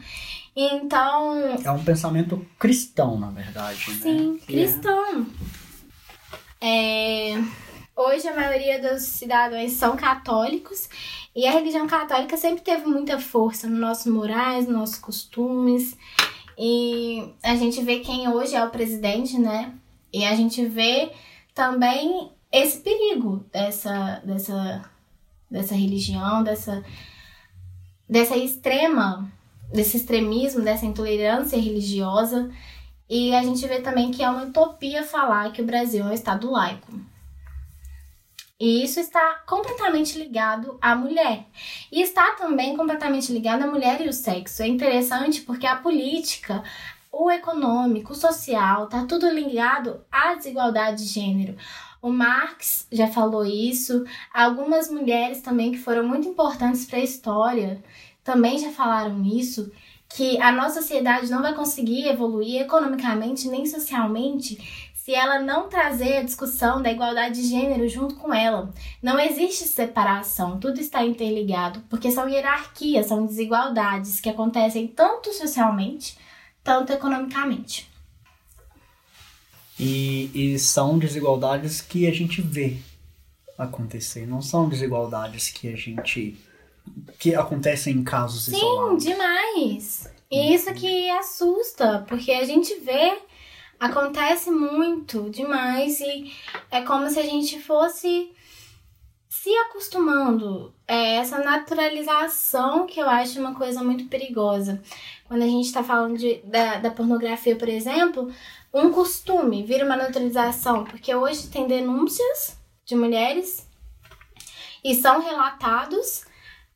Então, 0.54 1.58
É 1.64 1.70
um 1.70 1.82
pensamento 1.82 2.46
cristão, 2.58 3.18
na 3.18 3.30
verdade. 3.30 3.90
né? 3.90 3.96
sim, 4.02 4.38
Que 4.46 4.52
é- 4.52 4.62
cristão. 4.62 5.26
É, 6.60 7.34
hoje 7.96 8.26
a 8.28 8.35
maioria 8.35 8.80
dos 8.80 9.02
cidadãos 9.02 9.72
são 9.72 9.96
católicos 9.96 10.88
e 11.35 11.46
a 11.46 11.52
religião 11.52 11.87
católica 11.87 12.37
sempre 12.37 12.62
teve 12.62 12.87
muita 12.87 13.18
força 13.18 13.66
nos 13.66 13.78
nossos 13.78 14.07
morais, 14.07 14.66
nos 14.66 14.76
nossos 14.76 14.98
costumes. 14.98 15.96
E 16.59 17.33
a 17.42 17.57
gente 17.57 17.83
vê 17.83 18.00
quem 18.00 18.28
hoje 18.28 18.54
é 18.54 18.64
o 18.64 18.70
presidente, 18.70 19.38
né? 19.38 19.72
E 20.12 20.24
a 20.24 20.35
gente 20.35 20.64
vê 20.66 21.11
também 21.54 22.30
esse 22.52 22.78
perigo 22.78 23.44
dessa, 23.52 24.22
dessa, 24.24 24.88
dessa 25.50 25.74
religião, 25.74 26.44
dessa, 26.44 26.85
dessa 28.09 28.37
extrema, 28.37 29.28
desse 29.72 29.96
extremismo, 29.96 30.62
dessa 30.62 30.87
intolerância 30.87 31.59
religiosa. 31.59 32.50
E 33.11 33.35
a 33.35 33.42
gente 33.42 33.66
vê 33.66 33.80
também 33.80 34.12
que 34.12 34.22
é 34.22 34.30
uma 34.30 34.44
utopia 34.44 35.02
falar 35.02 35.52
que 35.52 35.61
o 35.61 35.66
Brasil 35.66 36.04
é 36.04 36.11
um 36.11 36.12
Estado 36.12 36.48
laico. 36.48 36.92
E 38.64 38.83
isso 38.83 38.98
está 38.98 39.42
completamente 39.46 40.18
ligado 40.18 40.79
à 40.81 40.96
mulher. 40.96 41.44
E 41.92 42.00
está 42.00 42.33
também 42.33 42.74
completamente 42.74 43.31
ligado 43.31 43.62
à 43.62 43.66
mulher 43.66 44.00
e 44.00 44.09
o 44.09 44.12
sexo. 44.12 44.62
É 44.62 44.66
interessante 44.66 45.42
porque 45.42 45.66
a 45.66 45.77
política, 45.77 46.64
o 47.12 47.31
econômico, 47.31 48.14
o 48.14 48.16
social, 48.16 48.87
tá 48.87 49.05
tudo 49.05 49.29
ligado 49.29 50.00
à 50.11 50.35
desigualdade 50.35 51.05
de 51.05 51.11
gênero. 51.11 51.59
O 52.00 52.09
Marx 52.09 52.88
já 52.90 53.07
falou 53.07 53.44
isso, 53.44 54.03
algumas 54.33 54.90
mulheres 54.90 55.42
também 55.42 55.70
que 55.70 55.79
foram 55.79 56.09
muito 56.09 56.27
importantes 56.27 56.87
para 56.87 57.00
a 57.00 57.05
história 57.05 57.85
também 58.24 58.59
já 58.59 58.70
falaram 58.70 59.22
isso, 59.22 59.70
que 60.09 60.40
a 60.40 60.50
nossa 60.50 60.81
sociedade 60.81 61.31
não 61.31 61.42
vai 61.42 61.55
conseguir 61.55 62.09
evoluir 62.09 62.62
economicamente 62.62 63.48
nem 63.48 63.66
socialmente 63.66 64.83
se 65.04 65.14
ela 65.14 65.38
não 65.38 65.68
trazer 65.68 66.16
a 66.16 66.22
discussão 66.22 66.80
da 66.80 66.90
igualdade 66.90 67.42
de 67.42 67.46
gênero 67.46 67.86
junto 67.86 68.14
com 68.14 68.32
ela. 68.32 68.72
Não 69.02 69.20
existe 69.20 69.64
separação, 69.64 70.58
tudo 70.58 70.81
está 70.81 71.04
interligado, 71.04 71.85
porque 71.90 72.10
são 72.10 72.26
hierarquias, 72.26 73.04
são 73.04 73.26
desigualdades 73.26 74.18
que 74.18 74.31
acontecem 74.31 74.87
tanto 74.88 75.31
socialmente, 75.35 76.16
tanto 76.62 76.90
economicamente. 76.90 77.87
E, 79.79 80.31
e 80.35 80.58
são 80.58 80.98
desigualdades 80.98 81.83
que 81.83 82.06
a 82.06 82.10
gente 82.10 82.40
vê 82.40 82.79
acontecer, 83.58 84.26
não 84.26 84.40
são 84.40 84.70
desigualdades 84.70 85.50
que 85.50 85.68
a 85.70 85.76
gente. 85.76 86.35
que 87.18 87.35
acontecem 87.35 87.94
em 87.94 88.04
casos 88.04 88.46
Sim, 88.46 88.56
isolados. 88.56 89.04
demais. 89.04 90.10
E 90.31 90.54
isso 90.54 90.72
que 90.72 91.10
assusta, 91.10 92.06
porque 92.08 92.33
a 92.33 92.44
gente 92.46 92.74
vê, 92.81 93.18
acontece 93.85 94.50
muito, 94.50 95.28
demais, 95.30 96.00
e 96.00 96.32
é 96.70 96.82
como 96.82 97.08
se 97.10 97.18
a 97.20 97.22
gente 97.22 97.60
fosse 97.60 98.32
se 99.28 99.54
acostumando. 99.56 100.74
É 100.87 101.16
essa 101.16 101.38
naturalização 101.38 102.87
que 102.87 103.00
eu 103.00 103.08
acho 103.08 103.38
uma 103.38 103.54
coisa 103.54 103.82
muito 103.82 104.06
perigosa. 104.06 104.82
Quando 105.26 105.42
a 105.42 105.46
gente 105.46 105.66
está 105.66 105.82
falando 105.82 106.16
de, 106.16 106.37
da, 106.44 106.76
da 106.76 106.90
pornografia, 106.90 107.56
por 107.56 107.68
exemplo, 107.68 108.32
um 108.72 108.90
costume 108.90 109.62
vira 109.62 109.85
uma 109.85 109.96
naturalização, 109.96 110.85
porque 110.85 111.14
hoje 111.14 111.48
tem 111.48 111.66
denúncias 111.66 112.58
de 112.85 112.94
mulheres 112.94 113.68
e 114.82 114.94
são 114.94 115.20
relatados, 115.20 116.24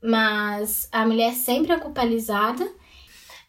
mas 0.02 0.88
a 0.92 1.06
mulher 1.06 1.32
sempre 1.34 1.72
é 1.72 1.78
culpabilizada. 1.78 2.70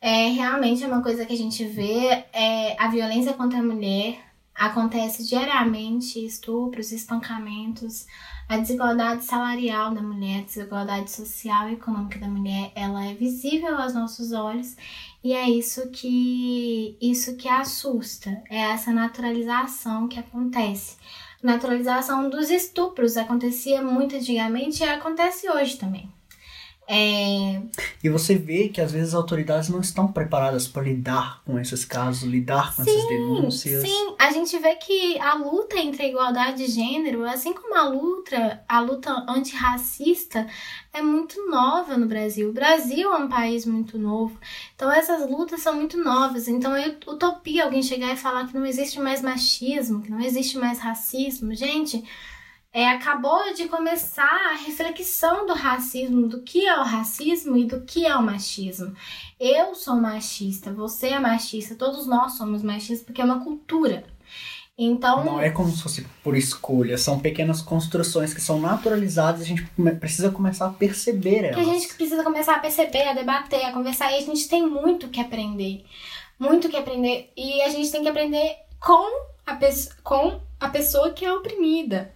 É, 0.02 0.30
realmente 0.30 0.84
é 0.84 0.88
uma 0.88 1.04
coisa 1.04 1.26
que 1.26 1.34
a 1.34 1.38
gente 1.38 1.66
vê, 1.66 2.26
é, 2.32 2.82
a 2.82 2.88
violência 2.88 3.34
contra 3.34 3.60
a 3.60 3.64
mulher 3.64 4.18
acontece 4.56 5.26
diariamente, 5.28 6.24
estupros, 6.26 6.92
espancamentos, 6.92 8.06
a 8.48 8.58
desigualdade 8.58 9.24
salarial 9.26 9.94
da 9.94 10.02
mulher, 10.02 10.40
a 10.40 10.46
desigualdade 10.46 11.12
social 11.12 11.70
e 11.70 11.74
econômica 11.74 12.20
da 12.20 12.28
mulher, 12.28 12.72
ela 12.76 13.06
é 13.06 13.14
visível 13.14 13.78
aos 13.78 13.94
nossos 13.94 14.32
olhos 14.32 14.76
e 15.24 15.34
é 15.34 15.50
isso 15.50 15.90
que 15.92 16.98
isso 17.02 17.36
que 17.38 17.48
assusta, 17.48 18.42
é 18.50 18.58
essa 18.72 18.92
naturalização 18.92 20.08
que 20.08 20.20
acontece. 20.20 20.98
Naturalização 21.44 22.30
dos 22.30 22.50
estupros 22.50 23.18
acontecia 23.18 23.82
muito 23.82 24.16
antigamente 24.16 24.84
e 24.84 24.88
acontece 24.88 25.50
hoje 25.50 25.78
também. 25.78 26.19
É... 26.92 27.62
E 28.04 28.10
você 28.10 28.34
vê 28.34 28.68
que 28.68 28.82
às 28.82 28.92
vezes 28.92 29.10
as 29.10 29.14
autoridades 29.14 29.70
não 29.70 29.80
estão 29.80 30.12
preparadas 30.12 30.68
para 30.68 30.82
lidar 30.82 31.44
com 31.46 31.60
esses 31.60 31.86
casos, 31.86 32.24
lidar 32.24 32.76
com 32.76 32.84
sim, 32.84 32.90
essas 32.90 33.08
denúncias. 33.08 33.84
Sim, 33.84 34.16
a 34.18 34.32
gente 34.32 34.58
vê 34.58 34.74
que 34.74 35.20
a 35.20 35.36
luta 35.36 35.78
entre 35.78 36.02
a 36.02 36.08
igualdade 36.08 36.66
de 36.66 36.72
gênero, 36.72 37.24
assim 37.26 37.54
como 37.54 37.76
a 37.76 37.88
luta, 37.88 38.64
a 38.68 38.80
luta 38.80 39.24
antirracista, 39.30 40.48
é 40.92 41.00
muito 41.00 41.48
nova 41.48 41.96
no 41.96 42.08
Brasil. 42.08 42.50
O 42.50 42.54
Brasil 42.54 43.14
é 43.14 43.18
um 43.18 43.30
país 43.30 43.68
muito 43.68 44.00
novo. 44.00 44.36
Então 44.76 44.92
essas 44.92 45.30
lutas 45.30 45.62
são 45.62 45.76
muito 45.76 45.96
novas. 46.04 46.48
Então 46.48 46.76
é 46.76 46.88
utopia 47.06 47.66
alguém 47.66 47.84
chegar 47.84 48.12
e 48.12 48.18
falar 48.18 48.48
que 48.48 48.58
não 48.58 48.66
existe 48.66 49.00
mais 49.00 49.22
machismo, 49.22 50.02
que 50.02 50.10
não 50.10 50.20
existe 50.20 50.58
mais 50.58 50.80
racismo. 50.80 51.54
Gente, 51.54 52.04
é, 52.72 52.88
acabou 52.88 53.54
de 53.54 53.68
começar 53.68 54.52
a 54.52 54.56
reflexão 54.56 55.46
do 55.46 55.54
racismo, 55.54 56.28
do 56.28 56.42
que 56.42 56.68
é 56.68 56.80
o 56.80 56.84
racismo 56.84 57.58
e 57.58 57.66
do 57.66 57.82
que 57.82 58.06
é 58.06 58.16
o 58.16 58.22
machismo. 58.22 58.96
Eu 59.40 59.74
sou 59.74 59.96
machista, 59.96 60.72
você 60.72 61.08
é 61.08 61.20
machista, 61.20 61.74
todos 61.74 62.06
nós 62.06 62.34
somos 62.34 62.62
machistas 62.62 63.02
porque 63.02 63.22
é 63.22 63.26
uma 63.26 63.44
cultura. 63.44 64.04
Então. 64.78 65.26
Não 65.26 65.42
é 65.42 65.50
como 65.50 65.70
se 65.72 65.82
fosse 65.82 66.06
por 66.24 66.38
escolha, 66.38 66.98
são 66.98 67.20
pequenas 67.20 67.62
construções 67.62 68.34
que 68.34 68.40
são 68.40 68.62
naturalizadas, 68.62 69.42
a 69.42 69.46
gente 69.46 69.66
precisa 70.00 70.30
começar 70.30 70.68
a 70.68 70.74
perceber 70.74 71.46
elas. 71.46 71.56
Que 71.56 71.70
a 71.70 71.74
gente 71.74 71.94
precisa 71.96 72.24
começar 72.24 72.56
a 72.56 72.60
perceber, 72.60 73.02
a 73.02 73.14
debater, 73.14 73.66
a 73.66 73.74
conversar, 73.74 74.12
e 74.12 74.18
a 74.18 74.22
gente 74.22 74.48
tem 74.48 74.66
muito 74.66 75.10
que 75.10 75.20
aprender. 75.20 75.84
Muito 76.40 76.70
que 76.70 76.78
aprender. 76.78 77.34
E 77.36 77.62
a 77.64 77.70
gente 77.70 77.92
tem 77.92 78.04
que 78.04 78.08
aprender 78.08 78.56
com 78.80 79.26
a, 79.46 79.60
com 80.02 80.40
a 80.60 80.70
pessoa 80.70 81.12
que 81.12 81.26
é 81.26 81.34
oprimida 81.34 82.14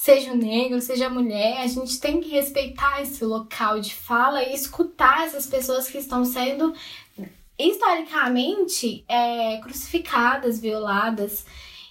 seja 0.00 0.34
negro, 0.34 0.80
seja 0.80 1.10
mulher, 1.10 1.58
a 1.58 1.66
gente 1.66 2.00
tem 2.00 2.22
que 2.22 2.30
respeitar 2.30 3.02
esse 3.02 3.22
local 3.22 3.78
de 3.78 3.94
fala 3.94 4.42
e 4.42 4.54
escutar 4.54 5.26
essas 5.26 5.44
pessoas 5.44 5.90
que 5.90 5.98
estão 5.98 6.24
sendo 6.24 6.72
historicamente 7.58 9.04
é, 9.06 9.58
crucificadas, 9.58 10.58
violadas. 10.58 11.44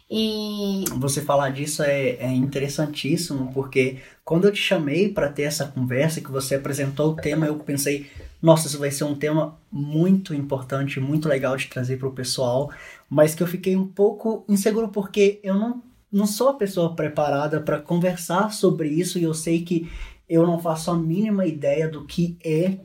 E 0.09 0.85
você 0.95 1.21
falar 1.21 1.51
disso 1.51 1.83
é, 1.83 2.15
é 2.15 2.31
interessantíssimo, 2.31 3.53
porque 3.53 3.99
quando 4.25 4.45
eu 4.45 4.51
te 4.51 4.59
chamei 4.59 5.09
para 5.09 5.29
ter 5.29 5.43
essa 5.43 5.67
conversa, 5.67 6.19
que 6.19 6.31
você 6.31 6.55
apresentou 6.55 7.11
o 7.11 7.15
tema, 7.15 7.45
eu 7.45 7.59
pensei, 7.59 8.09
nossa, 8.41 8.65
isso 8.65 8.79
vai 8.79 8.89
ser 8.89 9.03
um 9.03 9.13
tema 9.13 9.55
muito 9.71 10.33
importante, 10.33 10.99
muito 10.99 11.29
legal 11.29 11.55
de 11.55 11.67
trazer 11.67 11.99
para 11.99 12.07
o 12.07 12.11
pessoal, 12.11 12.71
mas 13.07 13.35
que 13.35 13.43
eu 13.43 13.47
fiquei 13.47 13.75
um 13.75 13.85
pouco 13.85 14.43
inseguro 14.49 14.87
porque 14.87 15.39
eu 15.43 15.53
não 15.53 15.88
não 16.11 16.25
sou 16.25 16.49
a 16.49 16.53
pessoa 16.53 16.95
preparada 16.95 17.61
para 17.61 17.79
conversar 17.79 18.51
sobre 18.51 18.89
isso 18.89 19.19
e 19.19 19.23
eu 19.23 19.33
sei 19.33 19.61
que 19.63 19.89
eu 20.27 20.45
não 20.45 20.59
faço 20.59 20.91
a 20.91 20.97
mínima 20.97 21.45
ideia 21.45 21.87
do 21.87 22.05
que 22.05 22.37
é 22.43 22.77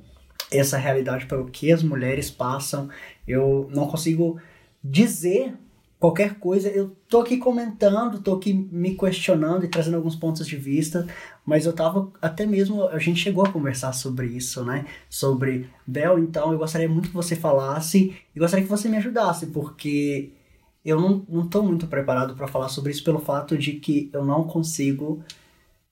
essa 0.51 0.79
realidade 0.79 1.27
para 1.27 1.41
o 1.41 1.47
que 1.47 1.73
as 1.73 1.83
mulheres 1.83 2.31
passam. 2.31 2.89
Eu 3.27 3.69
não 3.73 3.87
consigo 3.87 4.41
dizer 4.83 5.55
qualquer 5.99 6.35
coisa. 6.35 6.69
Eu 6.69 6.95
tô 7.09 7.21
aqui 7.21 7.39
comentando, 7.39 8.21
tô 8.21 8.35
aqui 8.35 8.53
me 8.53 8.95
questionando 8.95 9.65
e 9.65 9.69
trazendo 9.69 9.97
alguns 9.97 10.17
pontos 10.17 10.47
de 10.47 10.57
vista, 10.57 11.07
mas 11.47 11.65
eu 11.65 11.73
tava 11.73 12.11
até 12.21 12.45
mesmo 12.47 12.87
a 12.89 12.99
gente 12.99 13.21
chegou 13.21 13.45
a 13.45 13.51
conversar 13.51 13.93
sobre 13.93 14.27
isso, 14.27 14.65
né? 14.65 14.85
Sobre 15.09 15.69
Bel, 15.87 16.19
então 16.19 16.53
eu 16.53 16.59
gostaria 16.59 16.89
muito 16.89 17.09
que 17.09 17.15
você 17.15 17.35
falasse 17.35 18.15
e 18.35 18.39
gostaria 18.39 18.65
que 18.65 18.71
você 18.71 18.89
me 18.89 18.99
ajudasse, 18.99 19.47
porque 19.47 20.33
eu 20.85 21.01
não, 21.01 21.47
tô 21.49 21.63
muito 21.63 21.87
preparado 21.87 22.35
para 22.35 22.47
falar 22.47 22.69
sobre 22.69 22.93
isso 22.93 23.03
pelo 23.03 23.19
fato 23.19 23.57
de 23.57 23.73
que 23.73 24.11
eu 24.13 24.25
não 24.25 24.45
consigo 24.45 25.25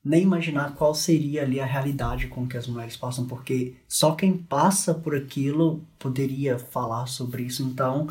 nem 0.05 0.23
imaginar 0.23 0.75
qual 0.75 0.95
seria 0.95 1.43
ali 1.43 1.61
a 1.61 1.65
realidade 1.65 2.27
com 2.27 2.47
que 2.47 2.57
as 2.57 2.67
mulheres 2.67 2.97
passam, 2.97 3.27
porque 3.27 3.75
só 3.89 4.15
quem 4.15 4.37
passa 4.37 4.93
por 4.93 5.15
aquilo 5.15 5.81
poderia 5.99 6.59
falar 6.59 7.07
sobre 7.07 7.45
isso. 7.45 7.63
Então, 7.63 8.09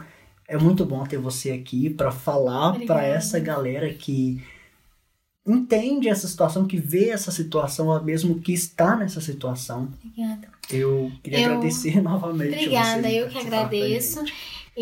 é 0.47 0.57
muito 0.57 0.85
bom 0.85 1.03
ter 1.03 1.17
você 1.17 1.51
aqui 1.51 1.89
para 1.89 2.11
falar 2.11 2.79
para 2.85 3.03
essa 3.03 3.39
galera 3.39 3.93
que 3.93 4.41
entende 5.45 6.07
essa 6.07 6.27
situação, 6.27 6.65
que 6.65 6.77
vê 6.77 7.09
essa 7.09 7.31
situação, 7.31 8.01
mesmo 8.03 8.39
que 8.39 8.53
está 8.53 8.95
nessa 8.95 9.19
situação. 9.19 9.89
Obrigada. 10.03 10.47
Eu 10.69 11.11
queria 11.21 11.41
eu... 11.41 11.51
agradecer 11.51 11.99
novamente. 12.01 12.55
Obrigada, 12.55 13.11
eu 13.11 13.27
que 13.27 13.37
agradeço. 13.37 14.23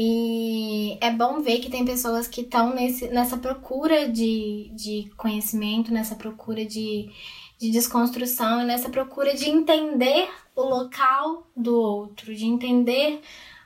E 0.02 0.98
é 1.02 1.12
bom 1.12 1.42
ver 1.42 1.60
que 1.60 1.70
tem 1.70 1.84
pessoas 1.84 2.26
que 2.26 2.40
estão 2.40 2.74
nessa 3.12 3.36
procura 3.36 4.08
de, 4.08 4.72
de 4.74 5.12
conhecimento, 5.18 5.92
nessa 5.92 6.16
procura 6.16 6.64
de, 6.66 7.12
de 7.58 7.70
desconstrução, 7.70 8.64
nessa 8.64 8.88
procura 8.88 9.36
de 9.36 9.50
entender 9.50 10.30
o 10.56 10.62
local 10.62 11.46
do 11.54 11.78
outro, 11.78 12.34
de 12.34 12.46
entender 12.46 13.22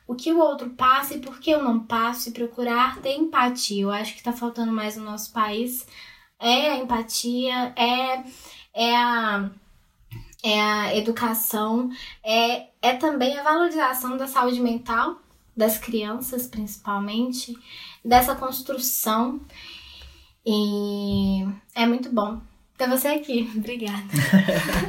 o 0.08 0.16
que 0.16 0.34
o 0.34 0.40
outro 0.40 0.72
passa 0.72 1.14
e 1.14 1.20
por 1.20 1.40
que 1.40 1.52
eu 1.52 1.64
não 1.64 1.82
passo, 1.82 2.30
e 2.30 2.32
procurar 2.32 3.00
ter 3.00 3.16
empatia. 3.16 3.84
Eu 3.84 3.92
acho 3.92 4.14
que 4.14 4.18
está 4.18 4.34
faltando 4.34 4.72
mais 4.72 4.98
no 4.98 5.06
nosso 5.06 5.32
país 5.32 5.86
é 6.40 6.72
a 6.72 6.78
empatia, 6.78 7.74
é, 7.76 8.24
é 8.74 8.96
a 8.96 9.52
é 10.44 10.60
a 10.60 10.96
educação, 10.98 11.90
é, 12.22 12.68
é 12.82 12.94
também 12.96 13.38
a 13.40 13.44
valorização 13.44 14.18
da 14.18 14.28
saúde 14.28 14.60
mental 14.60 15.23
das 15.56 15.78
crianças, 15.78 16.48
principalmente, 16.48 17.56
dessa 18.04 18.36
construção. 18.36 19.42
E 20.46 21.46
é 21.76 21.86
muito 21.86 22.10
bom 22.12 22.42
ter 22.78 22.90
você 22.90 23.10
aqui. 23.10 23.50
Obrigada. 23.56 24.04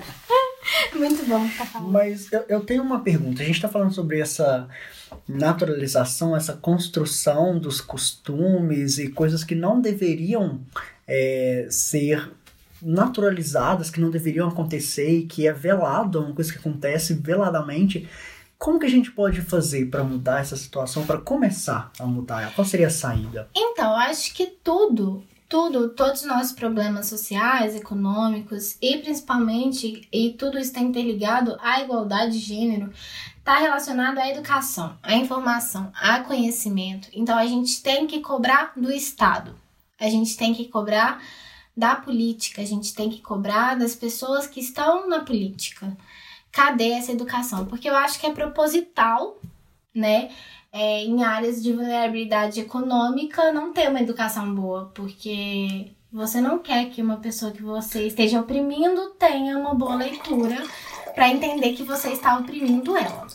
muito 0.95 1.25
bom 1.27 1.45
estar 1.47 1.67
falando. 1.67 1.93
Mas 1.93 2.33
eu, 2.33 2.45
eu 2.49 2.61
tenho 2.61 2.83
uma 2.83 3.01
pergunta. 3.01 3.43
A 3.43 3.47
gente 3.47 3.57
está 3.57 3.69
falando 3.69 3.95
sobre 3.95 4.21
essa 4.21 4.69
naturalização, 5.29 6.37
essa 6.37 6.55
construção 6.55 7.59
dos 7.59 7.81
costumes 7.81 8.99
e 8.99 9.11
coisas 9.11 9.45
que 9.45 9.55
não 9.55 9.81
deveriam 9.81 10.61
é, 11.07 11.67
ser 11.71 12.31
naturalizadas, 12.83 13.89
que 13.89 14.01
não 14.01 14.11
deveriam 14.11 14.49
acontecer 14.49 15.09
e 15.09 15.27
que 15.27 15.47
é 15.47 15.53
velado, 15.53 16.21
uma 16.21 16.35
coisa 16.35 16.53
que 16.53 16.59
acontece 16.59 17.15
veladamente. 17.15 18.09
Como 18.65 18.79
que 18.79 18.87
a 18.87 18.91
gente 18.91 19.11
pode 19.11 19.43
fazer 19.43 19.91
para 19.91 20.03
mudar 20.03 20.41
essa 20.41 20.57
situação, 20.57 21.05
para 21.05 21.21
começar 21.21 21.93
a 21.99 22.07
mudar? 22.07 22.51
Qual 22.55 22.65
seria 22.65 22.87
a 22.87 22.91
saída? 22.91 23.47
Então, 23.55 23.95
acho 23.95 24.33
que 24.33 24.47
tudo, 24.47 25.23
tudo, 25.47 25.91
todos 25.91 26.23
os 26.23 26.27
nossos 26.27 26.53
problemas 26.53 27.05
sociais, 27.05 27.77
econômicos 27.77 28.79
e 28.81 28.97
principalmente, 28.97 30.09
e 30.11 30.31
tudo 30.31 30.59
está 30.59 30.81
interligado 30.81 31.59
à 31.61 31.83
igualdade 31.83 32.39
de 32.39 32.39
gênero, 32.39 32.91
está 33.37 33.59
relacionado 33.59 34.17
à 34.17 34.31
educação, 34.31 34.97
à 35.03 35.15
informação, 35.15 35.93
a 35.95 36.21
conhecimento. 36.21 37.11
Então, 37.12 37.37
a 37.37 37.45
gente 37.45 37.83
tem 37.83 38.07
que 38.07 38.21
cobrar 38.21 38.73
do 38.75 38.91
Estado, 38.91 39.55
a 40.01 40.09
gente 40.09 40.39
tem 40.39 40.55
que 40.55 40.69
cobrar 40.69 41.23
da 41.77 41.97
política, 41.97 42.62
a 42.62 42.65
gente 42.65 42.95
tem 42.95 43.11
que 43.11 43.21
cobrar 43.21 43.75
das 43.77 43.95
pessoas 43.95 44.47
que 44.47 44.61
estão 44.61 45.07
na 45.07 45.21
política 45.21 45.95
cadê 46.55 46.90
essa 46.90 47.12
educação? 47.12 47.66
Porque 47.66 47.90
eu 47.90 47.96
acho 47.96 48.18
que 48.20 48.26
é 48.26 48.32
proposital, 48.32 49.36
né? 49.94 50.30
É, 50.72 51.05
em 51.05 51.22
áreas 51.22 51.62
de 51.62 51.72
vulnerabilidade 51.72 52.61
econômica, 52.61 53.52
não 53.52 53.72
ter 53.72 53.88
uma 53.88 54.00
educação 54.00 54.55
boa, 54.55 54.90
porque 54.94 55.92
você 56.12 56.40
não 56.40 56.59
quer 56.59 56.90
que 56.90 57.02
uma 57.02 57.18
pessoa 57.18 57.52
que 57.52 57.62
você 57.62 58.07
esteja 58.07 58.40
oprimindo 58.40 59.11
tenha 59.18 59.59
uma 59.59 59.74
boa 59.74 59.96
leitura 59.96 60.57
para 61.14 61.28
entender 61.28 61.74
que 61.74 61.84
você 61.84 62.11
está 62.11 62.38
oprimindo 62.38 62.96
ela. 62.96 63.26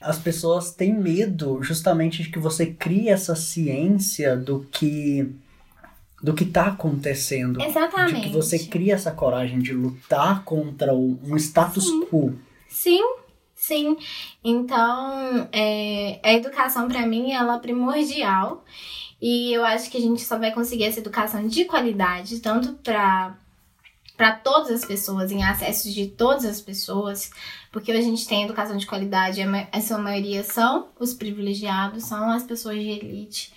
As 0.00 0.18
pessoas 0.18 0.72
têm 0.72 0.94
medo 0.94 1.60
justamente 1.62 2.22
de 2.22 2.30
que 2.30 2.38
você 2.38 2.66
crie 2.66 3.08
essa 3.08 3.34
ciência 3.34 4.36
do 4.36 4.66
que 4.70 5.32
do 6.20 6.34
que 6.34 6.42
está 6.42 6.66
acontecendo. 6.66 7.62
Exatamente. 7.62 8.14
De 8.14 8.20
que 8.22 8.34
você 8.34 8.58
cria 8.58 8.94
essa 8.94 9.12
coragem 9.12 9.60
de 9.60 9.72
lutar 9.72 10.42
contra 10.44 10.92
um 10.92 11.36
status 11.36 11.84
Sim. 11.84 12.06
quo. 12.06 12.47
Sim, 12.78 13.02
sim. 13.56 13.96
Então, 14.44 15.48
é, 15.50 16.20
a 16.22 16.32
educação 16.32 16.86
para 16.86 17.04
mim 17.04 17.32
ela 17.32 17.56
é 17.56 17.58
primordial 17.58 18.64
e 19.20 19.52
eu 19.52 19.64
acho 19.64 19.90
que 19.90 19.98
a 19.98 20.00
gente 20.00 20.22
só 20.22 20.38
vai 20.38 20.52
conseguir 20.52 20.84
essa 20.84 21.00
educação 21.00 21.48
de 21.48 21.64
qualidade 21.64 22.38
tanto 22.38 22.74
para 22.74 23.36
para 24.16 24.32
todas 24.32 24.70
as 24.70 24.84
pessoas, 24.84 25.30
em 25.30 25.44
acesso 25.44 25.92
de 25.92 26.08
todas 26.08 26.44
as 26.44 26.60
pessoas, 26.60 27.30
porque 27.70 27.92
a 27.92 28.00
gente 28.00 28.26
tem 28.26 28.44
educação 28.44 28.76
de 28.76 28.86
qualidade, 28.86 29.40
a 29.72 29.80
sua 29.80 29.98
maioria 29.98 30.42
são 30.42 30.88
os 30.98 31.14
privilegiados, 31.14 32.04
são 32.04 32.28
as 32.30 32.42
pessoas 32.42 32.76
de 32.76 32.88
elite 32.90 33.52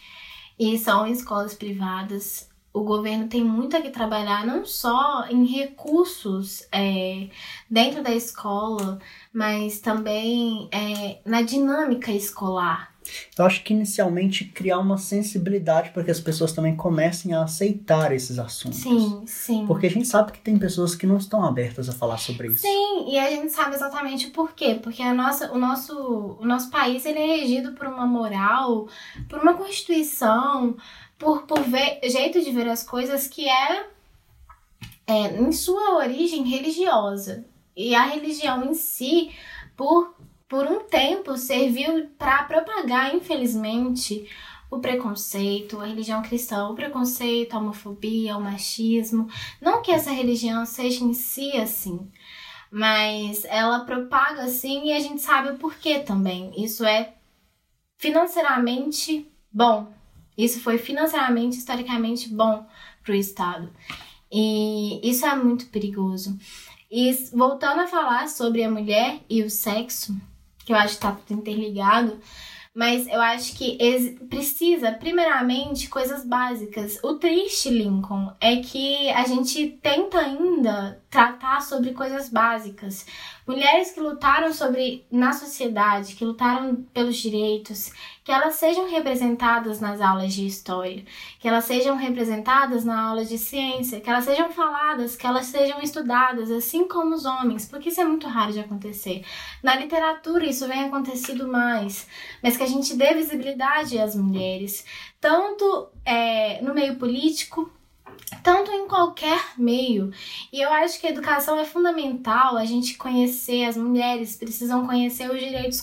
e 0.59 0.78
são 0.78 1.07
escolas 1.07 1.55
privadas. 1.55 2.47
O 2.74 2.84
governo 2.84 3.28
tem 3.28 3.43
muito 3.43 3.76
a 3.76 3.82
que 3.82 3.89
trabalhar, 3.89 4.45
não 4.45 4.65
só 4.65 5.26
em 5.30 5.45
recursos 5.45 6.65
é, 6.72 7.28
dentro 7.69 8.01
da 8.01 8.13
escola, 8.13 8.99
mas 9.34 9.80
também 9.80 10.69
é, 10.72 11.19
na 11.26 11.41
dinâmica 11.41 12.11
escolar. 12.11 12.91
Eu 13.38 13.45
acho 13.45 13.63
que 13.63 13.74
inicialmente 13.74 14.45
criar 14.45 14.80
uma 14.80 14.97
sensibilidade 14.97 15.89
para 15.89 16.03
que 16.03 16.11
as 16.11 16.19
pessoas 16.19 16.51
também 16.53 16.76
comecem 16.76 17.34
a 17.34 17.43
aceitar 17.43 18.11
esses 18.11 18.38
assuntos. 18.38 18.80
Sim, 18.80 19.24
sim. 19.26 19.65
Porque 19.65 19.88
a 19.88 19.89
gente 19.89 20.07
sabe 20.07 20.32
que 20.32 20.39
tem 20.39 20.57
pessoas 20.57 20.95
que 20.95 21.07
não 21.07 21.17
estão 21.17 21.43
abertas 21.43 21.89
a 21.89 21.93
falar 21.93 22.17
sobre 22.17 22.47
isso. 22.49 22.61
Sim, 22.61 23.09
e 23.09 23.17
a 23.17 23.30
gente 23.30 23.51
sabe 23.51 23.76
exatamente 23.76 24.28
o 24.28 24.32
porquê. 24.32 24.80
Porque 24.82 25.01
a 25.01 25.13
nossa, 25.13 25.51
o, 25.51 25.57
nosso, 25.57 26.38
o 26.39 26.45
nosso 26.45 26.69
país 26.69 27.05
ele 27.05 27.19
é 27.19 27.38
regido 27.38 27.74
por 27.74 27.88
uma 27.88 28.05
moral, 28.05 28.88
por 29.28 29.39
uma 29.39 29.55
constituição, 29.55 30.78
por, 31.22 31.43
por 31.43 31.61
ver, 31.61 31.99
jeito 32.03 32.41
de 32.41 32.49
ver 32.49 32.67
as 32.67 32.84
coisas 32.84 33.28
que 33.28 33.47
é, 33.47 33.86
é 35.05 35.39
em 35.39 35.51
sua 35.51 35.97
origem 35.97 36.43
religiosa. 36.43 37.45
E 37.78 37.93
a 37.93 38.05
religião 38.05 38.65
em 38.65 38.74
si, 38.74 39.32
por 39.78 40.15
por 40.49 40.67
um 40.67 40.82
tempo 40.82 41.38
serviu 41.38 42.09
para 42.17 42.43
propagar, 42.43 43.15
infelizmente, 43.15 44.28
o 44.69 44.80
preconceito, 44.80 45.80
a 45.80 45.86
religião 45.86 46.22
cristã, 46.22 46.67
o 46.67 46.76
preconceito, 46.76 47.53
a 47.53 47.59
homofobia, 47.59 48.36
o 48.36 48.41
machismo. 48.41 49.30
Não 49.61 49.82
que 49.82 49.93
essa 49.93 50.11
religião 50.11 50.65
seja 50.65 51.05
em 51.05 51.13
si 51.13 51.55
assim, 51.55 52.11
mas 52.69 53.45
ela 53.45 53.86
propaga 53.86 54.43
assim 54.43 54.88
e 54.88 54.91
a 54.93 54.99
gente 54.99 55.22
sabe 55.22 55.51
o 55.51 55.57
porquê 55.57 55.99
também. 55.99 56.51
Isso 56.61 56.84
é 56.84 57.13
financeiramente 57.97 59.32
bom. 59.53 60.00
Isso 60.43 60.59
foi 60.59 60.77
financeiramente, 60.77 61.57
historicamente 61.57 62.29
bom 62.29 62.65
para 63.03 63.13
o 63.13 63.15
Estado. 63.15 63.69
E 64.31 64.99
isso 65.07 65.25
é 65.25 65.35
muito 65.35 65.67
perigoso. 65.67 66.37
E 66.89 67.11
voltando 67.31 67.81
a 67.81 67.87
falar 67.87 68.27
sobre 68.27 68.63
a 68.63 68.71
mulher 68.71 69.19
e 69.29 69.43
o 69.43 69.49
sexo, 69.49 70.15
que 70.65 70.73
eu 70.73 70.77
acho 70.77 70.95
que 70.95 71.01
tá 71.01 71.11
tudo 71.11 71.39
interligado, 71.39 72.19
mas 72.73 73.05
eu 73.07 73.19
acho 73.19 73.53
que 73.55 73.77
precisa, 74.29 74.93
primeiramente, 74.93 75.89
coisas 75.89 76.25
básicas. 76.25 76.97
O 77.03 77.15
triste, 77.15 77.69
Lincoln, 77.69 78.33
é 78.39 78.57
que 78.57 79.09
a 79.09 79.25
gente 79.25 79.77
tenta 79.81 80.19
ainda 80.19 81.03
tratar 81.09 81.61
sobre 81.61 81.91
coisas 81.91 82.29
básicas. 82.29 83.05
Mulheres 83.45 83.91
que 83.91 83.99
lutaram 83.99 84.53
sobre 84.53 85.05
na 85.11 85.33
sociedade, 85.33 86.15
que 86.15 86.23
lutaram 86.23 86.75
pelos 86.93 87.17
direitos, 87.17 87.91
que 88.23 88.31
elas 88.31 88.55
sejam 88.55 88.89
representadas 88.89 89.79
nas 89.79 89.99
aulas 89.99 90.33
de 90.33 90.45
história, 90.45 91.03
que 91.39 91.47
elas 91.47 91.65
sejam 91.65 91.95
representadas 91.95 92.85
na 92.85 93.09
aula 93.09 93.25
de 93.25 93.37
ciência, 93.37 93.99
que 93.99 94.09
elas 94.09 94.25
sejam 94.25 94.51
faladas, 94.51 95.15
que 95.15 95.25
elas 95.25 95.47
sejam 95.47 95.81
estudadas, 95.81 96.51
assim 96.51 96.87
como 96.87 97.15
os 97.15 97.25
homens, 97.25 97.65
porque 97.67 97.89
isso 97.89 97.99
é 97.99 98.05
muito 98.05 98.27
raro 98.27 98.53
de 98.53 98.59
acontecer. 98.59 99.25
Na 99.63 99.75
literatura 99.75 100.45
isso 100.45 100.67
vem 100.67 100.83
acontecido 100.83 101.47
mais, 101.47 102.07
mas 102.43 102.55
que 102.55 102.63
a 102.63 102.67
gente 102.67 102.95
dê 102.95 103.13
visibilidade 103.15 103.97
às 103.97 104.15
mulheres, 104.15 104.85
tanto 105.19 105.89
é, 106.05 106.61
no 106.61 106.73
meio 106.73 106.97
político 106.97 107.71
tanto 108.43 108.72
em 108.72 108.88
qualquer 108.88 109.53
meio. 109.57 110.11
E 110.51 110.61
eu 110.61 110.72
acho 110.72 110.99
que 110.99 111.07
a 111.07 111.11
educação 111.11 111.59
é 111.59 111.65
fundamental 111.65 112.57
a 112.57 112.65
gente 112.65 112.97
conhecer, 112.97 113.65
as 113.65 113.78
mulheres 113.78 114.36
precisam 114.36 114.86
conhecer 114.86 115.30
os 115.30 115.39
direitos 115.39 115.82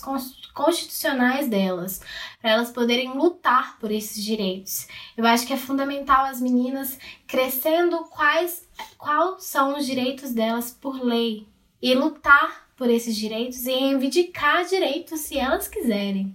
constitucionais 0.53 1.47
delas, 1.47 2.01
para 2.41 2.51
elas 2.51 2.71
poderem 2.71 3.13
lutar 3.13 3.77
por 3.79 3.91
esses 3.91 4.23
direitos. 4.23 4.87
Eu 5.15 5.25
acho 5.25 5.45
que 5.45 5.53
é 5.53 5.57
fundamental 5.57 6.25
as 6.25 6.41
meninas 6.41 6.97
crescendo 7.27 7.99
quais, 8.05 8.67
quais 8.97 9.43
são 9.45 9.77
os 9.77 9.85
direitos 9.85 10.33
delas 10.33 10.71
por 10.71 11.01
lei 11.01 11.47
e 11.81 11.93
lutar 11.93 12.67
por 12.75 12.89
esses 12.89 13.15
direitos 13.15 13.65
e 13.65 13.71
reivindicar 13.71 14.65
direitos 14.65 15.19
se 15.21 15.37
elas 15.37 15.67
quiserem. 15.67 16.33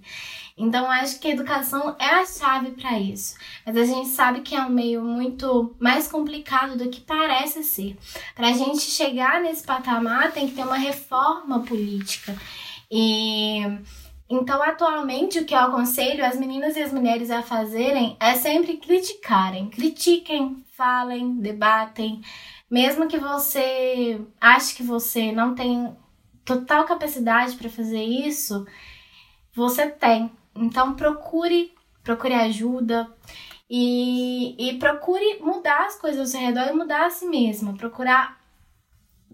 Então, 0.57 0.89
acho 0.89 1.19
que 1.19 1.27
a 1.27 1.31
educação 1.31 1.97
é 1.99 2.05
a 2.05 2.25
chave 2.25 2.71
para 2.71 2.97
isso. 2.97 3.35
Mas 3.65 3.75
a 3.75 3.83
gente 3.83 4.07
sabe 4.09 4.39
que 4.39 4.55
é 4.55 4.61
um 4.61 4.69
meio 4.69 5.03
muito 5.03 5.75
mais 5.79 6.07
complicado 6.07 6.77
do 6.77 6.89
que 6.89 7.01
parece 7.01 7.61
ser. 7.63 7.97
Para 8.33 8.47
a 8.47 8.53
gente 8.53 8.79
chegar 8.79 9.41
nesse 9.41 9.65
patamar, 9.65 10.31
tem 10.31 10.47
que 10.47 10.55
ter 10.55 10.63
uma 10.63 10.77
reforma 10.77 11.59
política. 11.61 12.35
E. 12.89 13.63
Então, 14.29 14.63
atualmente, 14.63 15.39
o 15.39 15.45
que 15.45 15.53
eu 15.53 15.59
aconselho 15.59 16.25
as 16.25 16.37
meninas 16.39 16.75
e 16.75 16.81
as 16.81 16.91
mulheres 16.91 17.29
a 17.29 17.43
fazerem 17.43 18.17
é 18.19 18.33
sempre 18.35 18.77
criticarem. 18.77 19.69
Critiquem, 19.69 20.63
falem, 20.75 21.35
debatem. 21.35 22.21
Mesmo 22.71 23.07
que 23.07 23.19
você 23.19 24.19
ache 24.41 24.73
que 24.75 24.83
você 24.83 25.31
não 25.31 25.53
tem 25.53 25.95
total 26.43 26.85
capacidade 26.85 27.55
para 27.55 27.69
fazer 27.69 28.03
isso, 28.03 28.65
você 29.53 29.87
tem. 29.87 30.31
Então 30.55 30.95
procure, 30.95 31.73
procure 32.03 32.33
ajuda 32.33 33.09
e, 33.69 34.55
e 34.57 34.77
procure 34.77 35.39
mudar 35.39 35.85
as 35.85 35.99
coisas 35.99 36.19
ao 36.19 36.25
seu 36.27 36.39
redor 36.39 36.69
e 36.69 36.73
mudar 36.73 37.05
a 37.05 37.09
si 37.09 37.25
mesma. 37.25 37.73
Procurar 37.73 38.39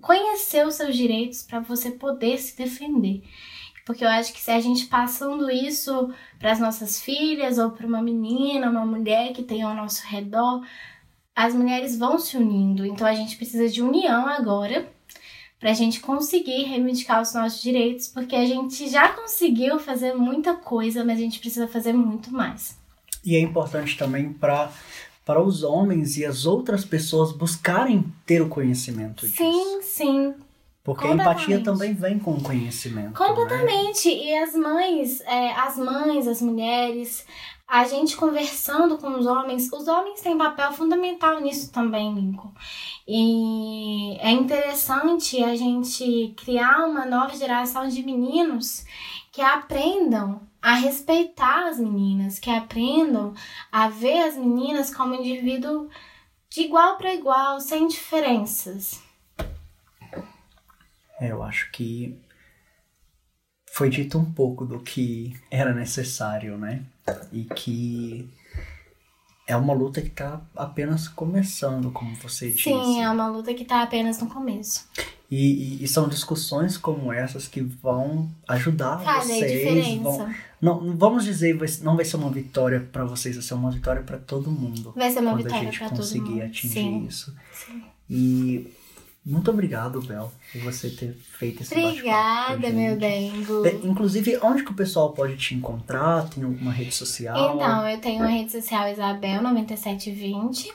conhecer 0.02 0.66
os 0.66 0.76
seus 0.76 0.96
direitos 0.96 1.44
para 1.44 1.60
você 1.60 1.92
poder 1.92 2.38
se 2.38 2.58
defender. 2.58 3.24
Porque 3.86 4.04
eu 4.04 4.10
acho 4.10 4.34
que 4.34 4.42
se 4.42 4.52
a 4.52 4.60
gente 4.60 4.88
passando 4.88 5.50
isso 5.50 6.14
para 6.40 6.52
as 6.52 6.60
nossas 6.60 7.02
filhas 7.02 7.58
ou 7.58 7.72
para 7.72 7.86
uma 7.86 8.02
menina, 8.02 8.70
uma 8.70 8.86
mulher 8.86 9.34
que 9.34 9.44
tem 9.44 9.62
ao 9.62 9.76
nosso 9.76 10.06
redor, 10.08 10.66
as 11.36 11.54
mulheres 11.54 11.98
vão 11.98 12.18
se 12.18 12.38
unindo. 12.38 12.86
Então 12.86 13.06
a 13.06 13.14
gente 13.14 13.38
precisa 13.38 13.68
de 13.68 13.82
união 13.82 14.28
agora 14.28 14.92
para 15.62 15.70
a 15.70 15.74
gente 15.76 16.00
conseguir 16.00 16.64
reivindicar 16.64 17.22
os 17.22 17.36
nossos 17.36 17.62
direitos, 17.62 18.08
porque 18.08 18.36
a 18.36 18.46
gente 18.46 18.90
já 18.90 19.10
conseguiu 19.10 19.78
fazer 19.78 20.14
muita 20.14 20.56
coisa, 20.56 21.06
mas 21.06 21.20
a 21.20 21.22
gente 21.22 21.40
precisa 21.40 21.68
fazer 21.68 21.94
muito 21.94 22.34
mais. 22.34 22.76
E 23.24 23.36
é 23.36 23.40
importante 23.40 23.96
também 23.96 24.34
para 24.34 24.72
para 25.24 25.40
os 25.40 25.62
homens 25.62 26.18
e 26.18 26.26
as 26.26 26.48
outras 26.48 26.84
pessoas 26.84 27.32
buscarem 27.32 28.12
ter 28.26 28.42
o 28.42 28.50
conhecimento 28.50 29.28
disso. 29.28 29.38
Sim, 29.38 29.82
sim. 29.84 30.34
Porque 30.84 31.06
a 31.06 31.12
empatia 31.12 31.64
também 31.64 31.94
vem 31.94 32.18
com 32.18 32.32
o 32.32 32.42
conhecimento. 32.42 33.12
Né? 33.12 33.28
Completamente. 33.28 34.10
Né? 34.10 34.24
E 34.24 34.38
as 34.40 34.56
mães, 34.56 35.22
é, 35.22 35.52
as 35.52 35.78
mães, 35.78 36.28
as 36.28 36.42
mulheres, 36.42 37.24
a 37.72 37.86
gente 37.86 38.18
conversando 38.18 38.98
com 38.98 39.18
os 39.18 39.26
homens, 39.26 39.72
os 39.72 39.88
homens 39.88 40.20
têm 40.20 40.38
papel 40.38 40.74
fundamental 40.74 41.40
nisso 41.40 41.72
também, 41.72 42.14
Lincoln. 42.14 42.52
E 43.08 44.18
é 44.20 44.30
interessante 44.30 45.42
a 45.42 45.56
gente 45.56 46.34
criar 46.36 46.86
uma 46.86 47.06
nova 47.06 47.34
geração 47.34 47.88
de 47.88 48.04
meninos 48.04 48.84
que 49.32 49.42
aprendam 49.42 50.42
a 50.62 50.74
respeitar 50.74 51.70
as 51.70 51.80
meninas, 51.80 52.40
que 52.40 52.50
aprendam 52.50 53.34
a 53.72 53.88
ver 53.88 54.24
as 54.24 54.36
meninas 54.36 54.94
como 54.94 55.16
indivíduo 55.16 55.90
de 56.50 56.64
igual 56.64 56.98
para 56.98 57.14
igual, 57.14 57.62
sem 57.62 57.88
diferenças. 57.88 59.02
É, 61.22 61.32
eu 61.32 61.42
acho 61.42 61.72
que 61.72 62.20
foi 63.72 63.90
dito 63.90 64.18
um 64.18 64.30
pouco 64.30 64.66
do 64.66 64.82
que 64.82 65.40
era 65.50 65.74
necessário, 65.74 66.58
né? 66.58 66.84
E 67.32 67.46
que 67.46 68.30
é 69.48 69.56
uma 69.56 69.74
luta 69.74 70.02
que 70.02 70.08
está 70.08 70.42
apenas 70.56 71.08
começando, 71.08 71.92
como 71.92 72.16
você 72.16 72.50
disse. 72.50 72.64
Sim, 72.64 73.04
é 73.04 73.10
uma 73.10 73.28
luta 73.28 73.54
que 73.54 73.64
está 73.64 73.82
apenas 73.82 74.20
no 74.20 74.28
começo. 74.28 74.88
E, 75.30 75.80
e, 75.80 75.84
e, 75.84 75.88
são 75.88 76.10
discussões 76.10 76.78
como 76.78 77.12
essas 77.12 77.48
que 77.48 77.62
vão 77.62 78.30
ajudar 78.48 78.98
vocês. 78.98 79.52
Diferença. 79.52 80.04
Vão, 80.04 80.36
não, 80.62 80.98
vamos 80.98 81.24
dizer, 81.24 81.58
não 81.82 81.96
vai 81.96 82.04
ser 82.04 82.18
uma 82.18 82.30
vitória 82.30 82.82
para 82.92 83.06
vocês, 83.06 83.36
vai 83.36 83.44
ser 83.44 83.54
uma 83.54 83.72
vitória 83.72 84.02
para 84.02 84.18
todo 84.18 84.52
mundo. 84.52 84.94
Vai 84.96 85.10
ser 85.10 85.20
uma 85.20 85.36
vitória 85.36 85.70
para 85.70 85.90
todo 85.90 85.98
mundo. 85.98 86.08
Quando 86.08 86.18
a 86.18 86.20
gente 86.20 86.30
conseguir 86.30 86.42
atingir 86.42 86.74
Sim. 86.74 87.06
isso. 87.06 87.36
Sim. 87.54 87.82
E 88.10 88.74
Muito 89.24 89.52
obrigado, 89.52 90.02
Bel, 90.02 90.32
por 90.52 90.62
você 90.62 90.90
ter 90.90 91.14
feito 91.14 91.62
esse 91.62 91.78
Obrigada, 91.78 92.70
meu 92.72 92.98
Dengo. 92.98 93.66
É, 93.68 93.72
inclusive, 93.84 94.40
onde 94.42 94.64
que 94.64 94.72
o 94.72 94.76
pessoal 94.76 95.14
pode 95.14 95.38
te 95.38 95.54
encontrar? 95.54 96.28
Tem 96.28 96.44
alguma 96.44 96.72
rede 96.72 96.94
social? 96.94 97.56
Então, 97.56 97.88
eu 97.88 98.02
tenho 98.02 98.24
uma 98.24 98.32
rede 98.32 98.52
social 98.52 98.88
Isabel9720 98.88 100.72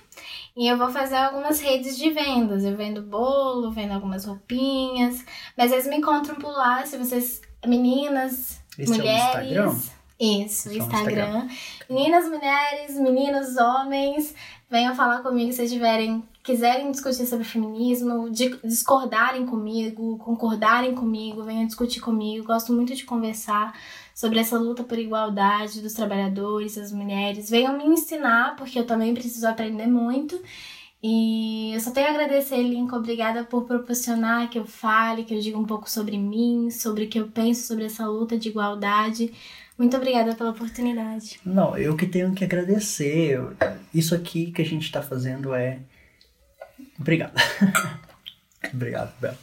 e 0.56 0.68
eu 0.68 0.78
vou 0.78 0.90
fazer 0.90 1.16
algumas 1.16 1.60
redes 1.60 1.98
de 1.98 2.08
vendas. 2.10 2.64
Eu 2.64 2.76
vendo 2.76 3.02
bolo, 3.02 3.72
vendo 3.72 3.92
algumas 3.92 4.24
roupinhas, 4.24 5.24
mas 5.56 5.72
eles 5.72 5.88
me 5.88 5.96
encontram 5.96 6.36
por 6.36 6.52
lá, 6.52 6.86
se 6.86 6.96
vocês, 6.96 7.42
meninas, 7.66 8.60
Esse 8.78 8.92
mulheres... 8.92 9.20
é 9.20 9.24
o 9.24 9.26
Instagram? 9.26 9.76
Isso, 10.18 10.68
Esse 10.68 10.68
é 10.68 10.72
o 10.72 10.76
Instagram. 10.76 11.48
Meninas, 11.90 12.28
mulheres, 12.28 12.98
meninos, 12.98 13.56
homens, 13.56 14.34
venham 14.70 14.94
falar 14.94 15.20
comigo 15.20 15.52
se 15.52 15.68
tiverem, 15.68 16.24
quiserem 16.46 16.92
discutir 16.92 17.26
sobre 17.26 17.44
feminismo, 17.44 18.30
di- 18.30 18.56
discordarem 18.62 19.44
comigo, 19.44 20.16
concordarem 20.18 20.94
comigo, 20.94 21.42
venham 21.42 21.66
discutir 21.66 21.98
comigo. 22.00 22.46
Gosto 22.46 22.72
muito 22.72 22.94
de 22.94 23.04
conversar 23.04 23.74
sobre 24.14 24.38
essa 24.38 24.56
luta 24.56 24.84
por 24.84 24.96
igualdade 24.96 25.82
dos 25.82 25.92
trabalhadores, 25.92 26.76
das 26.76 26.92
mulheres. 26.92 27.50
Venham 27.50 27.76
me 27.76 27.84
ensinar, 27.84 28.54
porque 28.54 28.78
eu 28.78 28.86
também 28.86 29.12
preciso 29.12 29.46
aprender 29.48 29.88
muito. 29.88 30.40
E 31.02 31.72
eu 31.74 31.80
só 31.80 31.90
tenho 31.90 32.06
a 32.06 32.10
agradecer, 32.10 32.62
Lincoln. 32.62 32.96
Obrigada 32.98 33.44
por 33.44 33.64
proporcionar 33.64 34.48
que 34.48 34.58
eu 34.58 34.64
fale, 34.64 35.24
que 35.24 35.34
eu 35.34 35.40
diga 35.40 35.58
um 35.58 35.64
pouco 35.66 35.90
sobre 35.90 36.16
mim, 36.16 36.70
sobre 36.70 37.04
o 37.04 37.08
que 37.08 37.18
eu 37.18 37.26
penso 37.26 37.66
sobre 37.66 37.84
essa 37.84 38.06
luta 38.06 38.38
de 38.38 38.48
igualdade. 38.48 39.32
Muito 39.76 39.96
obrigada 39.96 40.34
pela 40.34 40.50
oportunidade. 40.50 41.38
Não, 41.44 41.76
eu 41.76 41.96
que 41.96 42.06
tenho 42.06 42.32
que 42.32 42.44
agradecer. 42.44 43.38
Isso 43.92 44.14
aqui 44.14 44.52
que 44.52 44.62
a 44.62 44.64
gente 44.64 44.90
tá 44.92 45.02
fazendo 45.02 45.52
é. 45.52 45.80
Obrigado. 46.98 47.34
Obrigado, 48.72 49.12
Bel. 49.20 49.34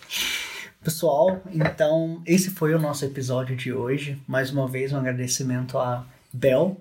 Pessoal, 0.84 1.42
então 1.52 2.22
esse 2.26 2.50
foi 2.50 2.74
o 2.74 2.80
nosso 2.80 3.06
episódio 3.06 3.56
de 3.56 3.72
hoje. 3.72 4.22
Mais 4.28 4.52
uma 4.52 4.68
vez, 4.68 4.92
um 4.92 4.98
agradecimento 4.98 5.78
a 5.78 6.06
Bel 6.32 6.78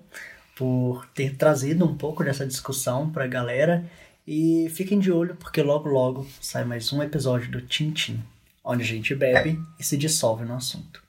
por 0.55 1.05
ter 1.13 1.35
trazido 1.35 1.85
um 1.85 1.95
pouco 1.95 2.23
dessa 2.23 2.45
discussão 2.45 3.09
pra 3.09 3.27
galera. 3.27 3.85
E 4.25 4.69
fiquem 4.69 4.99
de 4.99 5.11
olho, 5.11 5.35
porque 5.35 5.61
logo 5.61 5.89
logo 5.89 6.27
sai 6.39 6.63
mais 6.63 6.91
um 6.93 7.03
episódio 7.03 7.51
do 7.51 7.61
Tintim, 7.61 8.23
onde 8.63 8.83
a 8.83 8.85
gente 8.85 9.13
bebe 9.13 9.59
e 9.77 9.83
se 9.83 9.97
dissolve 9.97 10.45
no 10.45 10.55
assunto. 10.55 11.02